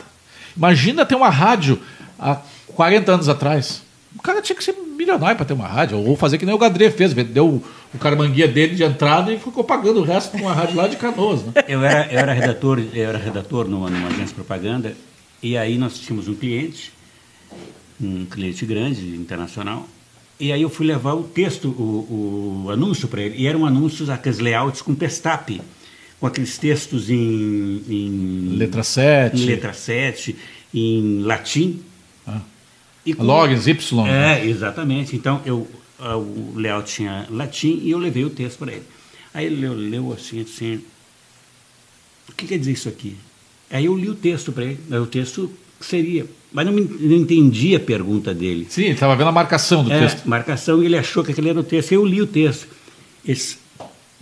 Imagina 0.55 1.05
ter 1.05 1.15
uma 1.15 1.27
rádio 1.27 1.81
há 2.17 2.37
40 2.67 3.11
anos 3.11 3.27
atrás. 3.27 3.81
O 4.17 4.21
cara 4.21 4.41
tinha 4.41 4.55
que 4.55 4.63
ser 4.63 4.73
milionário 4.97 5.35
para 5.35 5.45
ter 5.45 5.53
uma 5.53 5.67
rádio, 5.67 5.97
ou 5.97 6.15
fazer 6.15 6.37
que 6.37 6.45
nem 6.45 6.55
o 6.55 6.57
Gadré 6.57 6.91
fez, 6.91 7.13
deu 7.13 7.61
o 7.93 7.97
caramanguia 7.99 8.47
dele 8.47 8.73
de 8.73 8.85
entrada 8.85 9.33
e 9.33 9.37
ficou 9.37 9.65
pagando 9.65 9.99
o 9.99 10.03
resto 10.03 10.37
com 10.37 10.47
a 10.47 10.53
rádio 10.53 10.77
lá 10.77 10.87
de 10.87 10.95
Canoas. 10.95 11.43
Né? 11.43 11.51
Eu, 11.67 11.83
era, 11.83 12.09
eu 12.09 12.19
era 12.19 12.31
redator, 12.31 12.81
eu 12.93 13.09
era 13.09 13.17
redator 13.17 13.67
numa, 13.67 13.89
numa 13.89 14.07
agência 14.07 14.27
de 14.27 14.33
propaganda 14.35 14.95
e 15.41 15.57
aí 15.57 15.77
nós 15.77 15.99
tínhamos 15.99 16.27
um 16.27 16.35
cliente, 16.35 16.91
um 17.99 18.25
cliente 18.25 18.65
grande, 18.65 19.15
internacional, 19.15 19.87
e 20.39 20.51
aí 20.51 20.61
eu 20.61 20.69
fui 20.69 20.85
levar 20.85 21.13
o 21.13 21.23
texto, 21.23 21.69
o, 21.69 22.65
o 22.65 22.71
anúncio 22.71 23.07
para 23.07 23.21
ele. 23.21 23.37
E 23.37 23.47
eram 23.47 23.65
anúncios, 23.65 24.09
aqueles 24.09 24.39
layouts 24.39 24.81
com 24.81 24.93
pestape, 24.93 25.61
com 26.19 26.27
aqueles 26.27 26.57
textos 26.57 27.09
em... 27.09 27.83
em 27.87 28.55
letra 28.57 28.83
7. 28.83 29.41
Em 29.41 29.45
letra 29.45 29.73
7, 29.73 30.35
em 30.73 31.21
latim. 31.21 31.81
Ah. 32.27 32.41
E 33.05 33.13
com, 33.13 33.23
Logins, 33.23 33.65
Y. 33.65 34.07
É, 34.07 34.11
né? 34.11 34.45
exatamente. 34.45 35.15
Então, 35.15 35.41
eu, 35.45 35.67
o 35.99 36.53
layout 36.57 36.93
tinha 36.93 37.27
latim 37.29 37.79
e 37.81 37.91
eu 37.91 37.97
levei 37.97 38.25
o 38.25 38.29
texto 38.29 38.59
para 38.59 38.73
ele. 38.73 38.83
Aí 39.33 39.45
ele 39.45 39.55
leu, 39.55 39.73
leu 39.73 40.13
assim, 40.13 40.41
assim, 40.41 40.81
o 42.27 42.33
que 42.33 42.45
quer 42.45 42.57
dizer 42.57 42.73
isso 42.73 42.89
aqui? 42.89 43.15
Aí 43.69 43.85
eu 43.85 43.97
li 43.97 44.09
o 44.09 44.15
texto 44.15 44.51
para 44.51 44.63
ele, 44.63 44.79
o 44.91 45.05
texto 45.05 45.51
seria, 45.79 46.25
mas 46.51 46.65
não, 46.65 46.73
me, 46.73 46.81
não 46.81 47.17
entendi 47.17 47.75
a 47.75 47.79
pergunta 47.79 48.33
dele. 48.33 48.67
Sim, 48.69 48.83
ele 48.83 48.93
estava 48.93 49.15
vendo 49.15 49.27
a 49.27 49.31
marcação 49.31 49.83
do 49.83 49.91
é, 49.91 49.99
texto. 49.99 50.25
Marcação 50.25 50.81
e 50.81 50.85
ele 50.85 50.97
achou 50.97 51.23
que 51.23 51.31
aquele 51.31 51.49
era 51.49 51.59
o 51.59 51.63
texto. 51.63 51.91
Eu 51.91 52.05
li 52.05 52.21
o 52.21 52.27
texto. 52.27 52.67
Ele 53.25 53.33
disse, 53.33 53.57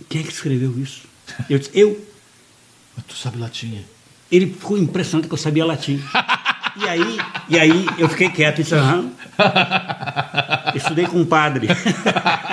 quem 0.08 0.20
é 0.20 0.24
que 0.24 0.32
escreveu 0.32 0.74
isso? 0.78 1.02
Eu 1.48 1.58
disse, 1.58 1.70
eu. 1.74 1.96
Mas 2.96 3.06
tu 3.06 3.14
sabe 3.14 3.38
latim? 3.38 3.78
Ele 4.32 4.46
ficou 4.46 4.76
impressionado 4.76 5.28
que 5.28 5.34
eu 5.34 5.38
sabia 5.38 5.64
latim. 5.64 6.02
E 6.76 6.88
aí, 6.88 7.18
e 7.48 7.58
aí 7.58 7.86
eu 7.98 8.08
fiquei 8.08 8.28
quieto 8.30 8.58
e 8.58 8.62
disse, 8.62 8.74
aham. 8.74 9.10
Estudei 10.74 11.06
com 11.06 11.18
um 11.18 11.24
padre. 11.24 11.68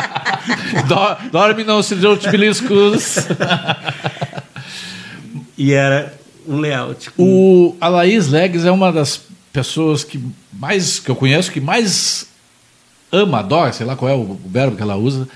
Dorme 1.31 1.63
não 1.63 1.81
se 1.81 1.95
beliscos. 1.95 3.15
e 5.57 5.73
era 5.73 6.20
um 6.47 6.57
layout. 6.59 7.11
O, 7.17 7.75
a 7.79 7.87
Laís 7.87 8.27
Legs 8.27 8.65
é 8.65 8.71
uma 8.71 8.91
das 8.91 9.21
pessoas 9.51 10.03
que 10.03 10.23
mais 10.53 10.99
que 10.99 11.09
eu 11.09 11.15
conheço 11.15 11.51
que 11.51 11.59
mais 11.59 12.25
ama, 13.11 13.39
adora, 13.39 13.73
sei 13.73 13.85
lá 13.85 13.95
qual 13.95 14.09
é 14.09 14.15
o, 14.15 14.21
o 14.21 14.41
verbo 14.45 14.75
que 14.75 14.81
ela 14.81 14.95
usa, 14.95 15.27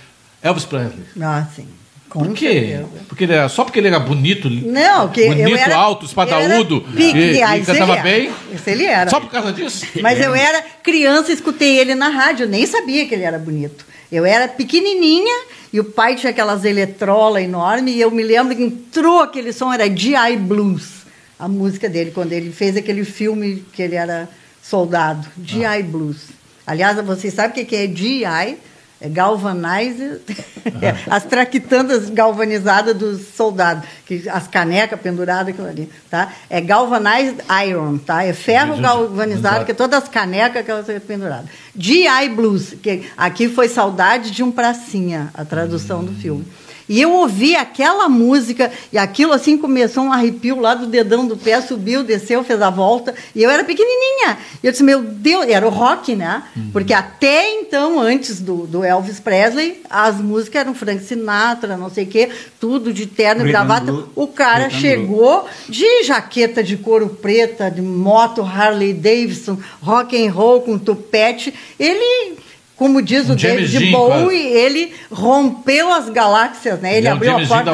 Elvis 0.42 0.66
Presley. 0.66 1.06
Ah, 1.22 1.46
sim. 1.56 1.68
Com 2.10 2.20
Por 2.28 2.34
quê? 2.34 2.78
Certeza. 2.78 2.90
Porque 3.10 3.24
ele 3.26 3.34
era, 3.34 3.50
só 3.50 3.66
porque 3.66 3.80
ele 3.80 3.88
era 3.90 4.00
bonito, 4.00 4.50
não, 4.50 5.10
que 5.10 5.26
bonito, 5.26 5.58
era, 5.58 5.76
alto, 5.76 6.06
espadaúdo, 6.06 6.80
pique, 6.96 7.18
e, 7.18 7.44
e 7.44 7.66
cantava 7.66 7.98
bem. 7.98 8.32
Isso 8.54 8.70
ele 8.70 8.86
era. 8.86 9.10
Só 9.10 9.20
por 9.20 9.30
causa 9.30 9.52
disso? 9.52 9.86
Mas 10.02 10.20
é. 10.20 10.26
eu 10.26 10.34
era 10.34 10.64
criança, 10.82 11.34
escutei 11.34 11.78
ele 11.78 11.94
na 11.94 12.08
rádio, 12.08 12.48
nem 12.48 12.66
sabia 12.66 13.06
que 13.06 13.14
ele 13.14 13.24
era 13.24 13.38
bonito. 13.38 13.86
Eu 14.12 14.26
era 14.26 14.48
pequenininha 14.48 15.46
e 15.74 15.80
o 15.80 15.84
pai 15.84 16.16
tinha 16.16 16.30
aquelas 16.30 16.64
eletrolas 16.64 17.44
enormes 17.44 17.96
e 17.96 18.02
eu 18.02 18.12
me 18.12 18.24
lembro 18.24 18.56
que 18.56 18.64
entrou 18.64 19.22
aquele 19.22 19.52
som, 19.52 19.74
era 19.74 19.88
G.I. 19.90 20.38
Blues 20.38 21.06
a 21.38 21.48
música 21.48 21.90
dele, 21.90 22.12
quando 22.12 22.32
ele 22.32 22.52
fez 22.52 22.78
aquele 22.78 23.04
filme 23.04 23.64
que 23.74 23.82
ele 23.82 23.96
era 23.96 24.30
soldado, 24.62 25.28
GI 25.44 25.66
ah. 25.66 25.84
Blues. 25.84 26.28
Aliás, 26.66 27.00
vocês 27.06 27.34
sabem 27.34 27.64
o 27.64 27.66
que 27.66 27.76
é 27.76 27.88
GI? 27.88 28.58
É 29.06 29.10
galvanizer, 29.10 30.20
é, 30.82 30.96
as 31.08 31.24
traquitandas 31.26 32.10
galvanizadas 32.10 32.96
dos 32.96 33.28
soldados, 33.36 33.88
que 34.04 34.28
as 34.28 34.48
canecas 34.48 35.00
penduradas 35.00 35.54
aquilo 35.54 35.68
ali, 35.68 35.92
tá? 36.10 36.34
É 36.50 36.60
galvanized 36.60 37.38
iron, 37.68 38.00
tá? 38.00 38.24
É 38.24 38.34
ferro 38.34 38.78
galvanizado, 38.78 39.64
que 39.64 39.72
é 39.72 39.76
todas 39.76 40.04
as 40.04 40.10
canecas 40.10 40.66
que 40.66 40.72
elas 40.72 40.88
penduradas. 41.04 41.46
GI 41.78 42.30
Blues, 42.36 42.74
que 42.82 43.04
aqui 43.16 43.48
foi 43.48 43.70
saudade 43.70 44.32
de 44.32 44.42
um 44.42 44.52
pracinha, 44.52 45.30
a 45.36 45.46
tradução 45.46 46.04
do 46.04 46.14
filme. 46.14 46.46
E 46.88 47.02
eu 47.02 47.12
ouvi 47.12 47.56
aquela 47.56 48.08
música 48.08 48.72
e 48.92 48.98
aquilo 48.98 49.34
assim 49.34 49.58
começou 49.58 50.04
um 50.04 50.12
arrepio 50.12 50.60
lá 50.60 50.76
do 50.76 50.86
dedão 50.86 51.28
do 51.28 51.36
pé, 51.36 51.60
subiu, 51.62 52.04
desceu, 52.04 52.44
fez 52.44 52.62
a 52.62 52.70
volta. 52.70 53.14
E 53.34 53.42
eu 53.42 53.50
era 53.50 53.64
pequenininha. 53.64 54.38
E 54.62 54.68
eu 54.68 54.72
disse, 54.72 54.84
meu 54.84 55.02
Deus, 55.02 55.48
era 55.48 55.66
o 55.66 55.70
rock, 55.70 56.16
né? 56.16 56.44
Uhum. 56.56 56.70
Porque 56.72 56.94
até 56.94 57.50
então, 57.52 58.00
antes 58.00 58.40
do, 58.40 58.68
do, 58.68 58.84
Elvis 58.84 59.20
Presley, 59.20 59.82
as 59.90 60.18
músicas 60.22 60.62
eram 60.62 60.76
Frank 60.76 61.04
Sinatra, 61.04 61.76
não 61.76 61.90
sei 61.90 62.04
o 62.04 62.08
quê, 62.08 62.30
tudo 62.60 62.94
de 62.94 63.08
terno 63.08 63.46
e 63.46 63.50
gravata. 63.50 63.92
O 64.16 64.28
cara 64.28 64.70
chegou 64.70 65.48
de 65.68 66.04
jaqueta 66.04 66.64
de 66.64 66.78
couro 66.78 67.10
preta, 67.10 67.72
de 67.72 67.82
moto 67.82 68.42
Harley 68.42 68.94
Davidson, 68.94 69.58
rock 69.82 70.16
and 70.16 70.32
roll 70.32 70.62
com 70.62 70.78
tupete. 70.78 71.54
Ele 71.80 72.45
como 72.76 73.02
diz 73.02 73.30
um 73.30 73.34
o 73.34 73.36
David 73.36 73.92
Bowie, 73.92 74.38
ele 74.38 74.94
rompeu 75.12 75.94
as 75.94 76.10
galáxias, 76.10 76.80
né? 76.80 76.98
Ele, 76.98 77.00
ele 77.00 77.08
abriu 77.08 77.38
a 77.38 77.48
porta 77.48 77.72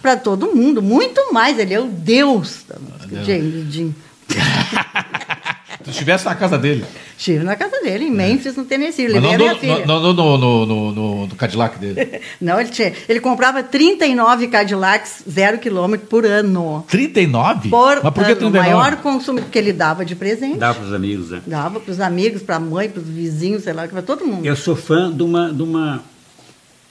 para 0.00 0.16
todo 0.16 0.54
mundo, 0.54 0.82
muito 0.82 1.32
mais. 1.32 1.58
Ele 1.58 1.74
é 1.74 1.80
o 1.80 1.86
deus 1.86 2.64
da 2.68 2.78
música, 2.78 3.20
ah, 3.20 3.24
James 3.24 3.66
Dean. 3.66 3.90
tu 5.82 5.90
estivesse 5.90 6.24
na 6.24 6.34
casa 6.34 6.58
dele. 6.58 6.84
Estive 7.16 7.44
na 7.44 7.56
casa 7.56 7.80
dele, 7.82 8.06
em 8.06 8.10
Memphis, 8.10 8.56
no 8.56 8.64
Tennessee. 8.64 9.08
Mas 9.08 9.22
não, 9.22 9.32
no, 9.32 9.54
filha. 9.56 9.86
no, 9.86 10.12
no, 10.12 10.38
no, 10.38 10.66
no, 10.66 11.26
no, 11.26 11.36
Cadillac 11.36 11.78
dele. 11.78 12.20
não, 12.40 12.60
ele, 12.60 12.70
tinha, 12.70 12.92
ele 13.08 13.20
comprava 13.20 13.62
39 13.62 14.48
Cadillacs 14.48 15.24
zero 15.30 15.58
quilômetro 15.58 16.06
por 16.06 16.24
ano. 16.24 16.84
39? 16.88 17.68
Por 17.68 18.00
Mas 18.02 18.14
por 18.14 18.24
que 18.24 18.34
39? 18.34 18.58
O 18.58 18.62
maior 18.62 18.96
consumo 18.96 19.42
que 19.42 19.58
ele 19.58 19.72
dava 19.72 20.04
de 20.04 20.14
presente. 20.14 20.58
Dava 20.58 20.78
para 20.78 20.88
os 20.88 20.94
amigos, 20.94 21.30
né? 21.30 21.42
Dava 21.46 21.80
para 21.80 21.92
os 21.92 22.00
amigos, 22.00 22.42
para 22.42 22.56
a 22.56 22.60
mãe, 22.60 22.88
para 22.88 23.00
os 23.00 23.08
vizinhos, 23.08 23.64
sei 23.64 23.72
lá, 23.72 23.86
para 23.86 24.02
todo 24.02 24.26
mundo. 24.26 24.44
Eu 24.44 24.56
sou 24.56 24.76
fã 24.76 25.10
de 25.10 25.22
uma, 25.22 25.52
de 25.52 25.62
uma 25.62 26.02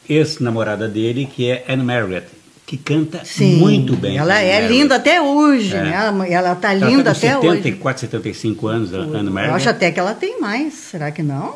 ex-namorada 0.08 0.88
dele, 0.88 1.26
que 1.26 1.50
é 1.50 1.66
Anne 1.68 1.84
Margaret 1.84 2.41
que 2.72 2.78
canta 2.78 3.26
Sim, 3.26 3.58
muito 3.58 3.98
bem. 3.98 4.18
Ela 4.18 4.40
é 4.40 4.66
linda 4.66 4.96
até 4.96 5.22
hoje, 5.22 5.76
é. 5.76 5.84
né? 5.84 5.94
Ela 6.30 6.54
está 6.54 6.74
linda 6.74 7.04
tá 7.04 7.12
até 7.12 7.34
74, 7.34 7.90
hoje. 7.90 8.12
75 8.12 8.68
anos, 8.68 8.94
a 8.94 8.98
Ana. 9.00 9.48
Eu 9.48 9.56
acho 9.56 9.68
até 9.68 9.92
que 9.92 10.00
ela 10.00 10.14
tem 10.14 10.40
mais, 10.40 10.74
será 10.76 11.12
que 11.12 11.22
não? 11.22 11.56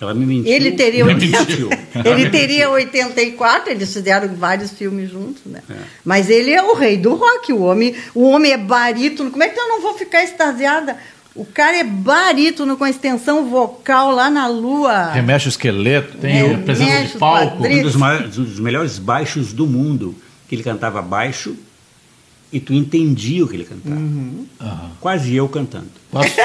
Ela 0.00 0.12
me 0.12 0.26
mentiu. 0.26 0.52
Ele 0.52 0.72
teria, 0.72 1.04
me 1.04 1.14
mentiu. 1.14 1.70
ele 2.04 2.30
teria 2.30 2.68
84, 2.68 3.70
eles 3.70 3.92
fizeram 3.92 4.34
vários 4.34 4.72
filmes 4.72 5.08
juntos, 5.08 5.40
né? 5.46 5.62
É. 5.70 5.74
Mas 6.04 6.28
ele 6.28 6.50
é 6.50 6.60
o 6.60 6.74
rei 6.74 6.96
do 6.96 7.14
rock, 7.14 7.52
o 7.52 7.62
homem, 7.62 7.94
o 8.12 8.28
homem 8.28 8.50
é 8.50 8.58
barítono. 8.58 9.30
Como 9.30 9.44
é 9.44 9.48
que 9.48 9.60
eu 9.60 9.68
não 9.68 9.80
vou 9.80 9.96
ficar 9.96 10.24
extasiada? 10.24 10.96
O 11.32 11.44
cara 11.44 11.76
é 11.76 11.84
barítono 11.84 12.76
com 12.76 12.84
extensão 12.84 13.48
vocal 13.48 14.10
lá 14.10 14.28
na 14.28 14.48
lua. 14.48 15.12
Remexe 15.12 15.46
o 15.46 15.50
esqueleto, 15.50 16.18
tem 16.18 16.40
é, 16.40 16.56
presença 16.56 17.12
de 17.12 17.18
palco. 17.18 17.64
Um 17.64 17.82
dos, 17.82 17.94
maiores, 17.94 18.36
um 18.36 18.42
dos 18.42 18.58
melhores 18.58 18.98
baixos 18.98 19.52
do 19.52 19.64
mundo 19.64 20.16
que 20.48 20.54
ele 20.54 20.62
cantava 20.62 21.02
baixo 21.02 21.56
e 22.52 22.60
tu 22.60 22.72
entendia 22.72 23.44
o 23.44 23.48
que 23.48 23.56
ele 23.56 23.64
cantava. 23.64 23.96
Uhum. 23.96 24.46
Uhum. 24.60 24.90
Quase 25.00 25.34
eu 25.34 25.48
cantando. 25.48 25.90
Baixo? 26.12 26.36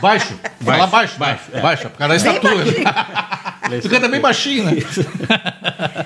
Baixo? 0.00 0.34
Fala 0.60 0.86
baixo, 0.86 1.18
baixo. 1.18 1.44
É. 1.52 1.60
Baixo, 1.60 1.88
por 1.88 1.98
causa 1.98 2.08
da 2.08 2.16
estatura. 2.16 2.64
tu 3.80 3.88
canta 3.88 4.08
bem 4.08 4.20
baixinho, 4.20 4.64
né? 4.64 4.72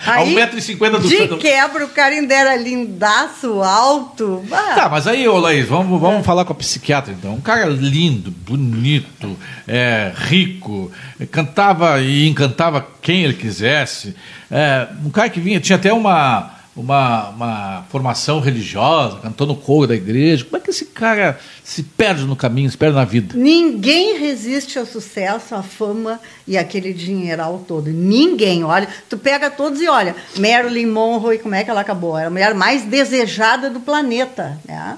Aí, 0.07 0.41
a 0.41 0.49
1,50m 0.49 0.99
do 0.99 1.09
De 1.09 1.37
quebra, 1.37 1.85
o 1.85 1.89
cara 1.89 2.15
ainda 2.15 2.35
era 2.35 2.57
lindaço, 2.57 3.63
alto. 3.63 4.45
Tá, 4.49 4.89
mas 4.89 5.07
aí, 5.07 5.29
ô 5.29 5.39
Laís, 5.39 5.67
vamos, 5.69 6.01
vamos 6.01 6.25
falar 6.25 6.45
com 6.45 6.53
a 6.53 6.57
psiquiatra 6.57 7.13
então. 7.13 7.35
Um 7.35 7.41
cara 7.41 7.67
lindo, 7.67 8.31
bonito, 8.31 9.37
é, 9.69 10.13
rico, 10.17 10.91
cantava 11.31 12.01
e 12.01 12.27
encantava 12.27 12.87
quem 13.03 13.25
ele 13.25 13.35
quisesse. 13.35 14.17
É, 14.51 14.89
um 15.05 15.11
cara 15.11 15.29
que 15.29 15.41
vinha, 15.41 15.61
tinha 15.61 15.77
até 15.77 15.93
uma 15.93 16.60
uma, 16.77 17.31
uma 17.31 17.85
formação 17.89 18.41
religiosa, 18.41 19.19
cantou 19.19 19.47
no 19.47 19.57
coro 19.57 19.89
da 19.89 19.95
igreja. 19.95 20.45
Como 20.45 20.57
é 20.57 20.61
que 20.61 20.71
esse 20.71 20.87
cara 20.87 21.39
se 21.65 21.83
perde 21.83 22.25
no 22.25 22.37
caminho, 22.37 22.71
se 22.71 22.77
perde 22.77 22.95
na 22.95 23.05
vida? 23.05 23.37
Ninguém 23.37 24.19
resiste 24.19 24.79
ao 24.79 24.87
sucesso, 24.87 25.55
à 25.55 25.63
fama 25.63 26.21
e 26.47 26.57
aquele 26.57 26.93
dinheiral 26.93 27.65
todo. 27.67 27.91
Ninguém. 27.91 28.65
Olha, 28.65 28.89
tu 29.09 29.19
pega 29.19 29.51
todos 29.51 29.81
e 29.81 29.89
olha, 29.89 30.15
Marilyn 30.39 30.87
Monroe, 30.87 31.39
como 31.39 31.55
é 31.55 31.65
que 31.65 31.71
ela 31.71 31.81
acabou? 31.81 32.17
Era 32.17 32.29
a 32.29 32.31
mulher 32.31 32.55
mais 32.55 32.83
desejada 32.83 33.69
do 33.69 33.81
planeta, 33.81 34.59
né? 34.67 34.97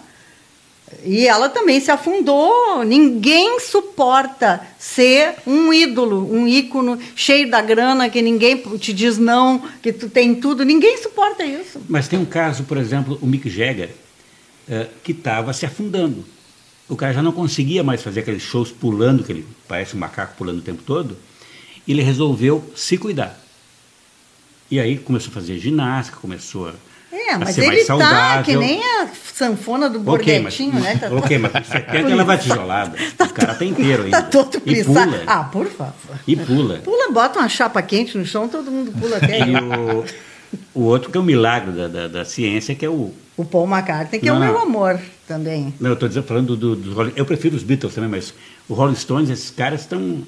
E 1.04 1.26
ela 1.26 1.48
também 1.48 1.80
se 1.80 1.90
afundou. 1.90 2.84
Ninguém 2.84 3.60
suporta 3.60 4.60
ser 4.78 5.34
um 5.46 5.72
ídolo, 5.72 6.32
um 6.32 6.46
ícone 6.46 6.98
cheio 7.16 7.50
da 7.50 7.60
grana, 7.60 8.08
que 8.08 8.22
ninguém 8.22 8.56
te 8.78 8.92
diz 8.92 9.18
não, 9.18 9.62
que 9.82 9.92
tu 9.92 10.08
tem 10.08 10.34
tudo. 10.34 10.64
Ninguém 10.64 10.96
suporta 10.98 11.44
isso. 11.44 11.80
Mas 11.88 12.08
tem 12.08 12.18
um 12.18 12.24
caso, 12.24 12.64
por 12.64 12.76
exemplo, 12.76 13.18
o 13.20 13.26
Mick 13.26 13.48
Jagger, 13.48 13.90
uh, 14.68 14.88
que 15.02 15.12
estava 15.12 15.52
se 15.52 15.66
afundando. 15.66 16.24
O 16.88 16.96
cara 16.96 17.12
já 17.12 17.22
não 17.22 17.32
conseguia 17.32 17.82
mais 17.82 18.02
fazer 18.02 18.20
aqueles 18.20 18.42
shows 18.42 18.70
pulando, 18.70 19.24
que 19.24 19.32
ele 19.32 19.46
parece 19.66 19.96
um 19.96 19.98
macaco 19.98 20.36
pulando 20.36 20.58
o 20.58 20.62
tempo 20.62 20.82
todo. 20.82 21.16
Ele 21.86 22.02
resolveu 22.02 22.62
se 22.76 22.98
cuidar. 22.98 23.40
E 24.70 24.78
aí 24.78 24.98
começou 24.98 25.30
a 25.30 25.34
fazer 25.34 25.58
ginástica, 25.58 26.18
começou 26.18 26.68
a 26.68 26.74
é, 27.12 27.36
mas 27.36 27.58
ele 27.58 27.84
tá 27.84 28.42
que 28.42 28.56
nem 28.56 28.82
a 28.82 29.08
sanfona 29.34 29.90
do 29.90 30.00
Borghettino, 30.00 30.78
okay, 30.78 30.80
né? 30.80 30.96
Tá 30.96 31.14
ok, 31.14 31.36
mas 31.36 31.52
com 31.52 31.64
70 31.64 32.10
ela 32.10 32.24
vai 32.24 32.38
tijolada. 32.38 32.96
Tá 33.18 33.26
o 33.28 33.32
cara 33.34 33.54
tá 33.54 33.64
inteiro 33.66 34.04
ainda. 34.04 34.22
Tá 34.22 34.28
todo 34.32 34.58
pula. 34.58 35.22
Ah, 35.26 35.44
por 35.44 35.66
favor. 35.66 36.16
E 36.26 36.34
pula. 36.34 36.78
Pula, 36.78 37.12
bota 37.12 37.38
uma 37.38 37.50
chapa 37.50 37.82
quente 37.82 38.16
no 38.16 38.24
chão, 38.24 38.48
todo 38.48 38.70
mundo 38.70 38.90
pula 38.98 39.18
até 39.18 39.40
E 39.40 39.54
o, 39.54 40.04
o 40.72 40.84
outro 40.84 41.10
que 41.10 41.18
é 41.18 41.20
o 41.20 41.22
um 41.22 41.26
milagre 41.26 41.72
da, 41.72 41.86
da, 41.86 42.08
da, 42.08 42.24
ciência, 42.24 42.74
que 42.74 42.86
é 42.86 42.88
o... 42.88 43.12
O 43.36 43.44
Paul 43.44 43.66
McCartney, 43.66 44.18
que 44.18 44.26
não, 44.26 44.36
é 44.42 44.48
o 44.48 44.52
meu 44.52 44.58
amor 44.62 44.98
também. 45.28 45.74
Não, 45.78 45.90
eu 45.90 45.94
estou 45.94 46.08
dizendo, 46.08 46.24
falando 46.24 46.56
do, 46.56 46.76
do, 46.76 46.94
do... 46.94 47.12
Eu 47.14 47.26
prefiro 47.26 47.54
os 47.54 47.62
Beatles 47.62 47.94
também, 47.94 48.08
mas 48.08 48.32
o 48.66 48.72
Rolling 48.72 48.94
Stones, 48.94 49.28
esses 49.28 49.50
caras 49.50 49.82
estão 49.82 50.22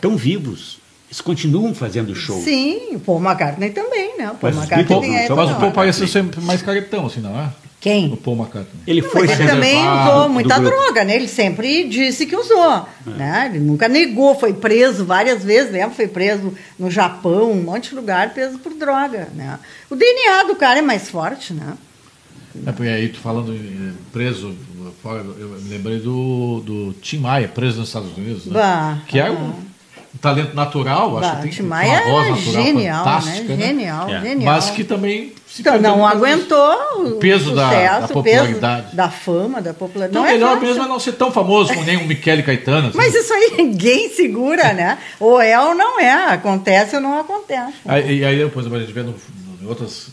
tão 0.00 0.16
vivos. 0.16 0.79
Eles 1.10 1.20
continuam 1.20 1.74
fazendo 1.74 2.14
show. 2.14 2.40
Sim, 2.40 2.94
o 2.94 3.00
Paul 3.00 3.20
McCartney 3.20 3.70
também, 3.70 4.16
né? 4.16 4.30
O 4.30 4.36
Paul 4.36 4.54
mas 4.54 4.56
McCartney 4.58 4.86
Paul, 4.86 5.04
é 5.04 5.28
Mas 5.28 5.50
o 5.50 5.60
Paul 5.60 5.72
parece 5.72 6.06
sempre 6.06 6.40
mais 6.40 6.62
caretão, 6.62 7.06
assim, 7.06 7.20
não 7.20 7.36
é? 7.36 7.50
Quem? 7.80 8.12
O 8.12 8.16
Paul 8.16 8.36
McCartney. 8.36 8.80
Ele 8.86 9.02
foi 9.02 9.26
Mas 9.26 9.40
ele 9.40 9.48
também 9.48 9.76
usou 9.76 10.28
muita 10.28 10.60
droga, 10.60 11.02
né? 11.02 11.16
Ele 11.16 11.26
sempre 11.26 11.88
disse 11.88 12.26
que 12.26 12.36
usou. 12.36 12.86
É. 13.06 13.10
Né? 13.10 13.50
Ele 13.52 13.58
nunca 13.58 13.88
negou, 13.88 14.38
foi 14.38 14.52
preso 14.52 15.04
várias 15.04 15.42
vezes, 15.42 15.72
lembra? 15.72 15.90
Foi 15.90 16.06
preso 16.06 16.54
no 16.78 16.88
Japão, 16.88 17.50
um 17.50 17.62
monte 17.62 17.88
de 17.88 17.96
lugar, 17.96 18.32
preso 18.32 18.58
por 18.58 18.72
droga. 18.74 19.30
Né? 19.34 19.58
O 19.90 19.96
DNA 19.96 20.44
do 20.44 20.54
cara 20.54 20.78
é 20.78 20.82
mais 20.82 21.10
forte, 21.10 21.52
né? 21.52 21.76
É, 22.66 22.70
porque 22.70 22.88
aí, 22.88 23.08
tu 23.08 23.18
falando 23.18 23.56
preso, 24.12 24.54
eu 25.04 25.48
me 25.62 25.70
lembrei 25.70 25.98
do, 25.98 26.60
do 26.60 26.92
Tim 26.94 27.18
Maia, 27.18 27.48
preso 27.48 27.78
nos 27.78 27.88
Estados 27.88 28.16
Unidos, 28.16 28.46
né? 28.46 28.52
Bah, 28.52 28.98
que 29.06 29.18
é 29.18 29.30
um 29.30 29.36
um 29.36 29.69
talento 30.20 30.54
natural, 30.54 31.18
acho 31.18 31.42
que 31.42 31.56
tem 31.56 31.66
uma 31.66 31.82
voz 31.82 31.88
é 31.88 32.30
natural 32.30 32.64
genial, 32.64 33.04
fantástica, 33.04 33.48
né? 33.48 33.56
né? 33.56 33.66
Genial, 33.66 34.08
é. 34.08 34.20
genial. 34.20 34.54
Mas 34.54 34.70
que 34.70 34.84
também 34.84 35.32
se 35.50 35.62
então, 35.62 35.80
não 35.80 36.06
aguentou 36.06 37.06
o 37.06 37.16
peso 37.16 37.52
o 37.52 37.56
da, 37.56 37.68
sucesso, 37.68 38.00
da, 38.02 38.08
popularidade. 38.08 38.82
Peso 38.82 38.96
da 38.96 39.10
fama, 39.10 39.60
da 39.60 39.74
popularidade. 39.74 40.12
Então, 40.12 40.22
não 40.22 40.28
é 40.28 40.32
melhor 40.34 40.54
fácil. 40.54 40.68
mesmo 40.68 40.84
é 40.84 40.88
não 40.88 41.00
ser 41.00 41.12
tão 41.12 41.32
famoso 41.32 41.74
como 41.74 41.84
nem 41.84 41.96
o 41.96 42.06
Michele 42.06 42.44
Caetano. 42.44 42.88
Assim. 42.88 42.96
Mas 42.96 43.14
isso 43.14 43.32
aí 43.32 43.54
ninguém 43.58 44.10
segura, 44.10 44.72
né? 44.72 44.98
Ou 45.18 45.40
é 45.40 45.58
ou 45.58 45.74
não 45.74 45.98
é. 45.98 46.34
Acontece 46.34 46.94
ou 46.94 47.02
não 47.02 47.18
acontece. 47.18 47.74
Aí, 47.84 48.18
e 48.18 48.24
aí 48.24 48.38
depois 48.38 48.72
a 48.72 48.78
gente 48.78 48.92
vê 48.92 49.02
no, 49.02 49.10
no, 49.10 49.64
em 49.64 49.66
outras 49.66 50.08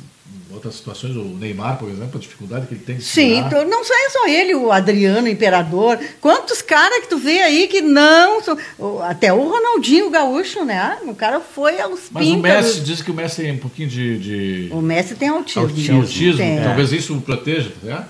outras 0.57 0.75
situações, 0.75 1.15
o 1.15 1.23
Neymar, 1.23 1.77
por 1.77 1.89
exemplo, 1.89 2.17
a 2.17 2.19
dificuldade 2.19 2.67
que 2.67 2.73
ele 2.73 2.83
tem 2.83 2.99
Sim, 2.99 3.37
então, 3.37 3.63
não 3.67 3.81
é 3.81 4.09
só 4.09 4.27
ele, 4.27 4.55
o 4.55 4.71
Adriano, 4.71 5.27
o 5.27 5.29
Imperador. 5.29 5.99
Quantos 6.19 6.61
caras 6.61 6.99
que 6.99 7.07
tu 7.07 7.17
vê 7.17 7.41
aí 7.41 7.67
que 7.67 7.81
não. 7.81 8.41
Até 9.07 9.31
o 9.31 9.49
Ronaldinho 9.49 10.09
Gaúcho, 10.09 10.65
né? 10.65 10.97
O 11.03 11.15
cara 11.15 11.39
foi 11.39 11.79
aos 11.79 12.09
Mas 12.11 12.27
o 12.27 12.37
Messi 12.37 12.81
diz 12.81 13.01
que 13.01 13.11
o 13.11 13.13
Messi 13.13 13.43
tem 13.43 13.51
um 13.51 13.57
pouquinho 13.57 13.87
de. 13.87 14.19
de... 14.19 14.69
O 14.71 14.81
Messi 14.81 15.15
tem 15.15 15.29
autismo. 15.29 15.61
Autismo, 15.61 16.01
autismo. 16.01 16.37
Tem. 16.37 16.61
talvez 16.61 16.91
isso 16.91 17.15
o 17.15 17.21
proteja, 17.21 17.71
tá 17.83 18.07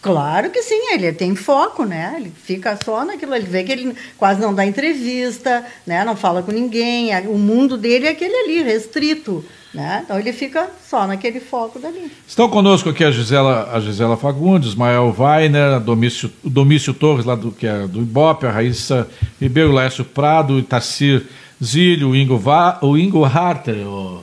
Claro 0.00 0.48
que 0.48 0.62
sim, 0.62 0.92
ele 0.92 1.12
tem 1.12 1.34
foco, 1.34 1.84
né? 1.84 2.14
Ele 2.18 2.32
fica 2.42 2.78
só 2.82 3.04
naquilo, 3.04 3.34
ele 3.34 3.44
vê 3.44 3.62
que 3.64 3.70
ele 3.70 3.94
quase 4.16 4.40
não 4.40 4.54
dá 4.54 4.64
entrevista, 4.64 5.62
né? 5.86 6.02
Não 6.04 6.16
fala 6.16 6.42
com 6.42 6.50
ninguém, 6.50 7.10
o 7.26 7.36
mundo 7.36 7.76
dele 7.76 8.06
é 8.06 8.10
aquele 8.10 8.34
ali, 8.34 8.62
restrito. 8.62 9.44
Né? 9.74 10.02
Então 10.04 10.16
ele 10.16 10.32
fica 10.32 10.70
só 10.88 11.04
naquele 11.04 11.40
foco 11.40 11.80
dali. 11.80 12.12
Estão 12.28 12.48
conosco 12.48 12.90
aqui 12.90 13.02
a 13.02 13.10
Gisela, 13.10 13.70
a 13.72 13.80
Gisela 13.80 14.16
Fagundes, 14.16 14.68
Ismael 14.68 15.12
Weiner, 15.18 15.80
Domício, 15.80 16.30
o 16.44 16.48
Domício 16.48 16.94
Torres, 16.94 17.24
lá 17.24 17.34
do, 17.34 17.50
que 17.50 17.66
é 17.66 17.84
do 17.88 18.00
Ibope, 18.00 18.46
a 18.46 18.52
Raíssa 18.52 19.08
Ribeiro, 19.40 19.72
Laércio 19.72 20.04
Prado, 20.04 20.60
Itacir 20.60 21.26
Zílio, 21.62 22.10
o 22.10 22.16
Ingo, 22.16 22.38
Va, 22.38 22.78
o 22.82 22.96
Ingo 22.96 23.24
Harter, 23.24 23.84
o, 23.84 24.22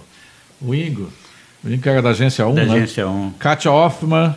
o 0.61 0.73
Ingo, 0.73 1.09
o 1.65 1.69
Ingo 1.69 1.81
que 1.81 1.89
era 1.89 2.01
da 2.01 2.11
Agência 2.11 2.47
1, 2.47 2.55
da 2.55 2.65
né? 2.65 2.73
Agência 2.75 3.09
1. 3.09 3.31
Kátia 3.31 3.71
Hoffman, 3.71 4.33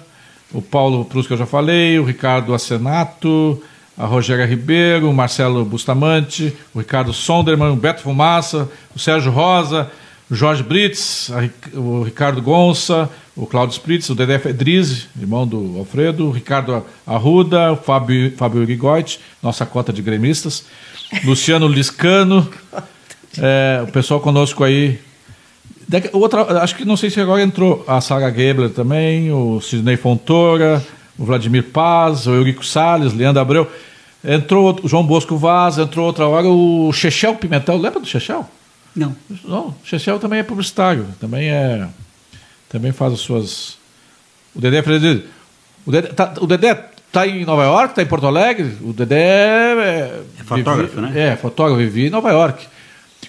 o 0.52 0.60
Paulo 0.60 1.04
Prus, 1.04 1.28
que 1.28 1.32
eu 1.32 1.36
já 1.38 1.46
falei, 1.46 1.96
o 1.96 2.04
Ricardo 2.04 2.52
Acenato, 2.52 3.62
a 3.96 4.04
Rogéria 4.04 4.44
Ribeiro, 4.46 5.08
o 5.08 5.14
Marcelo 5.14 5.64
Bustamante, 5.64 6.52
o 6.74 6.80
Ricardo 6.80 7.12
Sonderman, 7.12 7.70
o 7.70 7.76
Beto 7.76 8.02
Fumaça, 8.02 8.68
o 8.94 8.98
Sérgio 8.98 9.30
Rosa, 9.30 9.90
Jorge 10.30 10.62
Brits, 10.62 11.30
o 11.74 12.02
Ricardo 12.02 12.40
Gonça, 12.40 13.10
o 13.36 13.46
Cláudio 13.46 13.74
Spritz, 13.74 14.08
o 14.08 14.14
Dedé 14.14 14.38
Fedrizi, 14.38 15.06
irmão 15.20 15.46
do 15.46 15.78
Alfredo, 15.78 16.28
o 16.28 16.30
Ricardo 16.30 16.84
Arruda, 17.06 17.72
o 17.72 17.76
Fábio, 17.76 18.32
Fábio 18.36 18.64
Rigotti, 18.64 19.20
nossa 19.42 19.66
cota 19.66 19.92
de 19.92 20.00
gremistas, 20.00 20.64
Luciano 21.24 21.68
Liscano, 21.68 22.48
é, 23.38 23.82
o 23.86 23.92
pessoal 23.92 24.20
conosco 24.20 24.64
aí. 24.64 24.98
Outra, 26.12 26.62
acho 26.62 26.76
que 26.76 26.84
não 26.84 26.96
sei 26.96 27.10
se 27.10 27.20
agora 27.20 27.42
entrou 27.42 27.84
a 27.86 28.00
Sara 28.00 28.32
Gebler 28.32 28.70
também, 28.70 29.30
o 29.30 29.60
Sidney 29.60 29.96
Fontoura, 29.96 30.82
o 31.18 31.24
Vladimir 31.24 31.64
Paz, 31.64 32.26
o 32.26 32.30
Eurico 32.30 32.64
Salles, 32.64 33.12
Leandro 33.12 33.42
Abreu. 33.42 33.70
Entrou 34.24 34.80
o 34.82 34.88
João 34.88 35.04
Bosco 35.04 35.36
Vaz, 35.36 35.76
entrou 35.76 36.06
outra 36.06 36.26
hora 36.26 36.48
o 36.48 36.90
Chechel 36.94 37.34
Pimentel. 37.34 37.76
Lembra 37.76 38.00
do 38.00 38.06
Chechel? 38.06 38.48
Não. 38.94 39.16
Não, 39.44 39.68
o 39.68 39.74
Chechel 39.84 40.18
também 40.18 40.38
é 40.38 40.42
publicitário, 40.42 41.06
também 41.20 41.48
é. 41.48 41.88
Também 42.68 42.92
faz 42.92 43.12
as 43.14 43.20
suas. 43.20 43.76
O 44.54 44.60
Dedé 44.60 44.82
Frederico. 44.82 45.28
O 45.84 45.90
Dedé 45.90 46.08
tá, 46.08 46.34
o 46.40 46.46
Dedé 46.46 46.74
tá 47.10 47.26
em 47.26 47.44
Nova 47.44 47.64
York, 47.64 47.90
está 47.90 48.02
em 48.02 48.06
Porto 48.06 48.26
Alegre. 48.26 48.76
O 48.82 48.92
Dedé 48.92 49.16
é. 49.16 50.22
É 50.40 50.44
fotógrafo, 50.44 50.94
vive, 50.94 51.00
né? 51.00 51.20
É, 51.20 51.36
fotógrafo, 51.36 51.78
vive 51.78 52.06
em 52.06 52.10
Nova 52.10 52.30
York. 52.30 52.66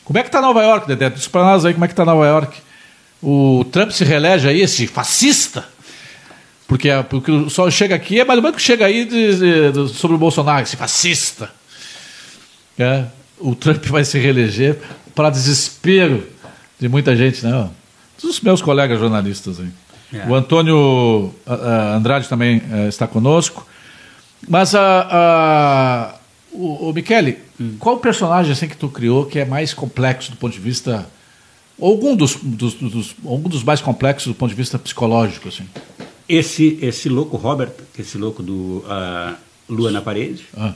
Como 0.04 0.20
é 0.20 0.22
que 0.22 0.30
está 0.30 0.42
Nova 0.42 0.62
York, 0.62 0.88
Dedé? 0.88 1.10
Diz 1.10 1.28
para 1.28 1.44
nós 1.44 1.66
aí 1.66 1.74
como 1.74 1.86
é 1.86 1.88
que 1.88 1.94
está 1.94 2.06
Nova 2.06 2.26
York. 2.26 2.58
O 3.22 3.66
Trump 3.72 3.90
se 3.90 4.04
reelege 4.04 4.48
aí, 4.48 4.62
esse 4.62 4.86
fascista. 4.86 5.66
Porque, 6.68 6.90
porque 7.10 7.32
o 7.32 7.50
sol 7.50 7.70
chega 7.72 7.96
aqui, 7.96 8.20
é 8.20 8.26
mais 8.26 8.38
ou 8.38 8.44
menos 8.44 8.58
que 8.58 8.62
chega 8.62 8.86
aí 8.86 9.06
de, 9.06 9.72
de, 9.72 9.90
sobre 9.90 10.16
o 10.16 10.20
Bolsonaro, 10.20 10.64
esse 10.64 10.76
fascista. 10.76 11.50
É, 12.78 13.06
o 13.40 13.56
Trump 13.56 13.84
vai 13.90 14.04
se 14.04 14.18
reeleger 14.20 14.78
para 15.16 15.30
desespero 15.30 16.28
de 16.80 16.90
muita 16.90 17.16
gente, 17.16 17.44
né? 17.46 17.70
Dos 18.22 18.42
meus 18.42 18.62
colegas 18.62 19.00
jornalistas 19.00 19.60
aí. 19.60 19.70
É. 20.14 20.28
O 20.28 20.36
Antônio 20.36 21.34
Andrade 21.48 22.28
também 22.28 22.62
é, 22.72 22.88
está 22.88 23.08
conosco. 23.08 23.66
Mas 24.48 24.76
a, 24.76 25.08
a, 25.12 26.16
o, 26.52 26.90
o 26.90 26.94
Michele, 26.94 27.40
hum. 27.60 27.76
qual 27.80 27.98
personagem 27.98 28.52
assim 28.52 28.68
que 28.68 28.78
tu 28.78 28.90
criou 28.90 29.26
que 29.26 29.40
é 29.40 29.46
mais 29.46 29.74
complexo 29.74 30.32
do 30.32 30.38
ponto 30.38 30.54
de 30.54 30.60
vista 30.60 31.08
algum 31.82 32.16
dos, 32.16 32.36
dos, 32.36 32.76
dos, 32.76 33.16
algum 33.26 33.50
dos 33.50 33.64
mais 33.64 33.82
complexos 33.82 34.28
do 34.28 34.36
ponto 34.36 34.50
de 34.50 34.56
vista 34.56 34.78
psicológico 34.78 35.48
assim? 35.48 35.68
Esse 36.28 36.78
esse 36.82 37.10
louco 37.10 37.38
Robert, 37.38 37.72
esse 37.98 38.18
louco 38.18 38.44
do 38.44 38.84
uh, 38.86 39.36
Lua 39.70 39.92
na 39.92 40.02
parede. 40.02 40.46
Ah. 40.56 40.74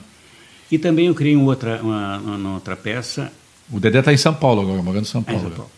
E 0.72 0.78
também 0.78 1.08
eu 1.08 1.16
criei 1.16 1.36
uma 1.36 1.46
outra, 1.46 1.80
uma, 1.82 2.18
uma 2.18 2.54
outra 2.56 2.76
peça 2.76 3.32
o 3.72 3.80
Dedé 3.80 4.00
está 4.00 4.14
em 4.14 4.18
São 4.18 4.34
Paulo 4.34 4.62
agora, 4.62 4.82
morando 4.82 5.04
em 5.04 5.08
São 5.08 5.24
Paulo. 5.24 5.40
É, 5.40 5.44
São 5.44 5.52
Paulo. 5.52 5.72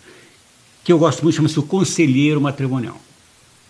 Que 0.83 0.91
eu 0.91 0.97
gosto 0.97 1.23
muito, 1.23 1.35
chama-se 1.35 1.59
o 1.59 1.63
Conselheiro 1.63 2.39
Matrimonial. 2.39 2.99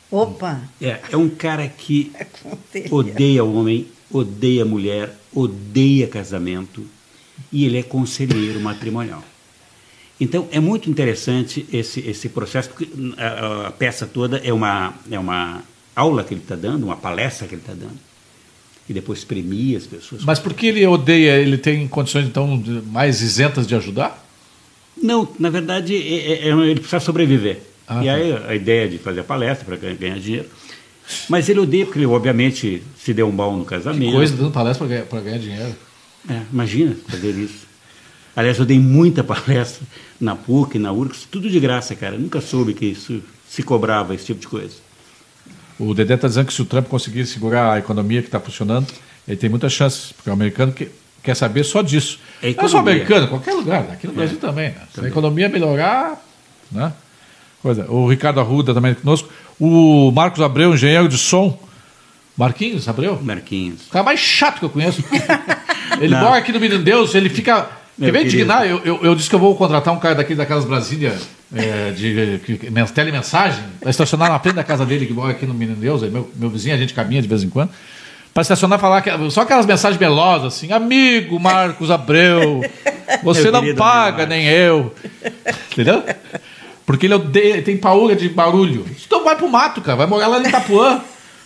Opa! 0.09 0.61
É, 0.82 0.99
é 1.11 1.17
um 1.17 1.30
cara 1.30 1.67
que 1.67 2.11
é 2.76 2.88
odeia 2.91 3.43
o 3.43 3.55
homem, 3.55 3.88
odeia 4.11 4.63
a 4.63 4.65
mulher, 4.65 5.17
odeia 5.34 6.07
casamento 6.07 6.86
e 7.51 7.65
ele 7.65 7.80
é 7.80 7.84
conselheiro 7.84 8.59
matrimonial. 8.59 9.24
Então 10.19 10.47
é 10.51 10.59
muito 10.59 10.89
interessante 10.89 11.65
esse, 11.72 12.01
esse 12.01 12.30
processo, 12.30 12.69
porque 12.69 12.88
a, 13.17 13.67
a 13.67 13.72
peça 13.72 14.05
toda 14.05 14.38
é 14.38 14.53
uma, 14.53 14.93
é 15.09 15.17
uma 15.17 15.63
aula 15.95 16.24
que 16.24 16.34
ele 16.34 16.41
está 16.41 16.55
dando, 16.55 16.84
uma 16.84 16.97
palestra 16.97 17.47
que 17.47 17.55
ele 17.55 17.61
está 17.61 17.74
dando 17.74 18.11
e 18.91 18.93
depois 18.93 19.23
premia 19.23 19.77
as 19.77 19.87
pessoas. 19.87 20.23
Mas 20.23 20.37
por 20.37 20.53
que 20.53 20.67
ele 20.67 20.85
odeia? 20.85 21.37
Ele 21.37 21.57
tem 21.57 21.87
condições 21.87 22.27
então 22.27 22.61
mais 22.87 23.21
isentas 23.21 23.65
de 23.65 23.73
ajudar? 23.73 24.23
Não, 25.01 25.27
na 25.39 25.49
verdade 25.49 25.95
é, 25.95 26.47
é, 26.47 26.49
é 26.49 26.51
ele 26.51 26.81
precisa 26.81 26.99
sobreviver. 26.99 27.59
Ah, 27.87 28.03
e 28.03 28.05
tá. 28.05 28.13
aí 28.13 28.33
a 28.49 28.55
ideia 28.55 28.89
de 28.89 28.97
fazer 28.97 29.21
a 29.21 29.23
palestra 29.23 29.65
para 29.65 29.93
ganhar 29.93 30.19
dinheiro. 30.19 30.47
Mas 31.29 31.47
ele 31.49 31.59
odeia 31.59 31.85
porque 31.85 31.99
ele 31.99 32.05
obviamente 32.05 32.83
se 32.97 33.13
deu 33.13 33.27
um 33.27 33.31
mal 33.31 33.55
no 33.55 33.65
casamento. 33.65 34.11
Que 34.11 34.11
coisa 34.11 34.35
dando 34.35 34.51
palestra 34.51 34.85
para 34.85 35.21
ganhar, 35.21 35.23
ganhar, 35.23 35.39
dinheiro. 35.39 35.75
É, 36.29 36.41
imagina 36.51 36.95
fazer 37.07 37.31
isso. 37.31 37.65
Aliás, 38.35 38.59
eu 38.59 38.65
dei 38.65 38.79
muita 38.79 39.23
palestra 39.23 39.87
na 40.19 40.35
PUC, 40.35 40.77
na 40.77 40.91
URCS, 40.91 41.27
tudo 41.31 41.49
de 41.49 41.59
graça, 41.59 41.95
cara. 41.95 42.15
Eu 42.15 42.19
nunca 42.19 42.41
soube 42.41 42.73
que 42.73 42.85
isso 42.85 43.21
se 43.49 43.63
cobrava 43.63 44.13
esse 44.13 44.25
tipo 44.25 44.41
de 44.41 44.47
coisa. 44.47 44.75
O 45.82 45.95
Dedé 45.95 46.13
está 46.13 46.27
dizendo 46.27 46.45
que 46.45 46.53
se 46.53 46.61
o 46.61 46.65
Trump 46.65 46.88
conseguir 46.88 47.25
segurar 47.25 47.73
a 47.73 47.79
economia 47.79 48.21
que 48.21 48.27
está 48.27 48.39
funcionando, 48.39 48.86
ele 49.27 49.36
tem 49.36 49.49
muitas 49.49 49.73
chances, 49.73 50.11
porque 50.11 50.29
o 50.29 50.34
americano 50.34 50.71
que, 50.71 50.89
quer 51.23 51.36
saber 51.36 51.63
só 51.63 51.82
disso. 51.82 52.19
É 52.41 52.53
Não 52.53 52.65
é 52.65 52.67
só 52.67 52.77
americano, 52.77 53.27
qualquer 53.27 53.53
lugar, 53.53 53.88
aqui 53.91 54.05
no 54.05 54.13
Brasil 54.13 54.38
também. 54.38 54.69
né? 54.69 54.82
Se 54.93 55.01
a 55.01 55.07
economia 55.07 55.49
melhorar, 55.49 56.23
né? 56.71 56.93
Coisa. 57.63 57.89
O 57.89 58.07
Ricardo 58.07 58.39
Arruda 58.39 58.73
também 58.75 58.93
conosco. 58.93 59.27
O 59.59 60.11
Marcos 60.11 60.41
Abreu, 60.41 60.73
engenheiro 60.73 61.07
de 61.07 61.17
som. 61.17 61.59
Marquinhos 62.38 62.88
Abreu? 62.88 63.19
Marquinhos. 63.21 63.88
O 63.88 63.91
cara 63.91 64.05
mais 64.05 64.19
chato 64.19 64.59
que 64.59 64.65
eu 64.65 64.69
conheço. 64.69 65.03
ele 65.99 66.13
Não. 66.13 66.21
mora 66.21 66.38
aqui 66.38 66.51
no 66.51 66.59
Menino 66.59 66.84
Deus, 66.84 67.13
ele 67.15 67.29
fica. 67.29 67.69
Quer 67.99 68.11
ver 68.11 68.25
indignar? 68.25 68.65
Eu, 68.67 68.81
eu, 68.83 68.99
eu 69.03 69.15
disse 69.15 69.29
que 69.29 69.35
eu 69.35 69.39
vou 69.39 69.55
contratar 69.55 69.93
um 69.93 69.99
cara 69.99 70.15
daqui 70.15 70.33
daquelas 70.33 70.65
Brasília 70.65 71.13
é, 71.53 71.91
de, 71.91 72.39
que- 72.45 72.69
men- 72.69 72.85
telemensagem, 72.85 73.63
para 73.79 73.89
estacionar 73.89 74.29
na 74.31 74.39
frente 74.39 74.55
da 74.55 74.63
casa 74.63 74.85
dele, 74.85 75.05
que 75.05 75.13
mora 75.13 75.31
aqui 75.31 75.45
no 75.45 75.53
Menino 75.53 75.75
Deus, 75.77 76.01
aí 76.03 76.09
meu, 76.09 76.29
meu 76.35 76.49
vizinho, 76.49 76.73
a 76.73 76.77
gente 76.77 76.93
caminha 76.93 77.21
de 77.21 77.27
vez 77.27 77.43
em 77.43 77.49
quando. 77.49 77.69
Para 78.33 78.41
estacionar 78.43 78.79
e 78.79 78.81
falar 78.81 79.01
que, 79.01 79.09
só 79.29 79.41
aquelas 79.41 79.65
mensagens 79.65 79.99
melosas 79.99 80.53
assim, 80.55 80.71
amigo 80.71 81.37
Marcos 81.39 81.91
Abreu, 81.91 82.61
você 83.23 83.51
não 83.51 83.61
paga, 83.75 84.25
nem 84.25 84.45
eu. 84.47 84.95
Entendeu? 85.71 86.01
Porque 86.85 87.05
ele 87.07 87.13
odeia, 87.13 87.53
ele 87.55 87.61
tem 87.61 87.75
paura 87.77 88.15
de 88.15 88.29
barulho. 88.29 88.85
Então 89.05 89.23
vai 89.23 89.35
pro 89.35 89.49
mato, 89.49 89.81
cara, 89.81 89.97
vai 89.97 90.07
morar 90.07 90.27
lá 90.27 90.39
em 90.41 90.47
Itapuã. 90.47 91.01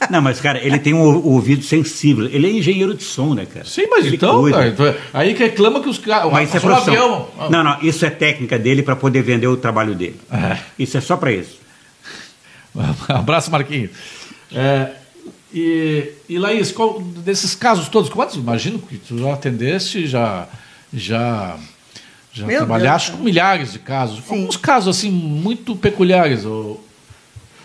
Não, 0.10 0.22
mas, 0.22 0.40
cara, 0.42 0.60
ele 0.64 0.78
tem 0.78 0.94
um 0.94 1.02
ou- 1.02 1.26
ouvido 1.34 1.64
sensível. 1.64 2.26
Ele 2.26 2.48
é 2.48 2.52
engenheiro 2.52 2.94
de 2.94 3.04
som, 3.04 3.34
né, 3.34 3.46
cara? 3.46 3.66
Sim, 3.66 3.88
mas 3.90 4.06
Ele 4.06 4.18
então, 4.18 4.40
cuida. 4.42 4.58
cara, 4.58 4.70
então, 4.70 4.96
aí 5.14 5.34
que 5.34 5.44
reclama 5.44 5.82
que 5.82 5.90
os 5.90 5.98
caras. 5.98 6.32
Mas 6.32 6.50
isso 6.50 6.58
é 6.58 6.60
profissão. 6.60 6.94
avião. 6.94 7.50
Não, 7.50 7.64
não, 7.64 7.82
isso 7.82 8.06
é 8.06 8.10
técnica 8.10 8.60
dele 8.60 8.84
para 8.84 8.96
poder 8.96 9.22
vender 9.24 9.48
o 9.48 9.56
trabalho 9.58 9.96
dele. 9.96 10.20
É. 10.32 10.58
Isso 10.78 10.98
é 10.98 11.02
só 11.02 11.16
para 11.18 11.32
isso. 11.32 11.58
Abraço, 13.08 13.50
Marquinhos. 13.50 13.92
É, 14.54 14.92
e, 15.54 16.12
e 16.28 16.38
Laís, 16.38 16.72
qual, 16.72 17.02
desses 17.02 17.56
casos 17.56 17.88
todos, 17.88 18.10
quantos? 18.10 18.36
Imagino 18.36 18.80
que 18.80 18.98
tu 18.98 19.18
já 19.18 19.34
atendeste, 19.34 20.06
já, 20.06 20.48
já, 20.94 21.58
já 22.34 22.46
Meu 22.46 22.58
trabalhaste 22.58 23.10
Deus, 23.12 23.20
com 23.20 23.26
milhares 23.26 23.72
de 23.74 23.80
casos. 23.80 24.24
Sim. 24.26 24.36
Alguns 24.42 24.58
casos 24.58 24.98
assim 24.98 25.10
muito 25.10 25.76
peculiares. 25.76 26.44
Ou, 26.46 26.84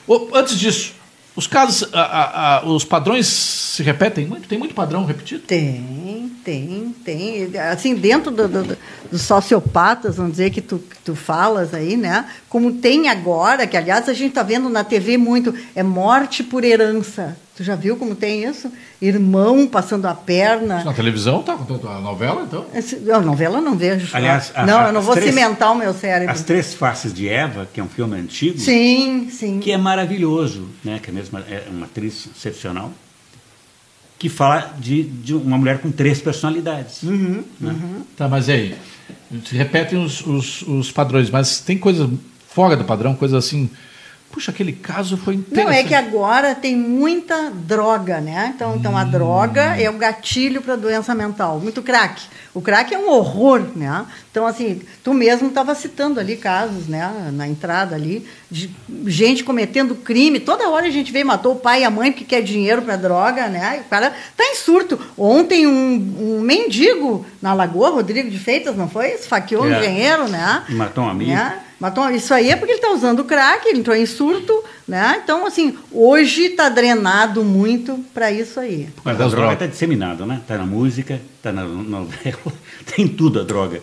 ou, 0.07 0.31
antes 0.35 0.59
disso, 0.59 0.95
os 1.41 1.47
casos, 1.47 1.89
a- 1.95 2.59
a- 2.59 2.67
os 2.67 2.85
padrões 2.85 3.27
se 3.27 3.83
repetem 3.83 4.27
muito? 4.27 4.47
Tem 4.47 4.59
muito 4.59 4.75
padrão 4.75 5.07
repetido? 5.07 5.41
Tem, 5.41 6.31
tem, 6.45 6.95
tem. 7.03 7.59
Assim, 7.73 7.95
dentro 7.95 8.31
do- 8.31 8.47
do- 8.47 8.77
dos 9.11 9.23
sociopatas, 9.23 10.17
vamos 10.17 10.33
dizer, 10.33 10.51
que 10.51 10.61
tu, 10.61 10.79
que 10.79 10.99
tu 11.03 11.17
falas 11.17 11.73
aí, 11.73 11.97
né? 11.97 12.27
Como 12.49 12.75
tem 12.75 13.09
agora, 13.09 13.67
que 13.67 13.77
aliás 13.77 14.07
a 14.09 14.13
gente 14.13 14.29
está 14.31 14.43
vendo 14.43 14.69
na 14.69 14.85
TV 14.85 15.17
muito, 15.17 15.55
é 15.75 15.83
morte 15.83 16.43
por 16.45 16.63
herança. 16.63 17.37
Tu 17.61 17.65
já 17.65 17.77
viu 17.77 17.95
como 17.99 18.15
tem 18.15 18.43
isso? 18.45 18.73
Irmão 19.03 19.67
passando 19.67 20.07
a 20.07 20.15
perna. 20.15 20.83
Na 20.83 20.95
televisão, 20.95 21.43
tá 21.43 21.55
contando 21.55 21.87
a 21.91 22.01
novela, 22.01 22.43
então? 22.49 22.65
Esse- 22.75 22.97
Não, 23.01 23.21
novela 23.21 23.59
eu 23.59 23.63
não 23.63 23.77
vejo. 23.77 24.09
Aliás, 24.17 24.51
a- 24.55 24.65
não, 24.65 24.79
a- 24.81 24.87
eu 24.87 24.93
não 24.95 25.03
vou 25.03 25.15
três- 25.15 25.29
cimentar 25.29 25.71
o 25.71 25.75
meu 25.75 25.93
cérebro. 25.93 26.33
As 26.33 26.43
Três 26.43 26.73
Faces 26.73 27.13
de 27.13 27.29
Eva, 27.29 27.69
que 27.71 27.79
é 27.79 27.83
um 27.83 27.89
filme 27.89 28.17
antigo, 28.19 28.59
Sim, 28.59 29.29
sim. 29.31 29.61
que 29.61 29.71
é 29.71 29.77
maravilhoso, 29.77 30.69
né? 30.83 30.99
que 31.03 31.11
é 31.11 31.13
mesmo 31.13 31.39
é 31.39 31.65
uma 31.71 31.85
atriz 31.85 32.31
excepcional, 32.35 32.91
que 34.19 34.31
fala 34.31 34.75
de, 34.79 35.03
de 35.03 35.35
uma 35.35 35.59
mulher 35.59 35.81
com 35.81 35.91
três 35.91 36.19
personalidades. 36.19 37.03
Uhum. 37.03 37.45
né? 37.61 37.77
Tá, 38.17 38.27
mas 38.27 38.49
e 38.49 38.53
aí? 38.53 38.75
Repetem 39.53 40.03
os, 40.03 40.27
os, 40.27 40.63
os 40.63 40.91
padrões, 40.91 41.29
mas 41.29 41.61
tem 41.61 41.77
coisas 41.77 42.09
fora 42.49 42.75
do 42.75 42.85
padrão, 42.87 43.15
coisas 43.15 43.37
assim. 43.45 43.69
Puxa, 44.33 44.53
aquele 44.53 44.73
caso 44.73 45.17
foi 45.17 45.35
interessante. 45.35 45.67
Não, 45.67 45.73
é 45.73 45.83
que 45.83 45.95
agora 45.95 46.55
tem 46.55 46.77
muita 46.77 47.51
droga, 47.51 48.21
né? 48.21 48.53
Então, 48.55 48.77
então 48.77 48.97
a 48.97 49.03
droga 49.03 49.77
é 49.77 49.91
o 49.91 49.95
gatilho 49.95 50.63
para 50.63 50.77
doença 50.77 51.13
mental. 51.17 51.59
Muito 51.59 51.83
crack. 51.83 52.23
O 52.55 52.61
crack 52.61 52.95
é 52.95 52.99
um 52.99 53.09
horror, 53.11 53.63
né? 53.75 54.07
Então, 54.31 54.47
assim, 54.47 54.83
tu 55.03 55.13
mesmo 55.13 55.49
estava 55.49 55.75
citando 55.75 56.21
ali 56.21 56.37
casos, 56.37 56.87
né? 56.87 57.31
Na 57.33 57.47
entrada 57.49 57.97
ali, 57.97 58.25
de 58.49 58.71
gente 59.07 59.43
cometendo 59.43 59.97
crime. 59.97 60.39
Toda 60.39 60.69
hora 60.69 60.87
a 60.87 60.91
gente 60.91 61.11
vê, 61.11 61.25
matou 61.25 61.55
o 61.55 61.59
pai 61.59 61.83
e 61.83 61.85
a 61.85 61.91
mãe 61.91 62.13
porque 62.13 62.25
quer 62.25 62.41
dinheiro 62.43 62.83
para 62.83 62.95
droga, 62.97 63.49
né? 63.49 63.79
E 63.79 63.81
o 63.81 63.85
cara 63.85 64.13
tá 64.37 64.45
em 64.45 64.55
surto. 64.55 64.99
Ontem 65.19 65.67
um, 65.67 66.39
um 66.39 66.41
mendigo 66.41 67.27
na 67.43 67.53
Lagoa, 67.53 67.91
Rodrigo 67.91 68.31
de 68.31 68.39
Feitas, 68.39 68.77
não 68.77 68.89
foi? 68.89 69.09
Esfaqueou 69.09 69.65
um 69.65 69.73
É. 69.73 69.79
engenheiro, 69.81 70.29
né? 70.29 70.63
E 70.69 70.75
matou 70.75 71.03
um 71.05 71.09
amigo. 71.09 71.33
Né? 71.33 71.59
Matou, 71.81 72.11
isso 72.11 72.35
aí 72.35 72.51
é 72.51 72.57
porque 72.57 72.73
ele 72.73 72.79
está 72.79 72.93
usando 72.93 73.25
crack, 73.25 73.67
ele 73.67 73.79
entrou 73.79 73.97
em 73.97 74.05
surto, 74.05 74.63
né? 74.87 75.19
Então, 75.25 75.47
assim, 75.47 75.75
hoje 75.91 76.43
está 76.43 76.69
drenado 76.69 77.43
muito 77.43 78.05
para 78.13 78.31
isso 78.31 78.61
aí. 78.61 78.91
Mas 79.03 79.19
a 79.19 79.27
droga 79.29 79.55
está 79.55 79.67
disseminada, 79.67 80.27
né? 80.27 80.41
Está 80.43 80.59
na 80.59 80.67
música, 80.67 81.19
está 81.39 81.51
na 81.51 81.65
novela, 81.65 82.37
tem 82.95 83.09
tudo 83.09 83.41
a 83.41 83.45
droga. 83.45 83.81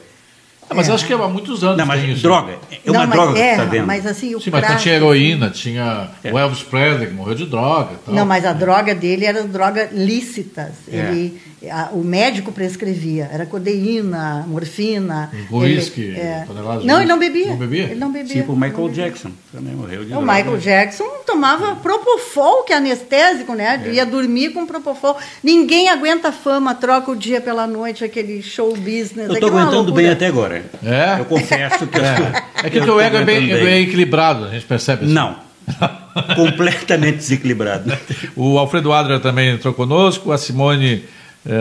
Ah, 0.70 0.76
mas 0.76 0.90
acho 0.90 1.06
que 1.08 1.14
há 1.14 1.18
muitos 1.30 1.64
anos 1.64 1.78
Não, 1.78 1.86
mas 1.86 2.02
tem 2.02 2.12
isso. 2.12 2.22
droga, 2.22 2.58
é 2.86 2.92
uma 2.92 3.00
Não, 3.00 3.08
mas 3.08 3.10
droga 3.12 3.34
que 3.34 3.40
é, 3.40 3.52
está 3.52 3.64
vendo. 3.64 3.88
Mas 3.88 4.06
assim, 4.06 4.36
o 4.36 4.42
Sim, 4.42 4.50
mas 4.52 4.60
então 4.60 4.70
crack... 4.72 4.84
tinha 4.84 4.96
heroína, 4.96 5.50
tinha 5.50 6.10
É. 6.24 6.32
o 6.34 6.38
Elvis 6.38 6.62
Presley, 6.62 7.08
que 7.08 7.14
morreu 7.14 7.36
de 7.36 7.46
droga. 7.46 7.92
Tal. 8.06 8.14
Não, 8.14 8.26
mas 8.26 8.46
a 8.46 8.52
droga 8.52 8.94
dele 8.94 9.26
era 9.26 9.44
droga 9.44 9.90
lícitas. 9.94 10.74
É. 10.92 10.98
Ele, 10.98 11.42
a- 11.72 11.90
o 11.92 12.04
médico 12.04 12.52
prescrevia. 12.52 13.30
Era 13.32 13.46
codeína, 13.46 14.46
morfina. 14.48 15.32
Whisky, 15.52 16.02
ele- 16.02 16.20
é. 16.20 16.46
de 16.80 16.86
Não, 16.86 16.98
ele 17.00 17.08
não 17.08 17.18
bebia. 17.18 17.48
Não 17.48 17.58
bebia? 17.58 17.84
Ele 17.84 17.96
não 17.96 18.12
bebia. 18.12 18.34
Tipo 18.42 18.52
o 18.54 18.56
não 18.56 18.68
Michael 18.68 18.88
bebia. 18.90 19.04
Jackson, 19.06 19.32
também 19.52 19.74
morreu 19.74 20.02
de 20.06 20.14
O 20.14 20.18
droga. 20.20 20.34
Michael 20.34 20.58
Jackson 20.60 21.06
tomava 21.26 21.76
Propofol, 21.78 22.64
que 22.64 22.74
é 22.74 22.78
anestésico, 22.78 23.54
né? 23.56 23.82
É. 23.86 23.90
Ia 23.94 24.06
dormir 24.06 24.50
com 24.54 24.66
Propofol. 24.68 25.18
Ninguém 25.44 25.90
aguenta 25.90 26.32
fama, 26.32 26.76
troca 26.76 27.12
o 27.12 27.16
dia 27.16 27.42
pela 27.42 27.66
noite, 27.66 28.04
aquele 28.04 28.42
show 28.44 28.76
business. 28.76 29.28
Eu 29.28 29.34
estou 29.34 29.50
é 29.50 29.62
aguentando 29.62 29.92
bem 29.92 30.10
até 30.10 30.28
agora. 30.28 30.64
É? 30.84 31.20
Eu 31.20 31.26
confesso 31.26 31.88
que 31.88 31.98
estou. 31.98 32.28
É 32.64 32.70
que 32.70 32.82
teu 32.82 33.00
ego 33.00 33.18
é 33.18 33.24
bem, 33.26 33.52
é 33.52 33.58
bem 33.64 33.84
equilibrado, 33.84 34.46
a 34.46 34.50
gente 34.50 34.66
percebe 34.66 35.06
isso. 35.06 35.14
Não. 35.14 35.36
Completamente 36.36 37.18
desequilibrado. 37.18 37.92
O 38.36 38.58
Alfredo 38.58 38.92
Adler 38.94 39.20
também 39.20 39.50
entrou 39.52 39.74
conosco, 39.74 40.32
a 40.32 40.38
Simone 40.38 41.04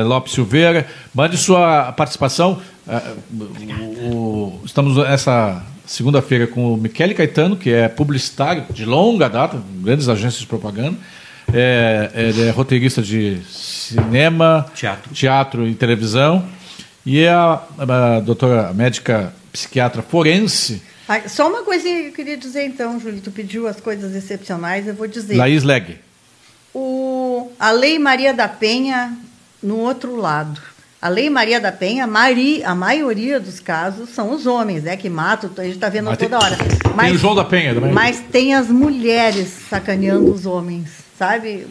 Lopes 0.04 0.32
Silveira. 0.32 0.86
Mande 1.14 1.36
sua 1.36 1.92
participação. 1.92 2.60
Eh, 2.88 3.02
o- 3.38 4.14
o- 4.14 4.62
estamos 4.64 4.96
essa 5.04 5.62
segunda-feira 5.86 6.46
com 6.46 6.74
o 6.74 6.76
Michele 6.76 7.14
Caetano, 7.14 7.56
que 7.56 7.70
é 7.70 7.88
publicitário 7.88 8.64
de 8.70 8.84
longa 8.84 9.28
data, 9.28 9.60
grandes 9.82 10.08
agências 10.08 10.40
de 10.40 10.46
propaganda. 10.46 10.96
É, 11.52 12.10
ele 12.14 12.42
é 12.48 12.50
roteirista 12.50 13.00
de 13.00 13.38
cinema, 13.48 14.66
Teatro. 14.74 15.14
teatro 15.14 15.68
e 15.68 15.74
televisão. 15.74 16.44
E 17.04 17.20
é 17.20 17.30
a, 17.30 17.62
a 17.78 18.20
doutora 18.20 18.72
médica 18.74 19.32
psiquiatra 19.52 20.02
forense, 20.02 20.82
Ah, 21.08 21.28
Só 21.28 21.48
uma 21.48 21.62
coisinha 21.62 22.02
que 22.02 22.08
eu 22.08 22.12
queria 22.12 22.36
dizer, 22.36 22.66
então, 22.66 22.98
Júlio. 22.98 23.20
Tu 23.20 23.30
pediu 23.30 23.68
as 23.68 23.80
coisas 23.80 24.12
excepcionais, 24.16 24.88
eu 24.88 24.94
vou 24.94 25.06
dizer. 25.06 25.36
Laís 25.36 25.62
Leg. 25.62 25.98
O, 26.74 27.52
a 27.60 27.70
Lei 27.70 27.96
Maria 27.96 28.34
da 28.34 28.48
Penha, 28.48 29.16
no 29.66 29.78
outro 29.78 30.14
lado. 30.16 30.60
A 31.02 31.08
Lei 31.08 31.28
Maria 31.28 31.60
da 31.60 31.70
Penha, 31.72 32.04
a, 32.04 32.06
mari, 32.06 32.62
a 32.64 32.74
maioria 32.74 33.38
dos 33.38 33.60
casos 33.60 34.10
são 34.10 34.30
os 34.32 34.46
homens, 34.46 34.84
né? 34.84 34.96
Que 34.96 35.10
matam, 35.10 35.50
a 35.58 35.62
gente 35.64 35.74
está 35.74 35.88
vendo 35.88 36.06
Mas 36.06 36.18
tem- 36.18 36.28
toda 36.28 36.44
hora. 36.44 36.56
tem 36.56 37.12
o 37.12 37.18
João 37.18 37.34
da 37.34 37.44
Penha 37.44 37.74
também. 37.74 37.92
Mas 37.92 38.20
tem 38.32 38.54
as 38.54 38.68
mulheres 38.68 39.48
sacaneando 39.68 40.32
os 40.32 40.46
homens, 40.46 40.88
sabe? 41.18 41.66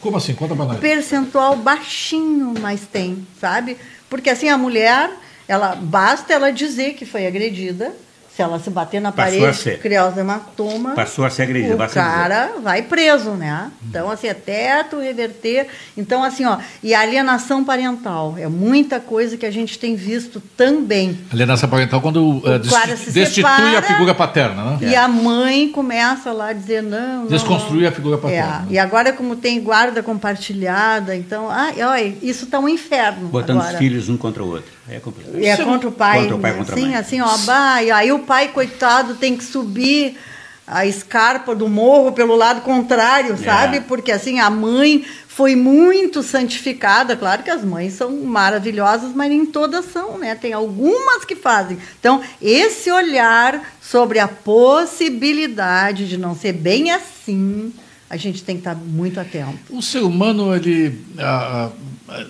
Como 0.00 0.16
assim? 0.16 0.34
Conta 0.34 0.54
pra 0.54 0.64
nós. 0.66 0.78
percentual 0.78 1.56
baixinho, 1.56 2.54
mas 2.60 2.82
tem, 2.82 3.26
sabe? 3.40 3.76
Porque 4.08 4.30
assim 4.30 4.48
a 4.48 4.56
mulher, 4.58 5.10
ela 5.48 5.74
basta 5.74 6.32
ela 6.32 6.52
dizer 6.52 6.94
que 6.94 7.04
foi 7.06 7.26
agredida, 7.26 7.92
se 8.34 8.40
ela 8.40 8.58
se 8.58 8.70
bater 8.70 8.98
na 9.00 9.12
Passou 9.12 9.38
a 9.38 9.40
parede, 9.40 9.58
ser. 9.58 9.78
criar 9.78 10.08
os 10.08 10.16
hematoma, 10.16 10.92
Passou 10.92 11.22
a 11.24 11.28
ser 11.28 11.42
agredida, 11.42 11.74
o 11.74 11.88
cara 11.88 12.52
vai 12.62 12.80
preso, 12.82 13.32
né? 13.32 13.70
Então 13.86 14.10
assim 14.10 14.28
até 14.28 14.82
tu 14.84 14.98
reverter, 14.98 15.66
então 15.96 16.24
assim 16.24 16.46
ó, 16.46 16.56
e 16.82 16.94
a 16.94 17.00
alienação 17.00 17.62
parental 17.62 18.34
é 18.38 18.46
muita 18.48 18.98
coisa 18.98 19.36
que 19.36 19.44
a 19.44 19.50
gente 19.50 19.78
tem 19.78 19.94
visto 19.96 20.40
também. 20.56 21.18
Alienação 21.30 21.68
parental 21.68 22.00
quando 22.00 22.40
eh, 22.46 22.58
desti- 22.58 22.74
cara 22.80 22.96
se 22.96 23.10
destitui 23.10 23.42
separa 23.50 23.78
a 23.78 23.82
figura 23.82 24.14
paterna, 24.14 24.64
né? 24.64 24.78
E 24.80 24.96
a 24.96 25.06
mãe 25.06 25.68
começa 25.68 26.32
lá 26.32 26.48
a 26.48 26.52
dizer 26.54 26.82
não, 26.82 27.20
não 27.24 27.26
Desconstruir 27.26 27.82
não. 27.82 27.88
a 27.90 27.92
figura 27.92 28.16
paterna. 28.16 28.66
É, 28.70 28.72
e 28.72 28.78
agora 28.78 29.12
como 29.12 29.36
tem 29.36 29.60
guarda 29.60 30.02
compartilhada, 30.02 31.14
então, 31.14 31.50
ai, 31.50 31.82
olha, 31.82 32.14
isso 32.22 32.44
está 32.44 32.58
um 32.58 32.68
inferno 32.68 33.28
Botando 33.28 33.58
agora. 33.58 33.74
os 33.74 33.78
filhos 33.78 34.08
um 34.08 34.16
contra 34.16 34.42
o 34.42 34.48
outro. 34.50 34.70
É 34.88 34.98
complicado. 34.98 35.42
É 35.42 35.56
contra 35.58 35.88
o 35.88 35.92
pai. 35.92 36.20
Contra 36.20 36.36
o 36.36 36.40
pai, 36.40 36.54
contra 36.56 36.74
a 36.74 36.76
assim, 36.76 36.86
mãe. 36.86 36.96
assim, 36.96 37.20
ó, 37.20 37.36
bah, 37.38 37.82
e 37.82 37.90
aí 37.90 38.12
o 38.12 38.20
pai, 38.20 38.48
coitado, 38.48 39.14
tem 39.14 39.36
que 39.36 39.44
subir 39.44 40.18
a 40.66 40.86
escarpa 40.86 41.54
do 41.54 41.68
morro 41.68 42.12
pelo 42.12 42.34
lado 42.36 42.60
contrário, 42.62 43.34
É. 43.34 43.36
sabe? 43.36 43.80
Porque 43.80 44.10
assim, 44.12 44.40
a 44.40 44.48
mãe 44.50 45.04
foi 45.28 45.56
muito 45.56 46.22
santificada. 46.22 47.16
Claro 47.16 47.42
que 47.42 47.50
as 47.50 47.64
mães 47.64 47.94
são 47.94 48.10
maravilhosas, 48.18 49.12
mas 49.14 49.30
nem 49.30 49.46
todas 49.46 49.86
são, 49.86 50.18
né? 50.18 50.34
Tem 50.34 50.52
algumas 50.52 51.24
que 51.24 51.34
fazem. 51.34 51.78
Então, 51.98 52.20
esse 52.40 52.90
olhar 52.90 53.62
sobre 53.80 54.18
a 54.18 54.28
possibilidade 54.28 56.08
de 56.08 56.16
não 56.16 56.34
ser 56.34 56.52
bem 56.52 56.90
assim, 56.90 57.72
a 58.12 58.16
gente 58.18 58.42
tem 58.44 58.56
que 58.56 58.60
estar 58.60 58.74
muito 58.74 59.18
atento. 59.18 59.56
O 59.70 59.80
ser 59.80 60.00
humano, 60.02 60.54
ele. 60.54 61.00
ah, 61.18 61.70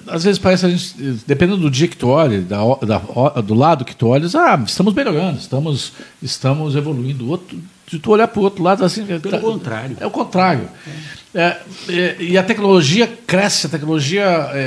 às 0.07 0.23
vezes 0.23 0.39
parece 0.39 0.65
a 0.65 0.69
gente. 0.69 0.95
Dependendo 1.27 1.59
do 1.59 1.69
dia 1.69 1.89
que 1.89 1.97
tu 1.97 2.07
olha, 2.07 2.41
da, 2.41 2.59
da 2.87 2.99
do 3.41 3.53
lado 3.53 3.85
que 3.85 3.97
tu 3.97 4.07
olhas, 4.07 4.37
ah, 4.37 4.63
estamos 4.65 4.95
melhorando, 4.95 5.39
estamos, 5.41 5.93
estamos 6.23 6.77
evoluindo. 6.77 7.29
Outro, 7.29 7.59
se 7.91 7.99
tu 7.99 8.13
olhar 8.13 8.29
para 8.29 8.39
o 8.39 8.45
outro 8.45 8.63
lado, 8.63 8.85
assim. 8.85 9.05
Pelo 9.05 9.41
contrário. 9.41 9.97
É 9.99 10.07
o 10.07 10.11
contrário. 10.11 10.69
É, 11.35 11.57
é, 11.89 12.17
e 12.21 12.39
a 12.39 12.45
tecnologia 12.45 13.07
cresce, 13.27 13.67
a 13.67 13.71
tecnologia 13.71 14.23
é, 14.23 14.61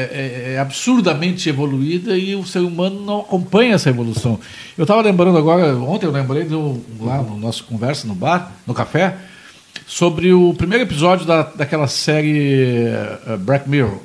é- 0.49 0.53
é 0.55 0.59
absurdamente 0.59 1.47
evoluída 1.47 2.17
e 2.17 2.35
o 2.35 2.43
ser 2.45 2.59
humano 2.59 3.01
não 3.05 3.19
acompanha 3.21 3.75
essa 3.75 3.89
evolução. 3.89 4.37
Eu 4.77 4.81
estava 4.83 4.99
lembrando 5.01 5.37
agora, 5.37 5.77
ontem 5.77 6.07
eu 6.07 6.11
lembrei 6.11 6.43
do, 6.43 6.83
lá 6.99 7.21
no 7.21 7.37
nosso 7.37 7.63
conversa 7.63 8.05
no 8.05 8.15
bar, 8.15 8.51
no 8.67 8.73
café, 8.73 9.15
sobre 9.87 10.33
o 10.33 10.53
primeiro 10.53 10.83
episódio 10.83 11.25
da, 11.25 11.43
daquela 11.43 11.87
série 11.87 12.87
eh, 12.87 13.37
Black 13.39 13.69
Mirror, 13.69 13.99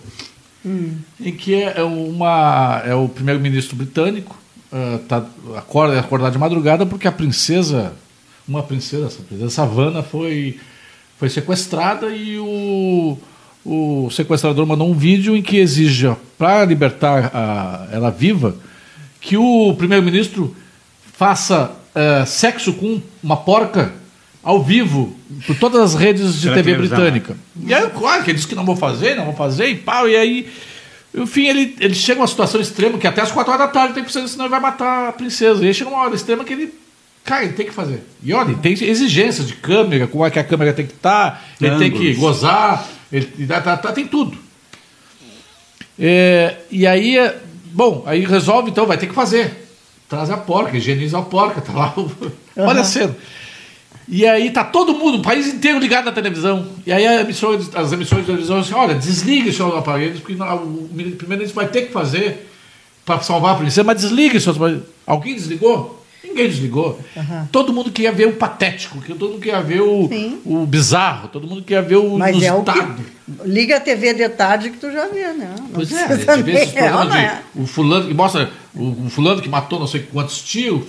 em 1.18 1.33
que 1.33 1.55
é 1.55 1.83
uma 1.83 2.83
é 2.85 2.95
o 2.95 3.09
primeiro-ministro 3.09 3.76
britânico 3.76 4.39
eh, 4.70 4.99
tá, 5.09 5.24
acorda 5.57 5.99
acordar 5.99 6.31
de 6.31 6.39
madrugada 6.39 6.85
porque 6.85 7.09
a 7.09 7.12
princesa 7.12 7.95
uma 8.47 8.62
princesa 8.62 9.07
essa 9.07 9.22
princesa 9.22 9.51
Savannah 9.51 10.03
foi 10.03 10.61
foi 11.18 11.31
sequestrada 11.31 12.09
e 12.11 12.39
o 12.39 13.16
o 13.64 14.11
sequestrador 14.11 14.66
mandou 14.66 14.89
um 14.89 14.95
vídeo 14.95 15.37
em 15.37 15.43
que 15.43 15.59
exige 15.59 16.14
para 16.39 16.64
libertar 16.64 17.31
a, 17.35 17.89
ela 17.93 18.11
viva 18.11 18.55
que 19.20 19.37
o 19.37 19.74
primeiro-ministro 19.74 20.55
faça 21.12 21.72
eh, 21.95 22.24
sexo 22.24 22.72
com 22.74 23.01
uma 23.22 23.37
porca 23.37 23.93
ao 24.43 24.62
vivo 24.62 25.16
por 25.47 25.57
todas 25.57 25.80
as 25.80 25.95
redes 25.95 26.34
de 26.41 26.49
TV 26.49 26.62
televisão. 26.62 26.97
britânica. 26.99 27.36
E 27.66 27.72
aí, 27.74 27.88
claro, 27.91 28.22
que 28.24 28.30
ele 28.30 28.36
disse 28.36 28.49
que 28.49 28.55
não 28.55 28.64
vou 28.64 28.76
fazer, 28.76 29.14
não 29.16 29.24
vou 29.26 29.34
fazer, 29.34 29.66
e 29.68 29.76
pau, 29.76 30.09
e 30.09 30.16
aí. 30.16 30.49
Enfim, 31.14 31.47
ele, 31.49 31.76
ele 31.80 31.95
chega 31.95 32.20
a 32.20 32.22
uma 32.22 32.26
situação 32.28 32.61
extrema 32.61 32.97
que 32.97 33.07
até 33.07 33.20
as 33.20 33.32
4 33.32 33.53
horas 33.53 33.66
da 33.66 33.72
tarde 33.72 33.95
tem 33.95 34.05
que 34.05 34.12
fazer, 34.12 34.28
senão 34.28 34.45
ele 34.45 34.51
vai 34.53 34.61
matar 34.61 35.09
a 35.09 35.12
princesa. 35.12 35.62
E 35.64 35.66
aí 35.66 35.74
chega 35.74 35.91
uma 35.91 36.01
hora 36.05 36.14
extrema 36.14 36.45
que 36.45 36.53
ele. 36.53 36.72
Cara, 37.24 37.45
ele 37.45 37.53
tem 37.53 37.66
que 37.66 37.72
fazer. 37.72 38.03
E 38.22 38.32
olha, 38.32 38.55
tem 38.55 38.72
exigências 38.72 39.47
de 39.47 39.55
câmera, 39.55 40.07
como 40.07 40.24
é 40.24 40.30
que 40.30 40.38
a 40.38 40.45
câmera 40.45 40.72
tem 40.72 40.86
que 40.86 40.93
estar, 40.95 41.45
ele 41.61 41.76
tem 41.78 41.91
que 41.91 42.14
gozar, 42.14 42.86
ele 43.12 43.26
tá, 43.47 43.61
tá- 43.61 43.76
tá- 43.76 43.93
tem 43.93 44.07
tudo. 44.07 44.38
É, 45.99 46.57
e 46.70 46.86
aí, 46.86 47.18
é, 47.18 47.36
bom, 47.72 48.03
aí 48.07 48.24
resolve, 48.24 48.70
então, 48.70 48.86
vai 48.86 48.97
ter 48.97 49.07
que 49.07 49.14
fazer. 49.14 49.68
Traz 50.09 50.30
a 50.30 50.36
porca, 50.36 50.76
higieniza 50.76 51.18
a 51.18 51.22
porca, 51.22 51.61
tá 51.61 51.72
lá. 51.72 51.93
o- 51.97 52.11
Olha 52.57 52.80
a 52.80 52.84
cena. 52.84 53.14
E 54.09 54.26
aí 54.26 54.51
tá 54.51 54.64
todo 54.64 54.94
mundo, 54.94 55.18
o 55.18 55.22
país 55.22 55.46
inteiro 55.46 55.78
ligado 55.78 56.07
na 56.07 56.12
televisão. 56.12 56.66
E 56.86 56.92
aí 56.92 57.05
emissora 57.20 57.61
as 57.74 57.92
emissões 57.92 58.22
de 58.22 58.26
televisão 58.26 58.61
dizem, 58.61 58.76
olha, 58.76 58.94
desligue 58.94 59.53
seus 59.53 59.74
aparelhos, 59.74 60.20
porque 60.20 60.34
o 60.34 60.88
primeiro-ministro 60.88 61.55
vai 61.55 61.68
ter 61.68 61.82
que 61.82 61.92
fazer 61.92 62.48
para 63.05 63.20
salvar 63.20 63.55
a 63.55 63.59
princesa, 63.59 63.84
mas 63.84 64.01
desligue 64.01 64.40
seus 64.40 64.57
aparelhos. 64.57 64.82
Alguém 65.07 65.34
desligou? 65.34 66.01
Ninguém 66.22 66.48
desligou. 66.48 67.01
Todo 67.51 67.72
mundo 67.72 67.90
queria 67.90 68.12
ver 68.12 68.26
o 68.26 68.32
patético, 68.34 68.98
todo 69.18 69.32
mundo 69.32 69.40
queria 69.40 69.61
ver 69.62 69.80
o, 69.80 70.07
Sim. 70.09 70.38
o 70.44 70.66
bizarro, 70.66 71.28
todo 71.28 71.46
mundo 71.46 71.62
queria 71.62 71.80
ver 71.80 71.96
o 71.96 72.18
Mas 72.18 72.42
é 72.42 72.53
o 72.53 72.62
que. 72.62 72.80
Liga 73.44 73.76
a 73.76 73.80
TV 73.80 74.12
de 74.12 74.28
tarde 74.28 74.70
que 74.70 74.78
tu 74.78 74.90
já 74.92 75.07
vê, 75.07 75.32
né? 75.32 75.55
Não 75.59 75.68
Pois 75.68 75.90
é, 75.92 76.09
você 76.09 76.42
vê 76.42 76.53
esses 76.53 76.72
programas 76.74 77.09
não 77.09 77.12
de 77.12 77.18
é? 77.18 77.42
o 77.55 77.66
fulano 77.66 78.09
que 78.09 78.14
mostra 78.14 78.51
o, 78.74 79.07
o 79.07 79.11
fulano 79.11 79.40
que 79.40 79.48
matou 79.48 79.78
não 79.80 79.86
sei 79.86 80.03
quantos 80.12 80.42
tiros. 80.42 80.82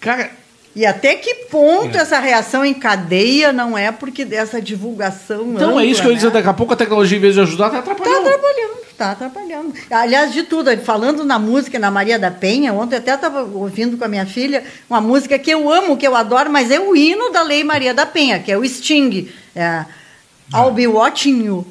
Cara, 0.00 0.30
E 0.78 0.86
até 0.86 1.16
que 1.16 1.34
ponto 1.50 1.98
essa 1.98 2.20
reação 2.20 2.64
em 2.64 2.72
cadeia 2.72 3.52
não 3.52 3.76
é 3.76 3.90
porque 3.90 4.24
dessa 4.24 4.62
divulgação 4.62 5.54
então 5.54 5.70
ampla, 5.70 5.82
é 5.82 5.86
isso 5.86 6.00
que 6.00 6.06
eu 6.06 6.12
ia 6.12 6.16
dizer, 6.16 6.28
né? 6.28 6.34
daqui 6.34 6.48
a 6.48 6.54
pouco 6.54 6.72
a 6.72 6.76
tecnologia, 6.76 7.18
em 7.18 7.20
vez 7.20 7.34
de 7.34 7.40
ajudar, 7.40 7.66
está 7.66 7.80
Está 7.80 7.90
atrapalhando. 7.90 8.28
atrapalhando, 8.28 8.74
está 8.88 9.10
atrapalhando. 9.10 9.74
Aliás, 9.90 10.32
de 10.32 10.44
tudo, 10.44 10.70
falando 10.78 11.24
na 11.24 11.36
música, 11.36 11.80
na 11.80 11.90
Maria 11.90 12.16
da 12.16 12.30
Penha, 12.30 12.72
ontem 12.72 12.94
eu 12.94 13.00
até 13.00 13.12
estava 13.12 13.42
ouvindo 13.42 13.98
com 13.98 14.04
a 14.04 14.08
minha 14.08 14.24
filha 14.24 14.62
uma 14.88 15.00
música 15.00 15.36
que 15.36 15.50
eu 15.50 15.68
amo, 15.68 15.96
que 15.96 16.06
eu 16.06 16.14
adoro, 16.14 16.48
mas 16.48 16.70
é 16.70 16.78
o 16.78 16.94
hino 16.94 17.32
da 17.32 17.42
Lei 17.42 17.64
Maria 17.64 17.92
da 17.92 18.06
Penha, 18.06 18.38
que 18.38 18.52
é 18.52 18.56
o 18.56 18.64
Sting. 18.64 19.28
É, 19.56 19.84
I'll 20.54 20.70
be 20.70 20.86
watching 20.86 21.44
you. 21.44 21.66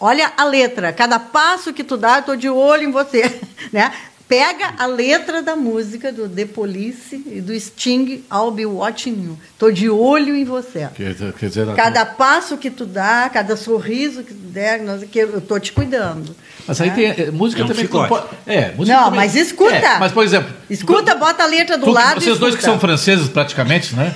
Olha 0.00 0.32
a 0.34 0.44
letra. 0.44 0.94
Cada 0.94 1.18
passo 1.18 1.74
que 1.74 1.84
tu 1.84 1.98
dá, 1.98 2.14
eu 2.14 2.20
estou 2.20 2.36
de 2.36 2.48
olho 2.48 2.84
em 2.84 2.90
você. 2.90 3.38
Né? 3.70 3.92
Pega 4.28 4.74
a 4.76 4.86
letra 4.86 5.40
da 5.40 5.54
música 5.54 6.10
do 6.10 6.28
The 6.28 6.46
Police 6.46 7.22
e 7.30 7.40
do 7.40 7.54
Sting, 7.54 8.24
I'll 8.32 8.50
be 8.50 8.66
watching 8.66 9.12
you. 9.24 9.38
Estou 9.52 9.70
de 9.70 9.88
olho 9.88 10.34
em 10.34 10.44
você. 10.44 10.88
Quer, 10.96 11.14
quer 11.38 11.46
dizer, 11.48 11.66
Cada 11.76 12.04
passo 12.04 12.56
que 12.58 12.68
tu 12.68 12.84
dá, 12.84 13.30
cada 13.32 13.56
sorriso 13.56 14.24
que 14.24 14.34
tu 14.34 14.46
der, 14.48 14.80
nós- 14.82 15.04
que 15.04 15.16
eu 15.20 15.38
estou 15.38 15.60
te 15.60 15.72
cuidando. 15.72 16.34
Mas 16.66 16.80
aí 16.80 16.88
né? 16.88 16.94
tem. 17.14 17.26
é, 17.26 17.30
música 17.30 17.62
É 17.62 17.64
um 17.64 17.68
também 17.68 17.86
pode- 17.86 18.26
É, 18.48 18.72
música 18.76 18.96
Não, 18.96 19.04
também- 19.04 19.20
mas 19.20 19.36
escuta. 19.36 19.74
É, 19.76 19.98
mas, 20.00 20.10
por 20.10 20.24
exemplo. 20.24 20.52
Escuta, 20.68 21.14
bota 21.14 21.44
a 21.44 21.46
letra 21.46 21.78
do 21.78 21.84
tu 21.84 21.92
lado 21.92 22.20
e 22.20 22.24
Vocês 22.24 22.38
dois 22.38 22.56
que 22.56 22.62
são 22.62 22.80
franceses 22.80 23.28
praticamente, 23.28 23.94
né? 23.94 24.12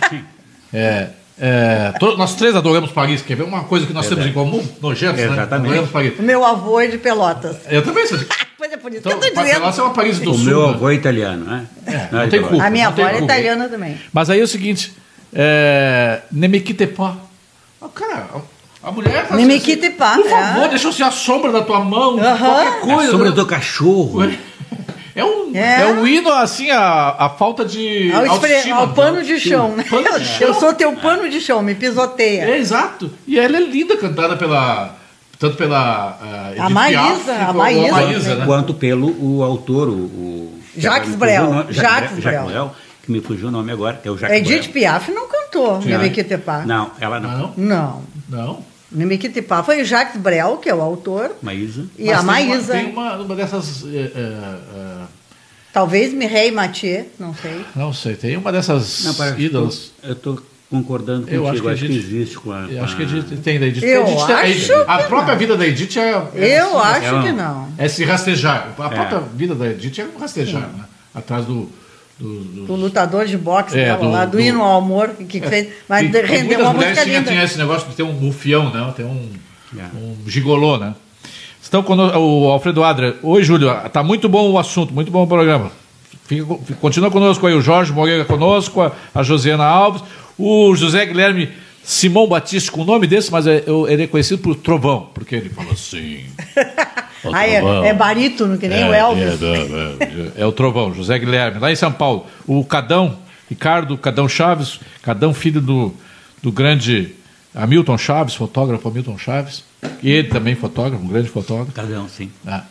É, 0.73 1.09
é, 1.39 1.93
to- 2.01 2.17
nós 2.17 2.35
três 2.35 2.57
adoramos 2.57 2.91
Paris. 2.91 3.23
Quer 3.23 3.37
ver 3.37 3.45
uma 3.45 3.63
coisa 3.63 3.87
que 3.87 3.93
nós 3.93 4.09
temos 4.09 4.27
em 4.27 4.33
comum? 4.33 4.67
Nojentos, 4.83 5.21
né? 5.21 5.27
Exatamente. 5.27 5.67
Adoramos 5.69 5.91
Paris. 5.91 6.19
O 6.19 6.23
meu 6.23 6.45
avô 6.45 6.81
é 6.81 6.89
de 6.89 6.99
Pelotas. 6.99 7.59
Eu 7.69 7.85
também 7.85 8.05
sou. 8.09 8.19
Pois 8.61 8.71
é 8.73 8.77
por 8.77 8.91
isso 8.93 9.01
Então, 9.01 9.19
que 9.19 9.25
eu 9.25 9.29
estou 9.29 9.43
Pelotas 9.43 9.69
dizendo. 9.71 9.81
é 9.81 9.89
uma 9.89 9.95
Paris 9.95 10.19
do 10.19 10.31
O 10.33 10.35
Sul. 10.35 10.45
meu 10.45 10.67
né? 10.69 10.75
avô 10.75 10.91
é 10.91 10.95
italiano, 10.95 11.45
né? 11.47 11.67
É, 11.87 12.09
Não, 12.13 12.21
não 12.21 12.29
tem 12.29 12.43
culpa. 12.43 12.63
A 12.65 12.69
minha 12.71 12.89
avó 12.89 13.07
é 13.09 13.19
italiana 13.19 13.69
também. 13.71 13.99
Mas 14.13 14.29
aí 14.29 14.39
é 14.39 14.43
o 14.43 14.47
seguinte, 14.49 14.93
é, 15.33 16.21
ne 16.31 16.47
me 16.47 16.61
quitte 16.61 16.87
pas. 16.87 17.15
Ah, 17.81 17.89
Cara, 17.95 18.27
a 18.83 18.91
mulher 18.93 19.27
tá 19.27 19.35
assim, 19.37 19.49
Por 19.97 20.29
favor, 20.29 20.65
é. 20.65 20.69
deixa 20.69 20.89
eu 20.89 20.93
ser 20.93 21.05
a 21.05 21.11
sombra 21.11 21.51
da 21.51 21.63
tua 21.63 21.81
mão, 21.81 22.19
qualquer 22.19 22.81
coisa. 22.81 23.09
A 23.09 23.11
sombra 23.13 23.31
né? 23.31 23.35
do 23.37 23.47
cachorro. 23.47 24.31
É 25.17 25.25
um, 25.25 25.51
É. 25.57 25.81
é. 25.83 25.87
um 25.87 26.07
hino, 26.07 26.31
assim, 26.31 26.71
a, 26.71 27.17
a 27.19 27.29
falta 27.31 27.65
de 27.65 28.13
Ao, 28.13 28.25
espre- 28.27 28.29
autoestima. 28.49 28.77
ao 28.77 28.89
pano 28.89 29.23
de 29.23 29.41
chão. 29.41 29.75
né? 29.75 29.85
Pano 29.89 30.19
de 30.21 30.25
chão. 30.27 30.49
Eu 30.49 30.55
sou 30.55 30.73
teu 30.75 30.93
pano 30.97 31.29
de 31.29 31.41
chão, 31.41 31.63
me 31.63 31.75
pisoteia. 31.75 32.43
É, 32.45 32.59
exato. 32.59 33.11
E 33.27 33.39
ela 33.39 33.57
é 33.57 33.61
linda, 33.61 33.97
cantada 33.97 34.37
pela... 34.37 35.00
Tanto 35.41 35.57
pela... 35.57 36.19
ah, 36.23 36.53
Edith 36.55 36.71
Maísa, 36.73 37.01
Piaf, 37.25 37.31
a 37.31 37.53
Maísa, 37.53 37.93
Maísa, 37.93 38.35
né? 38.37 38.47
Quanto 38.47 38.75
pelo 38.75 39.09
o 39.39 39.43
autor, 39.43 39.89
o. 39.89 39.93
o 39.93 40.61
Jacques 40.77 41.15
Brel. 41.17 41.45
o 41.49 41.55
nome- 41.55 41.73
Jacques 41.73 42.13
Bre- 42.13 42.21
Brel. 42.23 42.45
Brel, 42.45 42.77
que 43.03 43.11
me 43.11 43.21
fugiu 43.21 43.49
o 43.49 43.51
nome 43.51 43.73
agora, 43.73 44.01
é 44.05 44.11
o 44.11 44.17
Jacques 44.19 44.37
Edith 44.39 44.71
Brel. 44.71 44.73
Piaf 44.73 45.11
não 45.11 45.27
cantou 45.27 45.81
Ne 45.81 45.97
me 45.99 46.11
quitte 46.11 46.37
pas. 46.39 46.65
Não, 46.67 46.91
ela 47.01 47.19
não. 47.19 47.31
Não, 47.41 47.55
Não. 47.57 48.03
não. 48.29 48.65
Ne 48.93 49.07
me 49.07 49.17
quitte 49.19 49.41
pas 49.43 49.65
foi 49.65 49.81
o 49.81 49.85
Jacques 49.85 50.21
Brel, 50.21 50.59
que 50.59 50.69
é 50.69 50.75
o 50.75 50.81
autor, 50.83 51.33
Maísa. 51.43 51.87
e 51.99 52.05
Mas 52.07 52.15
a 52.15 52.19
tem 52.19 52.23
uma- 52.23 52.23
Maísa. 52.33 52.73
Tem 52.75 52.87
uma, 52.93 53.17
uma 53.17 53.35
dessas... 53.35 53.85
é, 53.87 54.13
é, 54.15 55.05
Talvez 55.73 56.13
Mireille 56.13 56.51
Mathieu, 56.55 57.09
não 57.19 57.33
sei. 57.35 57.65
não 57.77 57.93
sei, 57.93 58.15
tem 58.17 58.37
uma 58.37 58.51
dessas 58.51 59.05
Não, 59.05 59.15
parece 59.15 59.37
que 59.37 59.43
ídolos... 59.45 59.93
Eu 60.03 60.13
estou 60.15 60.43
concordando 60.71 61.29
Eu 61.29 61.43
contigo. 61.43 61.69
acho 61.69 61.79
que 61.79 61.85
a 61.85 61.89
que 61.89 61.97
existe 61.97 62.39
com 62.39 62.53
a. 62.53 62.61
Eu 62.71 62.85
acho 62.85 62.97
que 62.97 63.03
a 63.03 63.07
a- 63.07 63.09
Edith 63.09 63.37
tem 63.43 63.59
da 63.59 63.67
Edith. 63.67 63.83
Eu 63.83 64.07
a 64.07 64.11
Edith 64.11 64.21
a 64.31 64.37
acho 64.39 64.73
a 64.91 64.99
que 64.99 65.09
própria 65.09 65.33
não. 65.33 65.39
vida 65.39 65.57
da 65.57 65.67
Edith 65.67 65.97
é. 65.99 66.23
é 66.35 66.61
Eu 66.61 66.79
assim, 66.79 66.91
acho 66.97 67.05
ela 67.07 67.23
que 67.23 67.33
não. 67.33 67.69
É 67.77 67.89
se 67.89 68.05
rastejar. 68.05 68.69
A 68.79 68.87
É. 68.87 68.89
própria 68.89 69.19
vida 69.35 69.55
da 69.55 69.67
Edith 69.69 69.99
é 69.99 70.05
um 70.05 70.19
rastejar, 70.21 70.63
né? 70.63 70.85
Atrás 71.15 71.45
do. 71.45 71.69
do, 72.19 72.41
do- 72.45 72.67
Do 72.67 72.75
lutador 72.77 73.27
de 73.27 73.37
boxe 73.37 73.79
É, 73.79 73.97
do- 73.97 74.09
lá, 74.11 74.25
do, 74.27 74.33
do- 74.33 74.41
hino 74.41 74.63
ao 74.63 74.79
amor, 74.79 75.09
que 75.29 75.41
fez. 75.41 75.69
Mas 75.89 76.03
E- 76.15 76.21
rendeu 76.23 76.61
uma 76.61 76.73
música 76.75 77.03
linda. 77.05 77.31
tinham 77.31 77.43
esse 77.43 77.59
negócio 77.59 77.89
de 77.89 77.95
ter 77.97 78.03
um 78.03 78.13
bufião, 78.15 78.71
né? 78.73 78.93
Tem 78.97 79.05
um, 79.07 79.29
É. 79.77 79.83
um 79.97 80.17
gigolô, 80.29 80.77
né? 80.79 80.95
Estão 81.63 81.83
conosco, 81.83 82.19
o 82.19 82.51
Alfredo 82.51 82.83
Adra. 82.85 83.17
Oi, 83.23 83.43
Júlio. 83.43 83.71
Tá 83.93 84.03
muito 84.03 84.29
bom 84.29 84.51
o 84.51 84.59
assunto, 84.59 84.93
muito 84.93 85.11
bom 85.11 85.23
o 85.23 85.27
programa. 85.27 85.71
Fica, 86.27 86.45
continua 86.81 87.11
conosco 87.11 87.47
aí 87.47 87.55
o 87.55 87.61
Jorge 87.61 87.93
Moreira 87.93 88.25
conosco, 88.25 88.81
a, 88.83 88.93
a 89.15 89.23
Josiana 89.23 89.65
Alves, 89.65 90.03
o 90.41 90.75
José 90.77 91.05
Guilherme 91.07 91.49
Simão 91.83 92.27
Batista, 92.27 92.71
com 92.71 92.83
o 92.83 92.85
nome 92.85 93.07
desse, 93.07 93.33
mas 93.33 93.47
é- 93.47 93.65
eu- 93.67 93.89
ele 93.89 94.05
é 94.05 94.07
conhecido 94.07 94.41
por 94.43 94.55
Trovão, 94.55 95.09
porque 95.15 95.35
ele 95.35 95.49
fala 95.49 95.73
assim. 95.73 96.25
"Ó, 97.25 97.31
Ah, 97.35 97.47
é, 97.47 97.61
Trovão." 97.61 97.85
é 97.85 97.95
barítono, 97.95 98.59
que 98.59 98.69
nem 98.69 98.85
o 98.89 98.93
Elvis. 98.93 99.43
É, 99.43 100.37
é, 100.39 100.43
é 100.43 100.47
o 100.47 100.53
Trovão, 100.53 100.95
José 100.95 101.19
Guilherme, 101.19 101.59
lá 101.59 101.73
em 101.73 101.77
São 101.77 101.91
Paulo. 101.93 102.27
O 102.47 102.65
Cadão, 102.65 103.19
Ricardo 103.49 103.97
Cadão 103.99 104.29
Chaves, 104.29 104.79
Cadão, 105.03 105.33
filho 105.35 105.61
do, 105.61 105.93
do 106.43 106.53
grande 106.53 107.15
Hamilton 107.55 107.99
Chaves, 107.99 108.35
fotógrafo 108.35 108.87
Hamilton 108.89 109.19
Chaves, 109.19 109.65
e 110.03 110.11
ele 110.11 110.29
também 110.29 110.55
fotógrafo, 110.55 111.03
um 111.03 111.09
grande 111.09 111.29
fotógrafo. 111.29 111.73
Cadão, 111.73 112.09
sim. 112.09 112.31
Ah. 112.47 112.63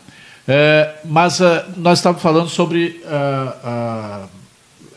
É, 0.48 0.94
mas 1.04 1.42
ah, 1.42 1.66
nós 1.76 1.98
estávamos 1.98 2.22
falando 2.22 2.48
sobre 2.48 3.02
ah, 3.06 3.56
ah, 3.62 4.26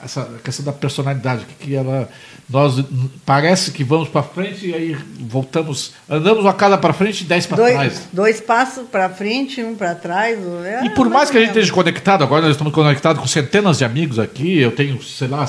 essa 0.03 0.29
questão 0.43 0.65
da 0.65 0.71
personalidade, 0.71 1.45
que, 1.45 1.67
que 1.67 1.75
ela, 1.75 2.07
nós 2.49 2.75
parece 3.25 3.71
que 3.71 3.83
vamos 3.83 4.07
para 4.09 4.21
frente 4.21 4.67
e 4.67 4.73
aí 4.73 4.97
voltamos, 5.19 5.93
andamos 6.07 6.43
uma 6.43 6.53
casa 6.53 6.77
para 6.77 6.93
frente 6.93 7.21
e 7.21 7.23
dez 7.25 7.47
para 7.47 7.57
trás. 7.57 8.07
Dois, 8.13 8.39
passos 8.39 8.87
para 8.87 9.09
frente, 9.09 9.63
um 9.63 9.75
para 9.75 9.95
trás. 9.95 10.37
é 10.65 10.85
E 10.85 10.89
por 10.91 11.09
mais 11.09 11.23
mais 11.23 11.31
que 11.31 11.37
a 11.37 11.39
gente 11.39 11.49
esteja 11.49 11.71
conectado, 11.71 12.23
agora 12.23 12.41
nós 12.41 12.51
estamos 12.51 12.73
conectados 12.73 13.21
com 13.21 13.27
centenas 13.27 13.77
de 13.77 13.85
amigos 13.85 14.19
aqui, 14.19 14.59
eu 14.59 14.71
tenho, 14.71 15.01
sei 15.01 15.27
lá, 15.27 15.45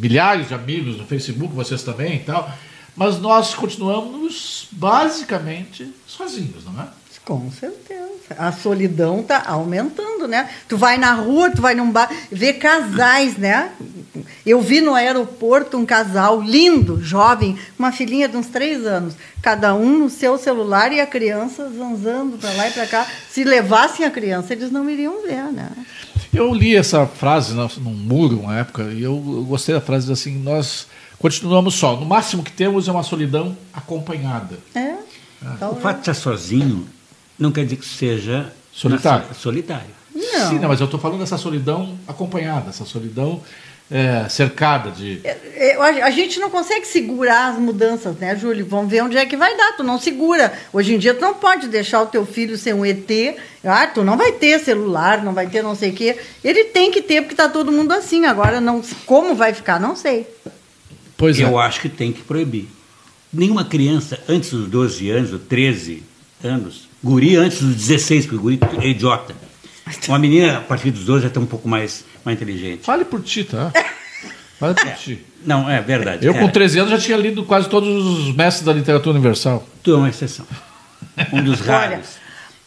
milhares 0.00 0.48
de 0.48 0.54
amigos 0.54 0.96
no 0.96 1.04
Facebook, 1.04 1.54
vocês 1.54 1.82
também 1.82 2.16
e 2.16 2.20
tal, 2.20 2.50
mas 2.96 3.20
nós 3.20 3.54
continuamos 3.54 4.68
basicamente 4.72 5.92
sozinhos, 6.06 6.64
não 6.64 6.82
é? 6.82 6.86
Com 7.24 7.50
certeza. 7.50 8.07
A 8.36 8.52
solidão 8.52 9.20
está 9.20 9.42
aumentando, 9.46 10.28
né? 10.28 10.48
Tu 10.68 10.76
vai 10.76 10.98
na 10.98 11.12
rua, 11.12 11.50
tu 11.50 11.62
vai 11.62 11.74
num 11.74 11.90
bar, 11.90 12.10
vê 12.30 12.52
casais, 12.52 13.36
né? 13.36 13.70
Eu 14.44 14.60
vi 14.60 14.80
no 14.80 14.94
aeroporto 14.94 15.76
um 15.76 15.86
casal 15.86 16.40
lindo, 16.40 17.02
jovem, 17.02 17.58
uma 17.78 17.92
filhinha 17.92 18.28
de 18.28 18.36
uns 18.36 18.46
três 18.46 18.84
anos, 18.86 19.14
cada 19.40 19.74
um 19.74 19.98
no 19.98 20.10
seu 20.10 20.36
celular 20.38 20.92
e 20.92 21.00
a 21.00 21.06
criança 21.06 21.70
zanzando 21.70 22.36
para 22.38 22.52
lá 22.52 22.68
e 22.68 22.72
para 22.72 22.86
cá. 22.86 23.06
Se 23.30 23.44
levassem 23.44 24.04
a 24.04 24.10
criança, 24.10 24.52
eles 24.52 24.70
não 24.70 24.88
iriam 24.88 25.22
ver, 25.22 25.44
né? 25.52 25.70
Eu 26.32 26.52
li 26.52 26.76
essa 26.76 27.06
frase 27.06 27.54
num 27.54 27.90
muro 27.90 28.40
uma 28.40 28.58
época 28.58 28.84
e 28.84 29.02
eu 29.02 29.16
gostei 29.48 29.74
da 29.74 29.80
frase 29.80 30.12
assim: 30.12 30.36
nós 30.38 30.86
continuamos 31.18 31.74
só. 31.74 31.96
No 31.96 32.04
máximo 32.04 32.42
que 32.42 32.52
temos 32.52 32.86
é 32.86 32.92
uma 32.92 33.02
solidão 33.02 33.56
acompanhada. 33.72 34.58
É. 34.74 34.94
O 35.70 35.76
fato 35.76 35.96
de 35.96 36.00
estar 36.02 36.14
sozinho 36.14 36.86
não 37.38 37.50
quer 37.52 37.64
dizer 37.64 37.76
que 37.76 37.86
seja 37.86 38.52
Solitário. 38.72 39.26
na- 39.28 39.34
solitário. 39.34 39.98
Não. 40.14 40.48
Sim, 40.50 40.58
não, 40.58 40.68
mas 40.68 40.80
eu 40.80 40.84
estou 40.86 40.98
falando 40.98 41.20
dessa 41.20 41.38
solidão 41.38 41.96
acompanhada, 42.06 42.70
essa 42.70 42.84
solidão 42.84 43.42
é, 43.90 44.28
cercada 44.28 44.90
de. 44.90 45.20
É, 45.24 45.74
eu 45.76 45.82
acho- 45.82 46.02
A 46.02 46.10
gente 46.10 46.38
não 46.38 46.50
consegue 46.50 46.86
segurar 46.86 47.52
as 47.52 47.58
mudanças, 47.58 48.14
né, 48.16 48.36
Júlio? 48.36 48.66
Vamos 48.66 48.90
ver 48.90 49.02
onde 49.02 49.16
é 49.16 49.24
que 49.24 49.34
vai 49.36 49.56
dar. 49.56 49.76
Tu 49.78 49.82
não 49.82 49.98
segura. 49.98 50.52
Hoje 50.72 50.94
em 50.94 50.98
dia, 50.98 51.14
tu 51.14 51.22
não 51.22 51.32
pode 51.34 51.68
deixar 51.68 52.02
o 52.02 52.06
teu 52.06 52.26
filho 52.26 52.58
ser 52.58 52.74
um 52.74 52.84
ET. 52.84 53.08
Ah, 53.64 53.86
tu 53.86 54.04
não 54.04 54.16
vai 54.18 54.32
ter 54.32 54.58
celular, 54.60 55.22
não 55.24 55.32
vai 55.32 55.46
ter 55.46 55.62
não 55.62 55.74
sei 55.74 55.90
o 55.90 55.94
quê. 55.94 56.18
Ele 56.44 56.64
tem 56.64 56.90
que 56.90 57.00
ter, 57.00 57.22
porque 57.22 57.32
está 57.32 57.48
todo 57.48 57.72
mundo 57.72 57.92
assim. 57.92 58.26
Agora, 58.26 58.60
não, 58.60 58.82
como 59.06 59.34
vai 59.34 59.54
ficar, 59.54 59.80
não 59.80 59.96
sei. 59.96 60.26
Pois 61.16 61.40
é. 61.40 61.44
Eu 61.44 61.58
acho 61.58 61.80
que 61.80 61.88
tem 61.88 62.12
que 62.12 62.20
proibir. 62.20 62.68
Nenhuma 63.32 63.64
criança 63.64 64.18
antes 64.28 64.50
dos 64.50 64.68
12 64.68 65.08
anos, 65.10 65.32
ou 65.32 65.38
13 65.38 66.02
anos, 66.44 66.87
guri 67.02 67.36
antes 67.36 67.62
dos 67.62 67.74
16, 67.74 68.26
porque 68.26 68.36
o 68.36 68.40
guri 68.40 68.60
é 68.82 68.88
idiota. 68.88 69.34
Uma 70.06 70.18
menina 70.18 70.58
a 70.58 70.60
partir 70.60 70.90
dos 70.90 71.04
12 71.04 71.22
já 71.22 71.28
está 71.28 71.40
um 71.40 71.46
pouco 71.46 71.68
mais, 71.68 72.04
mais 72.24 72.36
inteligente. 72.36 72.84
Fale 72.84 73.04
por 73.04 73.22
ti, 73.22 73.44
tá? 73.44 73.72
Fale 74.58 74.74
por 74.74 74.92
ti. 74.94 75.24
Não, 75.44 75.68
é 75.70 75.80
verdade. 75.80 76.26
Eu, 76.26 76.34
cara. 76.34 76.44
com 76.44 76.52
13 76.52 76.78
anos, 76.80 76.90
já 76.90 76.98
tinha 76.98 77.16
lido 77.16 77.44
quase 77.44 77.68
todos 77.68 77.88
os 77.88 78.34
mestres 78.34 78.64
da 78.64 78.72
literatura 78.72 79.14
universal. 79.16 79.66
Tu 79.82 79.92
é 79.92 79.96
uma 79.96 80.08
exceção. 80.08 80.46
Um 81.32 81.42
dos 81.42 81.60
Olha, 81.62 81.70
raros. 81.70 82.06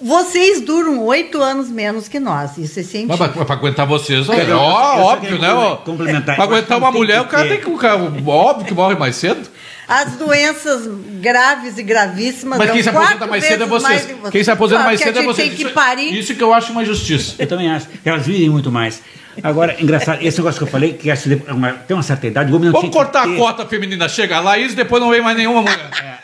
Vocês 0.02 0.62
duram 0.62 1.04
oito 1.06 1.41
anos 1.41 1.70
menos 1.70 2.08
que 2.08 2.20
nós. 2.20 2.58
Isso 2.58 2.80
é 2.80 2.82
Mas 2.82 2.91
científico. 2.91 3.45
para 3.45 3.56
aguentar 3.56 3.86
vocês, 3.86 4.28
ó, 4.30 4.34
é 4.34 4.41
eu 4.43 4.47
só 4.58 4.99
óbvio, 4.99 5.39
né? 5.39 5.54
ó. 5.54 5.76
complementar. 5.78 6.34
Acho 6.36 6.41
aguentar 6.43 6.78
uma 6.78 6.91
mulher, 6.91 7.22
o 7.22 7.26
cara 7.26 7.47
tem 7.47 7.60
que. 7.60 7.70
o 7.70 7.78
cara- 7.78 8.02
Óbvio 8.26 8.66
que 8.68 8.74
morre 8.74 8.95
mais 8.95 9.16
cedo. 9.16 9.47
As 9.88 10.14
doenças 10.16 10.88
graves 11.20 11.78
e 11.78 11.84
gravíssimas 11.84 12.58
Mas 12.60 12.72
quem 12.72 12.82
se 12.82 12.89
aposenta 12.89 13.28
mais 13.28 13.43
cedo 13.43 13.64
é 13.64 13.68
vocês. 13.68 14.08
Quem 14.32 14.43
se 14.43 14.52
aposenta 14.52 14.76
Claro 14.82 14.89
mais 14.89 14.99
cedo 15.02 15.20
é 15.20 15.24
vocês. 15.24 15.47
tem 15.49 15.58
que 15.58 15.64
Isso- 15.64 15.74
parir. 15.74 16.18
Isso 16.18 16.34
que 16.36 16.41
eu 16.43 16.54
acho 16.54 16.72
uma 16.72 16.82
injustiça. 16.84 17.36
Eu 17.38 17.47
também 17.47 17.70
acho. 17.70 17.88
Elas 18.06 18.26
vivem 18.26 18.49
muito 18.49 18.72
mais. 18.72 19.02
Agora, 19.43 19.76
engraçado, 19.80 20.20
esse 20.22 20.38
negócio 20.39 20.60
que 20.60 20.64
eu 20.64 20.72
falei, 20.72 20.93
que 20.93 21.10
acho 21.12 21.24
que 21.24 21.52
uma- 21.52 21.72
tem 21.74 21.95
uma 21.95 22.04
certa 22.04 22.28
idade, 22.28 22.52
o 22.52 22.56
homem 22.56 22.66
não 22.70 22.74
Vamos 22.74 22.89
tinha 22.89 23.04
que 23.06 23.12
cortar 23.12 23.30
a 23.30 23.36
cota 23.38 23.66
feminina. 23.66 24.08
Chega 24.10 24.38
a 24.38 24.39
Laís, 24.41 24.74
depois 24.74 25.02
não 25.02 25.10
vem 25.10 25.22
mais 25.22 25.36
nenhuma 25.38 25.62
mulher. 25.62 26.22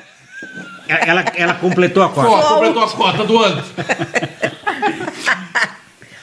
Ela, 0.87 1.25
ela 1.35 1.53
completou 1.55 2.03
a 2.03 2.09
cota. 2.09 2.27
Ó, 2.29 2.41
completou 2.55 2.83
a 2.83 2.89
cota 2.89 3.23
do 3.23 3.37
ano. 3.39 3.63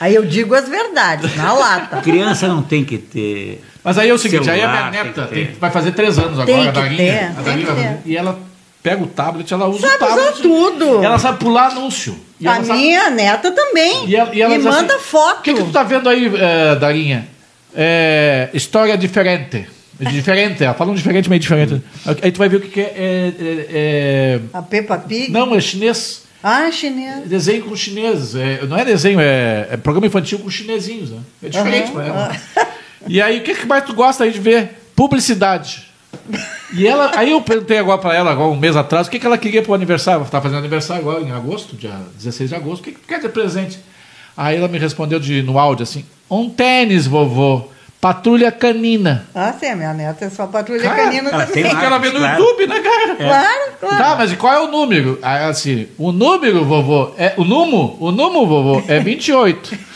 Aí 0.01 0.15
eu 0.15 0.25
digo 0.25 0.55
as 0.55 0.69
verdades, 0.69 1.35
na 1.37 1.53
lata. 1.53 1.99
Criança 2.03 2.47
não 2.49 2.63
tem 2.63 2.85
que 2.85 2.99
ter. 2.99 3.63
Mas 3.83 3.97
aí 3.97 4.09
é 4.11 4.13
o 4.15 4.19
seguinte, 4.19 4.49
aí 4.51 4.61
a 4.61 4.65
Celular, 4.65 4.91
minha 4.91 5.03
tem 5.05 5.11
neta 5.13 5.23
que 5.29 5.35
ter. 5.35 5.47
tem- 5.47 5.57
vai 5.59 5.71
fazer 5.71 5.93
três 5.93 6.19
anos 6.19 6.33
agora, 6.41 6.47
Tem 6.47 6.69
a 6.69 6.73
que 6.73 6.79
Darinha. 6.81 6.97
ter, 6.97 7.25
a 7.25 7.33
tem 7.35 7.45
Darinha 7.45 7.67
que 7.67 8.03
ter. 8.03 8.11
E 8.11 8.17
ela 8.17 8.39
pega 8.83 9.03
o 9.03 9.07
tablet, 9.07 9.53
ela 9.53 9.67
usa 9.69 9.81
Sabe 9.89 9.95
o 9.95 9.99
tablet. 10.07 10.31
usar 10.33 10.43
tudo. 10.43 11.03
E 11.03 11.05
ela 11.05 11.19
sabe 11.19 11.39
pular 11.39 11.69
anúncio. 11.71 12.19
E 12.41 12.47
a 12.49 12.57
ela 12.57 12.65
sabe- 12.65 12.79
minha 12.79 13.11
neta 13.11 13.51
também. 13.53 14.07
E 14.07 14.17
ela, 14.17 14.35
e 14.35 14.43
ela 14.43 14.55
assim, 14.57 14.65
manda 14.65 14.99
foto. 14.99 15.39
O 15.39 15.43
que, 15.43 15.55
que 15.55 15.63
tu 15.65 15.71
tá 15.71 15.83
vendo 15.83 16.09
aí, 16.09 16.31
eh, 16.35 16.75
Darinha? 16.77 17.29
É, 17.75 18.51
história 18.53 18.97
diferente. 18.99 19.67
Diferente, 20.01 20.65
ela 20.65 20.75
fala 20.75 20.91
um 20.91 20.95
diferente, 20.95 21.29
meio 21.29 21.41
diferente. 21.41 21.81
Aí 22.23 22.33
tu 22.33 22.39
vai 22.39 22.49
ver 22.49 22.57
o 22.57 22.61
que, 22.61 22.69
que 22.69 22.81
é, 22.81 22.85
é- 23.39 23.67
é- 23.71 24.41
A 24.53 24.61
Peppa 24.63 24.95
é- 24.95 24.99
Pig. 24.99 25.31
Não, 25.31 25.55
é 25.55 25.61
chinês. 25.61 26.25
Ah, 26.43 26.71
chinês. 26.71 27.27
Desenho 27.27 27.65
com 27.65 27.75
chineses. 27.77 28.35
É, 28.35 28.67
não 28.67 28.77
é 28.77 28.85
desenho, 28.85 29.19
é, 29.21 29.69
é 29.71 29.77
programa 29.77 30.07
infantil 30.07 30.39
com 30.41 30.51
chinesinhos. 30.51 31.11
Né? 31.11 31.19
É 31.43 31.49
diferente 31.49 31.91
pra 31.93 32.07
ela. 32.07 32.37
E 33.07 33.23
aí, 33.23 33.39
o 33.39 33.43
que, 33.43 33.55
que 33.55 33.67
mais 33.67 33.85
tu 33.85 33.95
gosta 33.95 34.25
aí 34.25 34.31
de 34.33 34.41
ver? 34.41 34.81
Publicidade. 34.97 35.85
E 36.73 36.87
ela, 36.87 37.13
aí 37.17 37.31
eu 37.31 37.41
perguntei 37.41 37.79
agora 37.79 37.99
para 37.99 38.15
ela, 38.15 38.31
agora 38.31 38.49
um 38.51 38.57
mês 38.57 38.77
atrás, 38.77 39.07
o 39.07 39.11
que, 39.11 39.19
que 39.19 39.27
ela 39.27 39.39
queria 39.39 39.63
para 39.63 39.73
o 39.73 39.75
aniversário. 39.75 40.19
Ela 40.19 40.27
está 40.27 40.41
fazendo 40.41 40.59
aniversário 40.59 41.03
agora 41.03 41.23
em 41.23 41.31
agosto, 41.31 41.77
dia 41.77 41.93
16 42.17 42.51
de 42.51 42.57
agosto. 42.57 42.81
O 42.83 42.85
que, 42.85 42.93
que 42.93 43.01
tu 43.01 43.07
quer 43.07 43.21
de 43.21 43.29
presente? 43.29 43.79
Aí 44.37 44.57
ela 44.57 44.69
me 44.69 44.79
respondeu 44.79 45.19
de, 45.21 45.43
no 45.43 45.59
áudio 45.59 45.83
assim: 45.83 46.05
um 46.31 46.49
tênis, 46.51 47.07
vovô. 47.07 47.69
Patrulha 48.05 48.53
canina. 48.53 49.25
Ah, 49.35 49.55
sim, 49.59 49.65
a 49.65 49.75
minha 49.75 49.95
neta 49.95 50.27
é 50.27 50.29
só 50.29 50.47
patrulha 50.47 50.83
Cara, 50.83 51.05
canina 51.05 51.31
ela 51.31 51.47
também. 51.47 51.63
tem 51.63 51.73
Porque 51.73 51.87
ela 51.87 51.97
vê 51.97 52.11
no 52.11 52.19
Claro. 52.19 52.43
YouTube, 52.43 52.67
né, 52.67 52.81
cara? 52.81 53.17
Claro, 53.17 53.73
claro. 53.81 53.97
Tá, 53.97 54.17
mas 54.17 54.31
e 54.33 54.37
qual 54.37 54.53
é 54.53 54.61
o 54.61 54.71
número? 54.71 55.19
Ela 55.23 55.49
assim, 55.49 55.89
o 55.97 56.13
número, 56.13 56.67
vovô, 56.67 57.15
é 57.17 57.33
o 57.39 57.45
número, 57.45 57.97
o 57.99 58.13
número, 58.13 58.47
vovô, 58.47 58.85
é 58.89 59.01
28. 59.01 59.79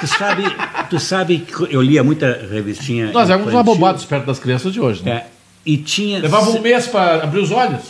Tu 0.00 0.06
sabe, 0.06 0.44
tu 0.88 0.98
sabe 1.00 1.38
que 1.40 1.74
eu 1.74 1.82
lia 1.82 2.02
muita 2.04 2.46
revistinha. 2.50 3.10
Nós 3.12 3.28
éramos 3.28 3.54
abobados 3.54 4.04
perto 4.04 4.24
das 4.26 4.38
crianças 4.38 4.72
de 4.72 4.80
hoje, 4.80 5.04
né? 5.04 5.10
É, 5.10 5.26
e 5.66 5.76
tinha. 5.76 6.20
Levava 6.20 6.48
um 6.50 6.60
mês 6.60 6.86
para 6.86 7.24
abrir 7.24 7.40
os 7.40 7.50
olhos. 7.50 7.82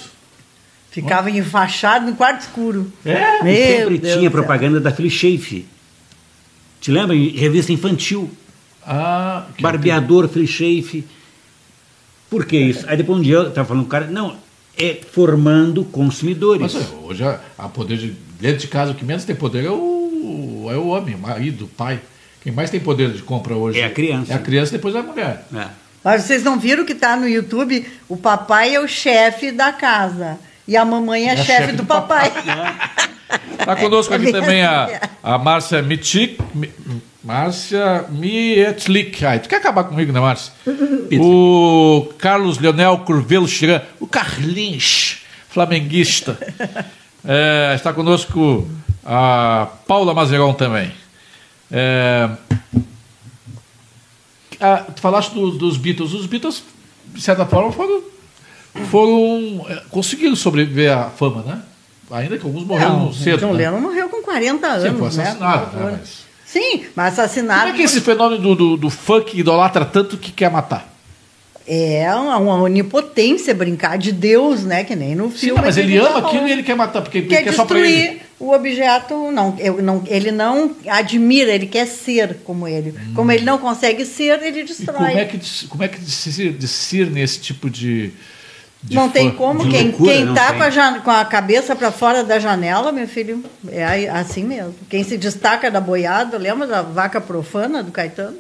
Ficava 0.90 1.30
enfaixado 1.30 2.06
no 2.06 2.16
quarto 2.16 2.40
escuro. 2.40 2.90
É? 3.06 3.38
e 3.40 3.44
Meu 3.44 3.54
sempre 3.56 3.98
Deus 3.98 4.14
tinha 4.14 4.22
céu. 4.22 4.30
propaganda 4.32 4.80
da 4.80 4.90
Philly. 4.90 5.68
Te 6.80 6.90
lembra? 6.90 7.14
Em 7.14 7.28
Revista 7.28 7.72
infantil. 7.72 8.28
Ah, 8.86 9.46
Barbeador 9.60 10.28
Philly 10.28 10.46
Schaefer. 10.46 11.04
Por 12.28 12.46
que 12.46 12.56
isso? 12.56 12.84
Aí 12.88 12.96
depois 12.96 13.18
um 13.18 13.22
dia 13.22 13.36
eu 13.36 13.48
estava 13.48 13.66
falando 13.66 13.82
com 13.82 13.88
o 13.88 13.90
cara, 13.90 14.06
não, 14.06 14.36
é 14.78 15.00
formando 15.10 15.84
consumidores. 15.84 16.74
Mas 16.74 16.90
é, 16.90 16.94
hoje 17.02 17.24
há 17.24 17.40
há 17.58 17.68
poder 17.68 17.98
de. 17.98 18.30
Dentro 18.40 18.60
de 18.60 18.68
casa, 18.68 18.92
o 18.92 18.94
que 18.94 19.04
menos 19.04 19.24
tem 19.24 19.36
poder 19.36 19.66
é 19.66 19.70
o, 19.70 20.66
é 20.70 20.76
o 20.76 20.88
homem, 20.88 21.14
o 21.14 21.18
marido, 21.18 21.66
o 21.66 21.68
pai. 21.68 22.00
Quem 22.42 22.50
mais 22.50 22.70
tem 22.70 22.80
poder 22.80 23.12
de 23.12 23.20
compra 23.22 23.54
hoje 23.54 23.78
É 23.78 23.84
a 23.84 23.90
criança. 23.90 24.32
É 24.32 24.36
a 24.36 24.38
criança, 24.38 24.72
depois 24.72 24.94
é 24.94 24.98
a 24.98 25.02
mulher. 25.02 25.44
É. 25.54 25.66
Mas 26.02 26.22
vocês 26.24 26.42
não 26.42 26.58
viram 26.58 26.86
que 26.86 26.94
tá 26.94 27.16
no 27.16 27.28
YouTube? 27.28 27.86
O 28.08 28.16
papai 28.16 28.74
é 28.74 28.80
o 28.80 28.88
chefe 28.88 29.52
da 29.52 29.72
casa. 29.72 30.38
E 30.66 30.76
a 30.76 30.84
mamãe 30.84 31.28
é, 31.28 31.30
É 31.30 31.32
a 31.32 31.36
chefe, 31.36 31.52
chefe 31.52 31.72
do, 31.72 31.82
do 31.82 31.86
papai. 31.86 32.32
Está 33.58 33.76
conosco 33.76 34.14
aqui 34.14 34.28
É 34.30 34.32
também 34.32 34.62
a, 34.62 35.00
a 35.22 35.36
Márcia 35.36 35.82
Mitik. 35.82 36.38
Márcia 37.22 38.06
tu 39.40 39.48
quer 39.48 39.56
acabar 39.56 39.84
comigo, 39.84 40.12
né, 40.12 40.20
Márcia? 40.20 40.52
o 41.20 42.08
Carlos 42.18 42.58
Leonel 42.58 42.98
Curvelo 42.98 43.46
Chiran. 43.46 43.82
O 43.98 44.06
Carlinhos, 44.06 45.18
flamenguista. 45.48 46.38
É, 47.24 47.74
está 47.74 47.92
conosco 47.92 48.66
a 49.04 49.68
Paula 49.86 50.14
Mazeron 50.14 50.54
também. 50.54 50.90
É, 51.70 52.30
ah, 54.60 54.84
tu 54.94 55.00
falaste 55.00 55.32
dos, 55.34 55.56
dos 55.56 55.76
Beatles. 55.76 56.12
Os 56.12 56.26
Beatles, 56.26 56.62
de 57.06 57.20
certa 57.20 57.46
forma, 57.46 57.72
foram, 57.72 58.02
foram 58.90 59.66
é, 59.68 59.82
conseguiram 59.90 60.36
sobreviver 60.36 60.96
à 60.96 61.10
fama, 61.10 61.42
né? 61.42 61.62
Ainda 62.10 62.36
que 62.36 62.44
alguns 62.44 62.64
morreram 62.64 63.04
Não, 63.04 63.12
cedo. 63.12 63.38
John 63.38 63.52
né? 63.52 63.70
Lennon 63.70 63.80
morreu 63.80 64.08
com 64.08 64.22
40 64.22 64.66
anos. 64.66 64.82
Sim, 64.82 64.90
foi 64.90 65.00
né? 65.00 65.06
assassinado, 65.08 65.70
favor. 65.70 65.90
né, 65.92 65.98
mas- 66.00 66.29
Sim, 66.53 66.84
mas 66.96 67.12
assassinado. 67.18 67.61
Como 67.62 67.74
é 67.74 67.76
que 67.76 67.82
esse 67.84 68.01
fenômeno 68.01 68.40
do, 68.42 68.55
do, 68.55 68.76
do 68.76 68.90
funk 68.90 69.38
idolatra 69.38 69.84
tanto 69.84 70.16
que 70.16 70.32
quer 70.32 70.51
matar? 70.51 70.88
É 71.66 72.12
uma, 72.14 72.36
uma 72.38 72.55
onipotência 72.62 73.55
brincar 73.55 73.96
de 73.96 74.11
Deus, 74.11 74.64
né? 74.64 74.82
Que 74.82 74.96
nem 74.96 75.14
no 75.14 75.30
Sim, 75.30 75.36
filme. 75.38 75.57
não, 75.59 75.64
mas 75.66 75.76
ele 75.76 75.92
gente 75.92 76.07
ama 76.07 76.20
tá 76.22 76.26
aquilo 76.28 76.48
e 76.48 76.51
ele 76.53 76.62
quer 76.64 76.74
matar, 76.74 77.03
porque, 77.03 77.22
Quer 77.22 77.36
porque 77.36 77.48
é 77.51 77.53
só 77.53 77.64
pra 77.64 77.78
ele. 77.78 77.88
destruir 77.88 78.20
o 78.40 78.53
objeto, 78.53 79.30
não, 79.30 79.55
eu 79.61 79.80
não. 79.80 80.03
Ele 80.09 80.32
não 80.32 80.74
admira, 80.88 81.53
ele 81.53 81.66
quer 81.66 81.86
ser 81.86 82.38
como 82.42 82.66
ele. 82.66 82.92
Como 83.14 83.30
ele 83.30 83.44
não 83.44 83.59
consegue 83.59 84.05
ser, 84.05 84.42
ele 84.42 84.61
E 84.61 84.64
destrói. 84.64 84.96
como 84.96 85.18
é 85.18 85.24
que, 85.26 85.68
como 85.68 85.84
é 85.84 85.88
que 85.88 86.01
discerne 86.01 87.20
esse 87.20 87.38
tipo 87.38 87.70
de. 87.70 88.11
Não 88.90 89.08
tem 89.10 89.30
como. 89.30 89.68
Quem, 89.68 89.88
loucura, 89.88 90.12
quem 90.12 90.34
tá 90.34 90.54
com 90.54 90.62
a, 90.62 90.98
com 91.00 91.10
a 91.10 91.24
cabeça 91.24 91.74
para 91.76 91.90
fora 91.90 92.22
da 92.24 92.38
janela, 92.38 92.92
meu 92.92 93.06
filho, 93.08 93.44
é 93.68 94.08
assim 94.08 94.44
mesmo. 94.44 94.74
Quem 94.88 95.04
se 95.04 95.18
destaca 95.18 95.70
da 95.70 95.80
boiada, 95.80 96.38
lembra 96.38 96.66
da 96.66 96.82
vaca 96.82 97.20
profana 97.20 97.82
do 97.82 97.90
Caetano? 97.92 98.36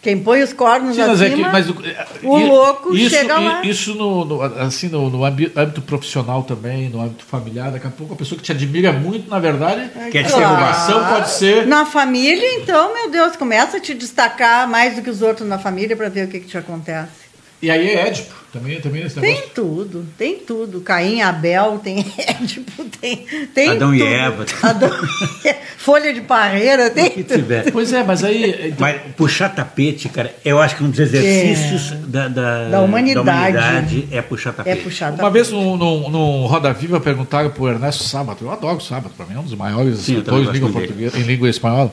Quem 0.00 0.16
põe 0.16 0.40
os 0.44 0.52
cornos 0.52 0.94
Sim, 0.94 1.02
mas 1.04 1.20
é 1.20 1.26
acima, 1.26 1.44
que- 1.48 1.52
mas 1.52 1.68
o 1.68 2.38
i- 2.38 2.44
louco 2.46 2.94
isso, 2.94 3.10
chega 3.16 3.36
lá. 3.40 3.62
Isso 3.64 3.96
no, 3.96 4.24
no- 4.24 4.42
assim, 4.42 4.88
no, 4.88 5.10
no 5.10 5.24
âmbito 5.24 5.82
profissional 5.82 6.44
também, 6.44 6.88
no 6.88 7.00
âmbito 7.02 7.24
familiar, 7.24 7.72
daqui 7.72 7.88
a 7.88 7.90
pouco 7.90 8.14
a 8.14 8.16
pessoa 8.16 8.38
que 8.38 8.44
te 8.44 8.52
admira 8.52 8.92
muito, 8.92 9.28
na 9.28 9.40
verdade, 9.40 9.90
Quer 10.12 10.20
essa 10.24 10.36
ser 10.36 10.40
Claro. 10.42 10.56
relação 10.56 11.04
pode 11.04 11.30
ser. 11.30 11.66
Na 11.66 11.84
família, 11.84 12.46
então, 12.60 12.94
meu 12.94 13.10
Deus, 13.10 13.34
começa 13.34 13.78
a 13.78 13.80
te 13.80 13.92
destacar 13.92 14.68
mais 14.68 14.94
do 14.94 15.02
que 15.02 15.10
os 15.10 15.20
outros 15.20 15.48
na 15.48 15.58
família 15.58 15.96
para 15.96 16.08
ver 16.08 16.26
o 16.26 16.28
que, 16.30 16.38
que 16.40 16.46
te 16.46 16.56
acontece. 16.56 17.27
E 17.60 17.70
aí 17.72 17.88
é 17.88 18.06
Édipo, 18.06 18.32
também, 18.52 18.80
também 18.80 19.02
nesse 19.02 19.18
Tem 19.18 19.30
negócio. 19.34 19.50
tudo, 19.52 20.06
tem 20.16 20.36
tudo. 20.38 20.80
Caim, 20.80 21.22
Abel, 21.22 21.80
tem 21.82 21.98
Édipo, 22.16 22.84
tem, 23.00 23.26
tem 23.52 23.70
Adão 23.70 23.92
e 23.92 23.98
tudo. 23.98 24.08
Eva. 24.08 24.46
Adão 24.62 24.88
e 24.88 25.48
Eva. 25.48 25.58
Folha 25.76 26.14
de 26.14 26.20
parreira, 26.20 26.88
tem 26.88 27.10
que 27.10 27.24
tudo. 27.24 27.36
tiver. 27.36 27.72
Pois 27.72 27.92
é, 27.92 28.04
mas 28.04 28.22
aí. 28.22 28.68
então- 28.68 28.76
Mas 28.78 29.00
puxar 29.16 29.48
tapete, 29.48 30.08
cara, 30.08 30.32
eu 30.44 30.60
acho 30.60 30.76
que 30.76 30.84
um 30.84 30.90
dos 30.90 31.00
exercícios 31.00 31.90
da, 32.06 32.28
da, 32.28 32.68
Da 32.68 32.80
humanidade. 32.80 33.28
humanidade 33.28 34.08
é 34.12 34.22
puxar 34.22 34.50
É 34.50 34.52
tapete. 34.52 34.82
puxar 34.84 35.12
Uma 35.14 35.30
vez 35.30 35.50
no, 35.50 35.76
no, 35.76 36.08
no 36.08 36.46
Roda 36.46 36.72
Viva 36.72 37.00
perguntaram 37.00 37.50
pro 37.50 37.68
Ernesto 37.68 38.04
Sábato, 38.04 38.44
eu 38.44 38.52
adoro 38.52 38.76
o 38.76 38.80
Sábato, 38.80 39.14
para 39.16 39.26
mim 39.26 39.34
é 39.34 39.38
um 39.40 39.44
dos 39.44 39.54
maiores 39.54 39.98
Sim, 39.98 40.18
escritores 40.18 40.48
em 40.48 41.20
em 41.20 41.22
língua 41.24 41.48
espanhola. 41.50 41.92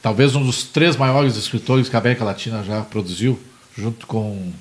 Talvez 0.00 0.34
um 0.34 0.42
dos 0.44 0.64
três 0.64 0.96
maiores 0.96 1.36
escritores 1.36 1.88
que 1.90 1.94
a 1.94 1.98
América 1.98 2.24
Latina 2.24 2.64
já 2.64 2.80
produziu, 2.80 3.38
junto 3.76 4.06
com 4.06 4.52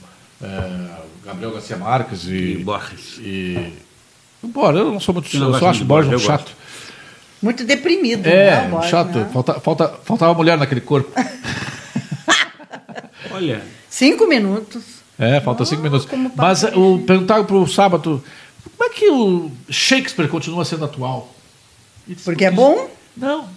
eh, 0.42 0.88
Gabriel 1.26 1.52
Garcia 1.52 1.78
Marques 1.78 2.26
E 2.26 2.34
e. 2.34 2.56
Borges. 2.64 3.18
e 3.20 3.74
Embora, 4.44 4.80
eu 4.80 4.92
não 4.92 5.00
sou 5.00 5.14
muito. 5.14 5.34
Eu 5.36 5.40
não 5.40 5.48
Eu 5.48 5.52
gosto 5.52 5.60
só 5.62 5.66
muito 5.68 5.78
acho 5.78 5.86
Borges 5.86 6.14
um 6.14 6.20
chato. 6.26 6.52
Muito 7.42 7.64
deprimido. 7.64 8.28
É, 8.28 8.62
né, 8.62 8.68
o 8.68 8.72
Borges, 8.72 8.90
chato. 8.90 9.18
né? 9.20 9.30
Falta, 9.32 9.60
falta, 9.60 9.88
faltava 10.04 10.34
mulher 10.34 10.58
naquele 10.58 10.82
corpo. 10.82 11.12
Olha, 13.32 13.62
Cinco 13.90 14.28
minutos. 14.28 14.84
É, 15.20 15.40
falta 15.42 15.64
cinco 15.66 15.82
minutos. 15.84 16.08
Mas 16.36 16.64
o, 16.64 17.00
perguntaram 17.06 17.46
pro 17.46 17.68
sábado 17.68 18.24
como 18.78 18.90
é 18.90 18.94
que 18.94 19.10
o 19.10 19.52
Shakespeare 19.70 20.28
continua 20.28 20.66
sendo 20.66 20.86
atual? 20.86 21.34
E 22.08 22.14
disse, 22.16 22.26
Porque 22.26 22.46
é 22.46 22.52
bom? 22.52 22.90
Não, 23.16 23.48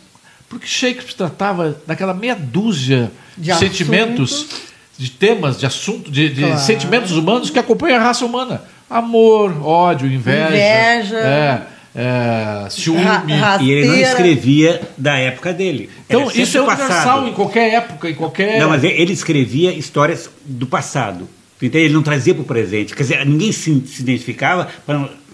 porque 0.48 0.66
Shakespeare 0.66 1.14
tratava 1.14 1.80
daquela 1.86 2.12
meia 2.12 2.34
dúzia 2.34 3.10
de, 3.36 3.52
De 3.52 3.58
sentimentos, 3.58 4.32
assuntos. 4.34 4.60
De 4.96 5.10
temas, 5.10 5.58
de 5.58 5.66
assuntos, 5.66 6.12
de, 6.12 6.28
de 6.28 6.40
Claro. 6.42 6.58
sentimentos 6.60 7.12
humanos 7.12 7.50
que 7.50 7.58
acompanham 7.58 7.98
a 7.98 8.02
raça 8.02 8.24
humana. 8.24 8.62
Amor, 8.88 9.52
ódio, 9.66 10.06
inveja. 10.10 10.48
Inveja. 10.48 11.16
É, 11.18 11.62
é, 11.96 12.66
ciúme. 12.70 13.00
Ra- 13.02 13.58
e 13.60 13.70
ele 13.70 13.86
não 13.88 13.94
escrevia 13.96 14.80
da 14.96 15.16
época 15.16 15.52
dele. 15.52 15.88
então, 16.08 16.30
isso 16.34 16.56
é 16.58 16.60
universal 16.60 16.88
passado. 16.88 17.28
em 17.28 17.32
qualquer 17.32 17.72
época, 17.74 18.10
em 18.10 18.14
qualquer. 18.14 18.58
Não, 18.60 18.68
mas 18.68 18.82
ele 18.84 19.12
escrevia 19.12 19.72
histórias 19.72 20.28
do 20.44 20.66
passado. 20.66 21.28
Então 21.62 21.80
ele 21.80 21.94
não 21.94 22.02
trazia 22.02 22.34
para 22.34 22.42
o 22.42 22.44
presente. 22.44 22.94
Quer 22.94 23.02
dizer, 23.04 23.24
ninguém 23.26 23.50
se, 23.52 23.80
se 23.86 24.02
identificava, 24.02 24.68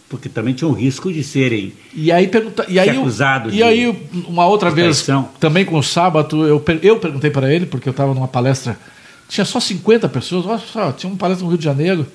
porque 0.09 0.29
também 0.29 0.55
tinha 0.55 0.69
o 0.69 0.73
risco 0.73 1.13
de 1.13 1.25
serem. 1.25 1.73
E 1.95 2.13
aí 2.13 2.29
pergunta, 2.29 2.65
e 2.69 2.79
aí, 2.79 2.89
eu- 2.89 3.01
acusado 3.01 3.49
e 3.51 3.53
de- 3.55 3.63
aí 3.63 3.95
uma 4.29 4.47
outra 4.47 4.71
vez, 4.71 5.07
também 5.41 5.65
com 5.65 5.77
o 5.77 5.83
sábado, 5.83 6.47
eu, 6.47 6.61
per- 6.61 6.79
eu 6.83 6.99
perguntei 6.99 7.31
para 7.31 7.53
ele, 7.53 7.67
porque 7.67 7.89
eu 7.89 7.93
estava 7.93 8.15
numa 8.15 8.29
palestra, 8.29 8.79
tinha 9.31 9.45
só 9.45 9.61
50 9.61 10.09
pessoas, 10.09 10.45
olha 10.45 10.59
só, 10.59 10.93
tinha 10.93 11.09
uma 11.09 11.17
palestra 11.17 11.45
no 11.45 11.51
Rio 11.51 11.59
de 11.59 11.65
Janeiro, 11.65 12.07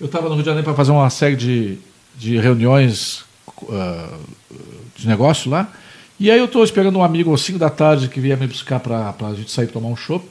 eu 0.00 0.06
estava 0.06 0.28
no 0.28 0.34
Rio 0.34 0.42
de 0.42 0.46
Janeiro 0.46 0.64
para 0.64 0.74
fazer 0.74 0.90
uma 0.90 1.08
série 1.08 1.36
de, 1.36 1.78
de 2.16 2.36
reuniões 2.38 3.24
ah, 3.70 4.18
de 4.96 5.06
negócio 5.06 5.48
lá, 5.48 5.70
e 6.18 6.28
aí 6.28 6.38
eu 6.38 6.46
estou 6.46 6.64
esperando 6.64 6.98
um 6.98 7.04
amigo 7.04 7.32
às 7.32 7.40
5 7.42 7.56
da 7.56 7.70
tarde 7.70 8.08
que 8.08 8.18
vinha 8.18 8.36
me 8.36 8.48
buscar 8.48 8.80
para 8.80 9.14
a 9.18 9.34
gente 9.34 9.50
sair 9.50 9.68
tomar 9.68 9.88
um 9.88 9.96
chopp, 9.96 10.26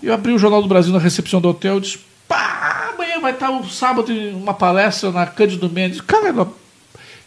e 0.00 0.06
eu 0.06 0.14
abri 0.14 0.32
o 0.32 0.38
Jornal 0.38 0.62
do 0.62 0.68
Brasil 0.68 0.92
na 0.92 1.00
recepção 1.00 1.40
do 1.40 1.48
hotel 1.48 1.78
e 1.78 1.80
disse, 1.80 1.98
pá, 2.28 2.92
amanhã 2.94 3.20
vai 3.20 3.32
estar 3.32 3.50
um 3.50 3.68
sábado 3.68 4.12
uma 4.12 4.54
palestra 4.54 5.10
na 5.10 5.26
Cândido 5.26 5.68
Mendes. 5.68 6.00
Cara, 6.00 6.46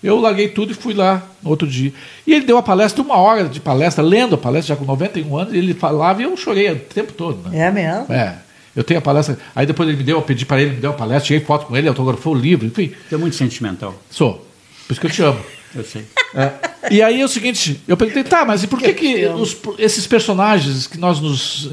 eu 0.03 0.19
larguei 0.19 0.47
tudo 0.49 0.71
e 0.71 0.75
fui 0.75 0.93
lá 0.93 1.23
no 1.41 1.49
outro 1.49 1.67
dia. 1.67 1.91
E 2.27 2.33
ele 2.33 2.45
deu 2.45 2.57
a 2.57 2.63
palestra, 2.63 3.01
uma 3.01 3.17
hora 3.17 3.45
de 3.45 3.59
palestra, 3.59 4.03
lendo 4.03 4.35
a 4.35 4.37
palestra, 4.37 4.75
já 4.75 4.79
com 4.79 4.85
91 4.85 5.37
anos, 5.37 5.53
e 5.53 5.57
ele 5.57 5.73
falava 5.73 6.21
e 6.21 6.25
eu 6.25 6.35
chorei 6.37 6.71
o 6.71 6.75
tempo 6.79 7.13
todo. 7.13 7.49
Né? 7.49 7.67
É 7.67 7.71
mesmo? 7.71 8.11
É. 8.13 8.37
Eu 8.75 8.83
tenho 8.83 8.99
a 8.99 9.01
palestra. 9.01 9.37
Aí 9.55 9.65
depois 9.65 9.87
ele 9.87 9.97
me 9.97 10.03
deu, 10.03 10.17
eu 10.17 10.21
pedi 10.21 10.45
para 10.45 10.61
ele, 10.61 10.71
me 10.71 10.81
deu 10.81 10.91
a 10.91 10.93
palestra, 10.93 11.27
tirei 11.27 11.43
foto 11.45 11.65
com 11.67 11.77
ele, 11.77 11.87
autografou 11.87 12.33
o 12.33 12.37
livro, 12.37 12.65
enfim. 12.67 12.91
Você 13.07 13.15
é 13.15 13.17
muito 13.17 13.35
sentimental. 13.35 13.95
Sou. 14.09 14.45
Por 14.85 14.91
isso 14.93 14.99
que 15.01 15.07
eu 15.07 15.11
te 15.11 15.21
amo. 15.21 15.39
Eu 15.73 15.83
sei. 15.83 16.05
É. 16.33 16.51
E 16.91 17.01
aí 17.01 17.19
é 17.19 17.25
o 17.25 17.27
seguinte, 17.27 17.81
eu 17.87 17.97
perguntei, 17.97 18.23
tá, 18.23 18.45
mas 18.45 18.63
e 18.63 18.67
por 18.67 18.79
que, 18.79 18.93
que 18.93 19.25
os- 19.27 19.57
esses 19.77 20.05
personagens 20.07 20.87
que 20.87 20.97
nós 20.97 21.19
nos. 21.19 21.71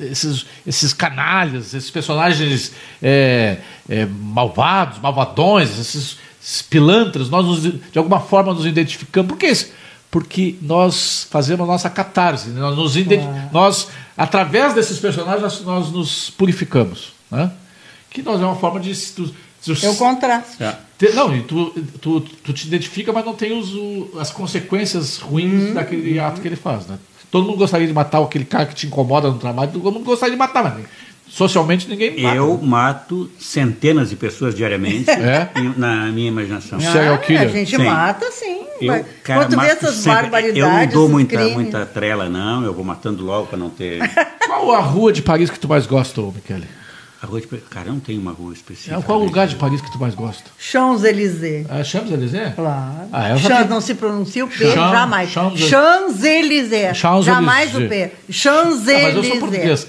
Esses, 0.00 0.46
esses 0.66 0.92
canalhas, 0.92 1.72
esses 1.74 1.90
personagens 1.90 2.72
é, 3.02 3.56
é, 3.88 4.06
malvados, 4.06 4.98
malvadões, 5.00 5.78
esses 5.78 6.18
pilantras, 6.62 7.28
nós 7.28 7.44
nos- 7.46 7.62
de 7.62 7.98
alguma 7.98 8.20
forma 8.20 8.52
nos 8.54 8.66
identificamos. 8.66 9.28
Por 9.30 9.38
que 9.38 9.46
isso? 9.46 9.70
Porque 10.10 10.56
nós 10.62 11.26
fazemos 11.30 11.68
a 11.68 11.72
nossa 11.72 11.88
catarse, 11.88 12.48
né? 12.50 12.60
nós, 12.60 12.76
nos 12.76 12.96
identi- 12.96 13.28
nós 13.52 13.88
através 14.16 14.74
desses 14.74 14.98
personagens, 14.98 15.42
nós, 15.42 15.60
nós 15.62 15.90
nos 15.92 16.30
purificamos. 16.30 17.12
Né? 17.30 17.50
Que 18.10 18.22
nós 18.22 18.40
é 18.40 18.44
uma 18.44 18.56
forma 18.56 18.80
de. 18.80 18.92
se 18.94 19.12
tu- 19.14 19.32
se- 19.60 19.86
É 19.86 19.88
o 19.90 19.94
contraste. 19.94 20.62
É. 20.62 20.74
te- 20.98 21.12
Não, 21.12 21.34
e 21.36 21.42
tu, 21.42 21.70
tu, 22.00 22.20
tu 22.20 22.52
te 22.52 22.66
identifica, 22.66 23.12
mas 23.12 23.24
não 23.24 23.34
tem 23.34 23.56
os, 23.56 23.72
o- 23.74 24.10
as 24.18 24.30
consequências 24.30 25.18
ruins 25.18 25.74
daquele 25.74 26.18
ato 26.18 26.40
que 26.40 26.48
ele 26.48 26.56
faz. 26.56 26.86
Né? 26.86 26.98
Todo 27.30 27.46
mundo 27.46 27.58
gostaria 27.58 27.86
de 27.86 27.92
matar 27.92 28.20
aquele 28.20 28.44
cara 28.44 28.66
que 28.66 28.74
te 28.74 28.86
incomoda 28.88 29.30
no 29.30 29.38
trabalho, 29.38 29.70
todo 29.70 29.92
mundo 29.92 30.04
gostaria 30.04 30.32
de 30.34 30.38
matar, 30.38 30.64
mas 30.64 30.84
socialmente 31.30 31.88
ninguém 31.88 32.20
mata. 32.22 32.36
Eu 32.36 32.58
mato 32.58 33.30
centenas 33.38 34.10
de 34.10 34.16
pessoas 34.16 34.54
diariamente 34.54 35.08
É? 35.10 35.48
na 35.76 36.06
minha 36.06 36.28
imaginação. 36.28 36.78
Serial 36.80 37.18
killer. 37.18 37.42
Ah, 37.42 37.44
a 37.44 37.48
gente 37.48 37.76
Sim. 37.76 37.84
mata, 37.84 38.30
sim. 38.32 38.60
Eu, 38.80 39.04
cara, 39.22 39.44
Quando 39.46 39.60
vê 39.60 39.66
essas 39.68 39.94
sempre. 39.96 40.22
barbaridades, 40.22 40.58
Eu 40.58 40.68
não 40.68 40.86
dou 40.86 41.08
muita, 41.08 41.36
crimes. 41.36 41.54
muita 41.54 41.86
trela, 41.86 42.28
não. 42.28 42.64
Eu 42.64 42.74
vou 42.74 42.84
matando 42.84 43.24
logo 43.24 43.46
para 43.46 43.58
não 43.58 43.70
ter. 43.70 43.98
Qual 44.46 44.72
a 44.72 44.80
rua 44.80 45.12
de 45.12 45.22
Paris 45.22 45.48
que 45.50 45.58
tu 45.58 45.68
mais 45.68 45.86
gosta, 45.86 46.20
ô, 46.20 46.32
Michele? 46.32 46.66
A 47.22 47.26
rua 47.26 47.38
de... 47.38 47.46
Cara, 47.46 47.88
eu 47.88 47.92
não 47.92 48.00
tenho 48.00 48.18
uma 48.18 48.32
rua 48.32 48.50
específica. 48.54 48.96
É, 48.96 49.02
qual 49.02 49.20
o 49.20 49.24
lugar 49.24 49.46
de 49.46 49.54
Paris 49.56 49.82
que 49.82 49.92
tu 49.92 49.98
mais 49.98 50.14
gosta? 50.14 50.44
Champs-Élysées. 50.58 51.66
É 51.68 51.84
Champs-Élysées? 51.84 52.54
Claro. 52.54 53.08
Ah, 53.12 53.28
eu 53.28 53.38
Champs, 53.38 53.68
não 53.68 53.78
se 53.82 53.94
pronuncia 53.94 54.42
o 54.42 54.48
P, 54.48 54.56
Champs- 54.72 54.90
jamais. 54.90 55.30
Champs- 55.30 55.58
Champs-Élysées. 55.60 56.94
Champs-Élysées. 56.94 57.34
jamais 57.34 57.74
o 57.74 57.86
P. 57.86 58.04
Ah, 58.04 58.10
mas 58.16 58.28
eu 58.28 58.32
sou 58.32 58.42
Champs-Élysées. 58.42 59.38
português. 59.38 59.86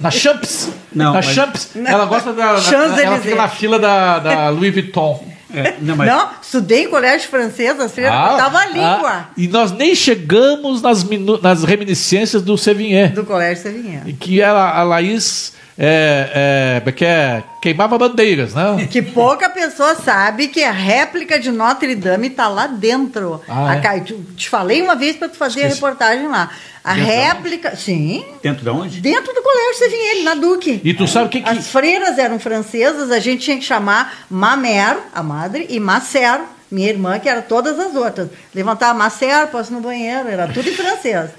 Na 0.00 0.10
Champs. 0.10 0.70
Não, 0.92 1.06
na 1.06 1.12
mas- 1.14 1.26
Champs. 1.26 1.70
Ela 1.74 2.04
gosta 2.06 2.32
da. 2.32 2.56
Ela 3.02 3.18
fica 3.20 3.34
na 3.34 3.48
fila 3.48 3.78
da, 3.78 4.18
da 4.18 4.48
Louis 4.48 4.72
Vuitton. 4.72 5.34
É, 5.52 5.74
não, 5.80 5.94
mas 5.94 6.08
Não, 6.08 6.30
estudei 6.42 6.84
em 6.84 6.88
colégio 6.90 7.28
francês, 7.28 7.78
as 7.78 7.92
freiras 7.92 8.12
Ah, 8.12 8.44
a 8.44 8.58
ah, 8.60 8.66
língua 8.66 9.28
e 9.36 9.46
nós 9.46 9.70
nem 9.70 9.94
chegamos 9.94 10.82
nas, 10.82 11.04
minu- 11.04 11.40
nas 11.40 11.62
reminiscências 11.62 12.42
do 12.42 12.58
Sevigné. 12.58 13.08
do 13.08 13.24
colégio 13.24 13.62
Sevigné. 13.62 14.02
Que 14.18 14.40
ela, 14.40 14.76
a 14.76 14.82
Laís 14.82 15.52
é, 15.78 16.80
é, 16.86 16.92
que 16.92 17.04
é, 17.04 17.42
queimava 17.60 17.98
bandeiras, 17.98 18.54
né? 18.54 18.86
Que 18.90 19.02
pouca 19.02 19.48
pessoa 19.48 19.94
sabe 19.96 20.48
que 20.48 20.62
a 20.62 20.70
réplica 20.70 21.38
de 21.38 21.50
Notre 21.50 21.94
Dame 21.96 22.28
está 22.28 22.46
lá 22.48 22.66
dentro. 22.66 23.40
Ah, 23.48 23.70
A 23.72 23.96
é? 23.96 24.00
Te- 24.00 24.14
Te 24.36 24.48
falei 24.48 24.80
uma 24.82 24.94
vez 24.94 25.16
para 25.16 25.28
tu 25.28 25.36
fazer 25.36 25.62
a 25.62 25.66
Esqueci. 25.66 25.82
reportagem 25.82 26.28
lá. 26.28 26.50
A 26.84 26.94
Dentro 26.94 27.06
réplica, 27.10 27.76
sim, 27.76 28.24
dentro 28.42 28.62
de 28.62 28.68
onde? 28.70 29.00
dentro 29.00 29.32
do 29.34 29.42
colégio 29.42 29.74
Sevigné, 29.78 30.22
na 30.22 30.34
Duque. 30.34 30.80
E 30.84 30.92
tu 30.94 31.06
sabe 31.08 31.26
o 31.26 31.28
que 31.30 31.40
que... 31.40 31.48
As 31.48 31.66
freiras 31.68 32.18
eram 32.18 32.38
francesas, 32.38 33.10
a 33.10 33.18
gente 33.18 33.42
tinha 33.44 33.56
que 33.56 33.64
chamar 33.64 34.12
Mamer, 34.28 34.98
a 35.14 35.22
madre, 35.22 35.66
e 35.70 35.80
Macer, 35.80 36.40
minha 36.74 36.88
irmã, 36.88 37.18
que 37.18 37.28
era 37.28 37.40
todas 37.40 37.78
as 37.78 37.94
outras. 37.94 38.28
Levantava 38.54 38.92
Macer, 38.94 39.46
posso 39.48 39.72
no 39.72 39.80
banheiro, 39.80 40.28
era 40.28 40.48
tudo 40.48 40.68
em 40.68 40.74
francês. 40.74 41.30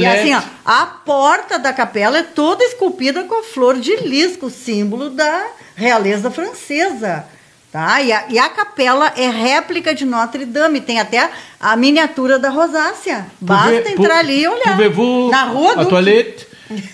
E 0.00 0.06
assim, 0.06 0.34
ó, 0.34 0.42
a 0.64 0.86
porta 0.86 1.58
da 1.58 1.72
capela 1.72 2.18
é 2.18 2.22
toda 2.22 2.64
esculpida 2.64 3.24
com 3.24 3.40
a 3.40 3.42
flor 3.42 3.78
de 3.78 3.96
lis, 3.96 4.38
o 4.40 4.48
símbolo 4.48 5.10
da 5.10 5.46
realeza 5.74 6.30
francesa. 6.30 7.26
Tá? 7.72 8.00
E, 8.00 8.12
a, 8.12 8.24
e 8.28 8.38
a 8.38 8.48
capela 8.48 9.12
é 9.16 9.28
réplica 9.28 9.92
de 9.92 10.04
Notre 10.04 10.44
Dame, 10.44 10.80
tem 10.80 11.00
até 11.00 11.28
a 11.58 11.74
miniatura 11.74 12.38
da 12.38 12.48
rosácea. 12.48 13.26
Basta 13.40 13.72
Pouvez- 13.72 13.98
entrar 13.98 14.18
ali 14.18 14.42
e 14.42 14.48
olhar. 14.48 14.68
Pouvez-vous 14.68 15.30
Na 15.30 15.42
rua 15.42 15.74
do 15.76 15.86
toilette? 15.86 16.46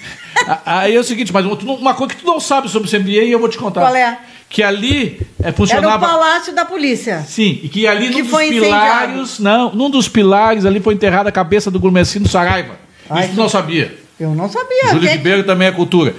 Aí 0.64 0.96
é 0.96 0.98
o 0.98 1.04
seguinte, 1.04 1.32
mas 1.34 1.44
uma 1.44 1.94
coisa 1.94 2.14
que 2.14 2.20
tu 2.22 2.26
não 2.26 2.40
sabe 2.40 2.70
sobre 2.70 2.88
o 2.88 2.90
CMBA 2.90 3.24
e 3.24 3.30
eu 3.32 3.38
vou 3.38 3.48
te 3.48 3.58
contar. 3.58 3.82
Qual 3.82 3.94
é? 3.94 4.18
Que 4.50 4.64
ali 4.64 5.20
é, 5.38 5.44
Era 5.44 5.52
o 5.52 5.54
funcionava... 5.54 6.04
palácio 6.06 6.52
da 6.52 6.64
polícia. 6.64 7.24
Sim, 7.26 7.60
e 7.62 7.68
que 7.68 7.86
ali 7.86 8.08
Que 8.10 8.20
num 8.22 8.28
dos 8.28 8.40
pilares, 8.48 9.38
não, 9.38 9.72
num 9.72 9.88
dos 9.88 10.08
pilares 10.08 10.66
ali 10.66 10.80
foi 10.80 10.92
enterrada 10.92 11.28
a 11.28 11.32
cabeça 11.32 11.70
do 11.70 11.78
Gourmetino 11.78 12.28
Saraiva. 12.28 12.74
Ai, 13.08 13.26
Isso 13.26 13.34
tu 13.34 13.40
não 13.40 13.48
sabia. 13.48 13.96
Eu 14.18 14.34
não 14.34 14.50
sabia. 14.50 14.88
Júlio. 14.90 15.08
Ribeiro 15.08 15.44
também 15.44 15.68
é 15.68 15.72
cultura. 15.72 16.14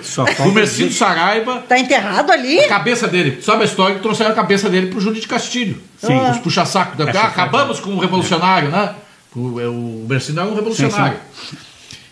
Dizer- 0.63 0.91
Saraiva, 0.93 1.63
Tá 1.67 1.77
enterrado 1.77 2.31
ali? 2.31 2.59
a 2.61 2.67
cabeça 2.69 3.07
dele. 3.07 3.41
Sabe 3.41 3.63
a 3.63 3.65
história 3.65 3.95
que 3.97 4.01
trouxeram 4.01 4.31
a 4.31 4.33
cabeça 4.33 4.69
dele 4.69 4.87
pro 4.87 4.99
Júlio 5.01 5.21
de 5.21 5.27
Castilho? 5.27 5.77
Sim. 5.97 6.17
Os 6.31 6.37
puxa-saco. 6.37 6.95
da- 6.97 7.11
Ah, 7.11 7.25
acabamos 7.27 7.79
com 7.81 7.91
o 7.91 7.99
revolucionário, 7.99 8.69
né? 8.69 8.95
O, 9.35 9.59
é, 9.59 9.67
o 9.67 10.05
Mercino 10.09 10.39
era 10.41 10.49
um 10.49 10.55
revolucionário. 10.55 11.17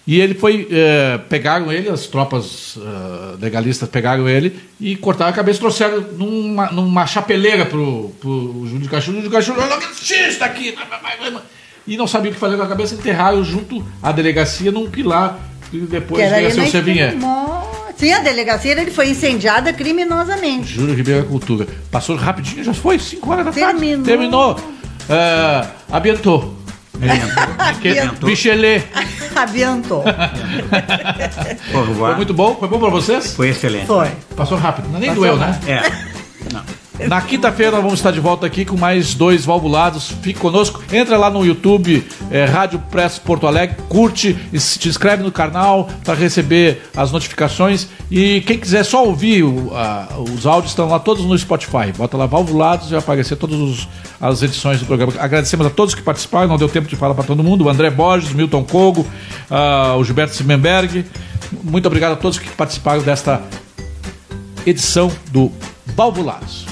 E 0.09 0.19
ele 0.19 0.33
foi. 0.33 0.67
eh, 0.71 1.19
pegaram 1.29 1.71
ele, 1.71 1.87
as 1.87 2.07
tropas 2.07 2.79
eh, 2.81 3.35
legalistas 3.39 3.87
pegaram 3.87 4.27
ele 4.27 4.59
e 4.81 4.95
cortaram 4.95 5.29
a 5.29 5.33
cabeça 5.35 5.57
e 5.57 5.59
trouxeram 5.59 6.01
numa, 6.17 6.71
numa 6.71 7.05
chapeleira 7.05 7.63
pro, 7.67 8.09
pro 8.19 8.65
Júlio 8.65 8.79
de 8.79 8.89
Castilho. 8.89 9.19
O 9.19 9.21
Júlio 9.21 9.29
de 9.29 9.35
Castilho, 9.35 9.61
olha 9.61 9.75
o 9.75 9.79
que 9.79 10.13
está 10.15 10.47
aqui. 10.47 10.75
E 11.85 11.95
não 11.95 12.07
sabia 12.07 12.31
o 12.31 12.33
que 12.33 12.39
fazer 12.39 12.57
com 12.57 12.63
a 12.63 12.67
cabeça, 12.67 12.95
enterraram 12.95 13.43
junto 13.43 13.85
à 14.01 14.11
delegacia 14.11 14.71
num 14.71 14.89
pilar 14.89 15.37
que 15.69 15.77
depois 15.81 16.27
veio 16.27 16.47
a 16.47 16.51
o. 16.51 17.15
Nossa, 17.15 17.93
Sim, 17.95 18.11
a 18.11 18.19
delegacia 18.19 18.71
ele 18.71 18.89
foi 18.89 19.09
incendiada 19.09 19.71
criminosamente. 19.73 20.73
Júlio 20.73 20.95
Ribeiro 20.95 21.25
Cultura. 21.25 21.67
Passou 21.91 22.15
rapidinho, 22.15 22.63
já 22.63 22.73
foi 22.73 22.97
5 22.97 23.29
horas 23.29 23.45
da 23.45 23.51
Terminou. 23.51 23.91
tarde. 23.91 24.09
Terminou. 24.09 24.79
É, 25.07 25.67
abientou. 25.91 25.91
Abientou. 25.91 26.58
Abiantou. 29.35 30.03
Au 31.73 31.81
revoir. 31.81 32.09
Foi 32.09 32.15
muito 32.17 32.33
bom? 32.33 32.55
Foi 32.55 32.67
bom 32.67 32.79
pra 32.79 32.89
vocês? 32.89 33.33
Foi 33.35 33.49
excelente. 33.49 33.85
Foi. 33.85 34.09
Passou 34.35 34.57
rápido. 34.57 34.89
Nem 34.89 35.09
Passou 35.09 35.15
doeu, 35.15 35.37
né? 35.37 35.45
rápido. 35.45 35.69
É. 35.69 35.81
Não. 36.53 36.78
Na 37.07 37.21
quinta-feira 37.21 37.77
vamos 37.77 37.93
estar 37.93 38.11
de 38.11 38.19
volta 38.19 38.45
aqui 38.45 38.65
com 38.65 38.75
mais 38.77 39.13
dois 39.15 39.45
valvulados. 39.45 40.11
Fique 40.21 40.37
conosco. 40.39 40.83
Entra 40.91 41.17
lá 41.17 41.29
no 41.29 41.45
YouTube, 41.45 42.05
é, 42.29 42.43
Rádio 42.45 42.77
Press 42.91 43.17
Porto 43.17 43.47
Alegre, 43.47 43.77
curte, 43.87 44.37
se 44.55 44.87
inscreve 44.87 45.23
no 45.23 45.31
canal 45.31 45.89
para 46.03 46.13
receber 46.13 46.83
as 46.95 47.11
notificações. 47.11 47.87
E 48.11 48.41
quem 48.41 48.59
quiser 48.59 48.83
só 48.83 49.05
ouvir 49.05 49.43
o- 49.43 49.71
a- 49.73 50.07
os 50.35 50.45
áudios 50.45 50.71
estão 50.73 50.87
lá 50.89 50.99
todos 50.99 51.23
no 51.25 51.37
Spotify. 51.37 51.91
Bota 51.97 52.17
lá 52.17 52.25
valvulados 52.25 52.87
e 52.87 52.91
vai 52.91 52.99
aparecer 52.99 53.37
todas 53.37 53.87
as 54.19 54.43
edições 54.43 54.79
do 54.79 54.85
programa. 54.85 55.13
Agradecemos 55.19 55.65
a 55.65 55.69
todos 55.69 55.95
que 55.95 56.01
participaram. 56.01 56.47
Não 56.49 56.57
deu 56.57 56.67
tempo 56.69 56.87
de 56.87 56.95
falar 56.97 57.15
para 57.15 57.23
todo 57.23 57.41
mundo. 57.43 57.63
O 57.65 57.69
André 57.69 57.89
Borges, 57.89 58.33
Milton 58.33 58.63
Kogo, 58.65 59.07
ah, 59.49 59.95
o 59.97 60.03
Gilberto 60.03 60.35
Simenberg. 60.35 61.05
Muito 61.63 61.85
obrigado 61.87 62.11
a 62.13 62.17
todos 62.17 62.37
que 62.37 62.49
participaram 62.49 63.01
desta 63.01 63.41
edição 64.65 65.09
do 65.31 65.49
Valvulados. 65.95 66.68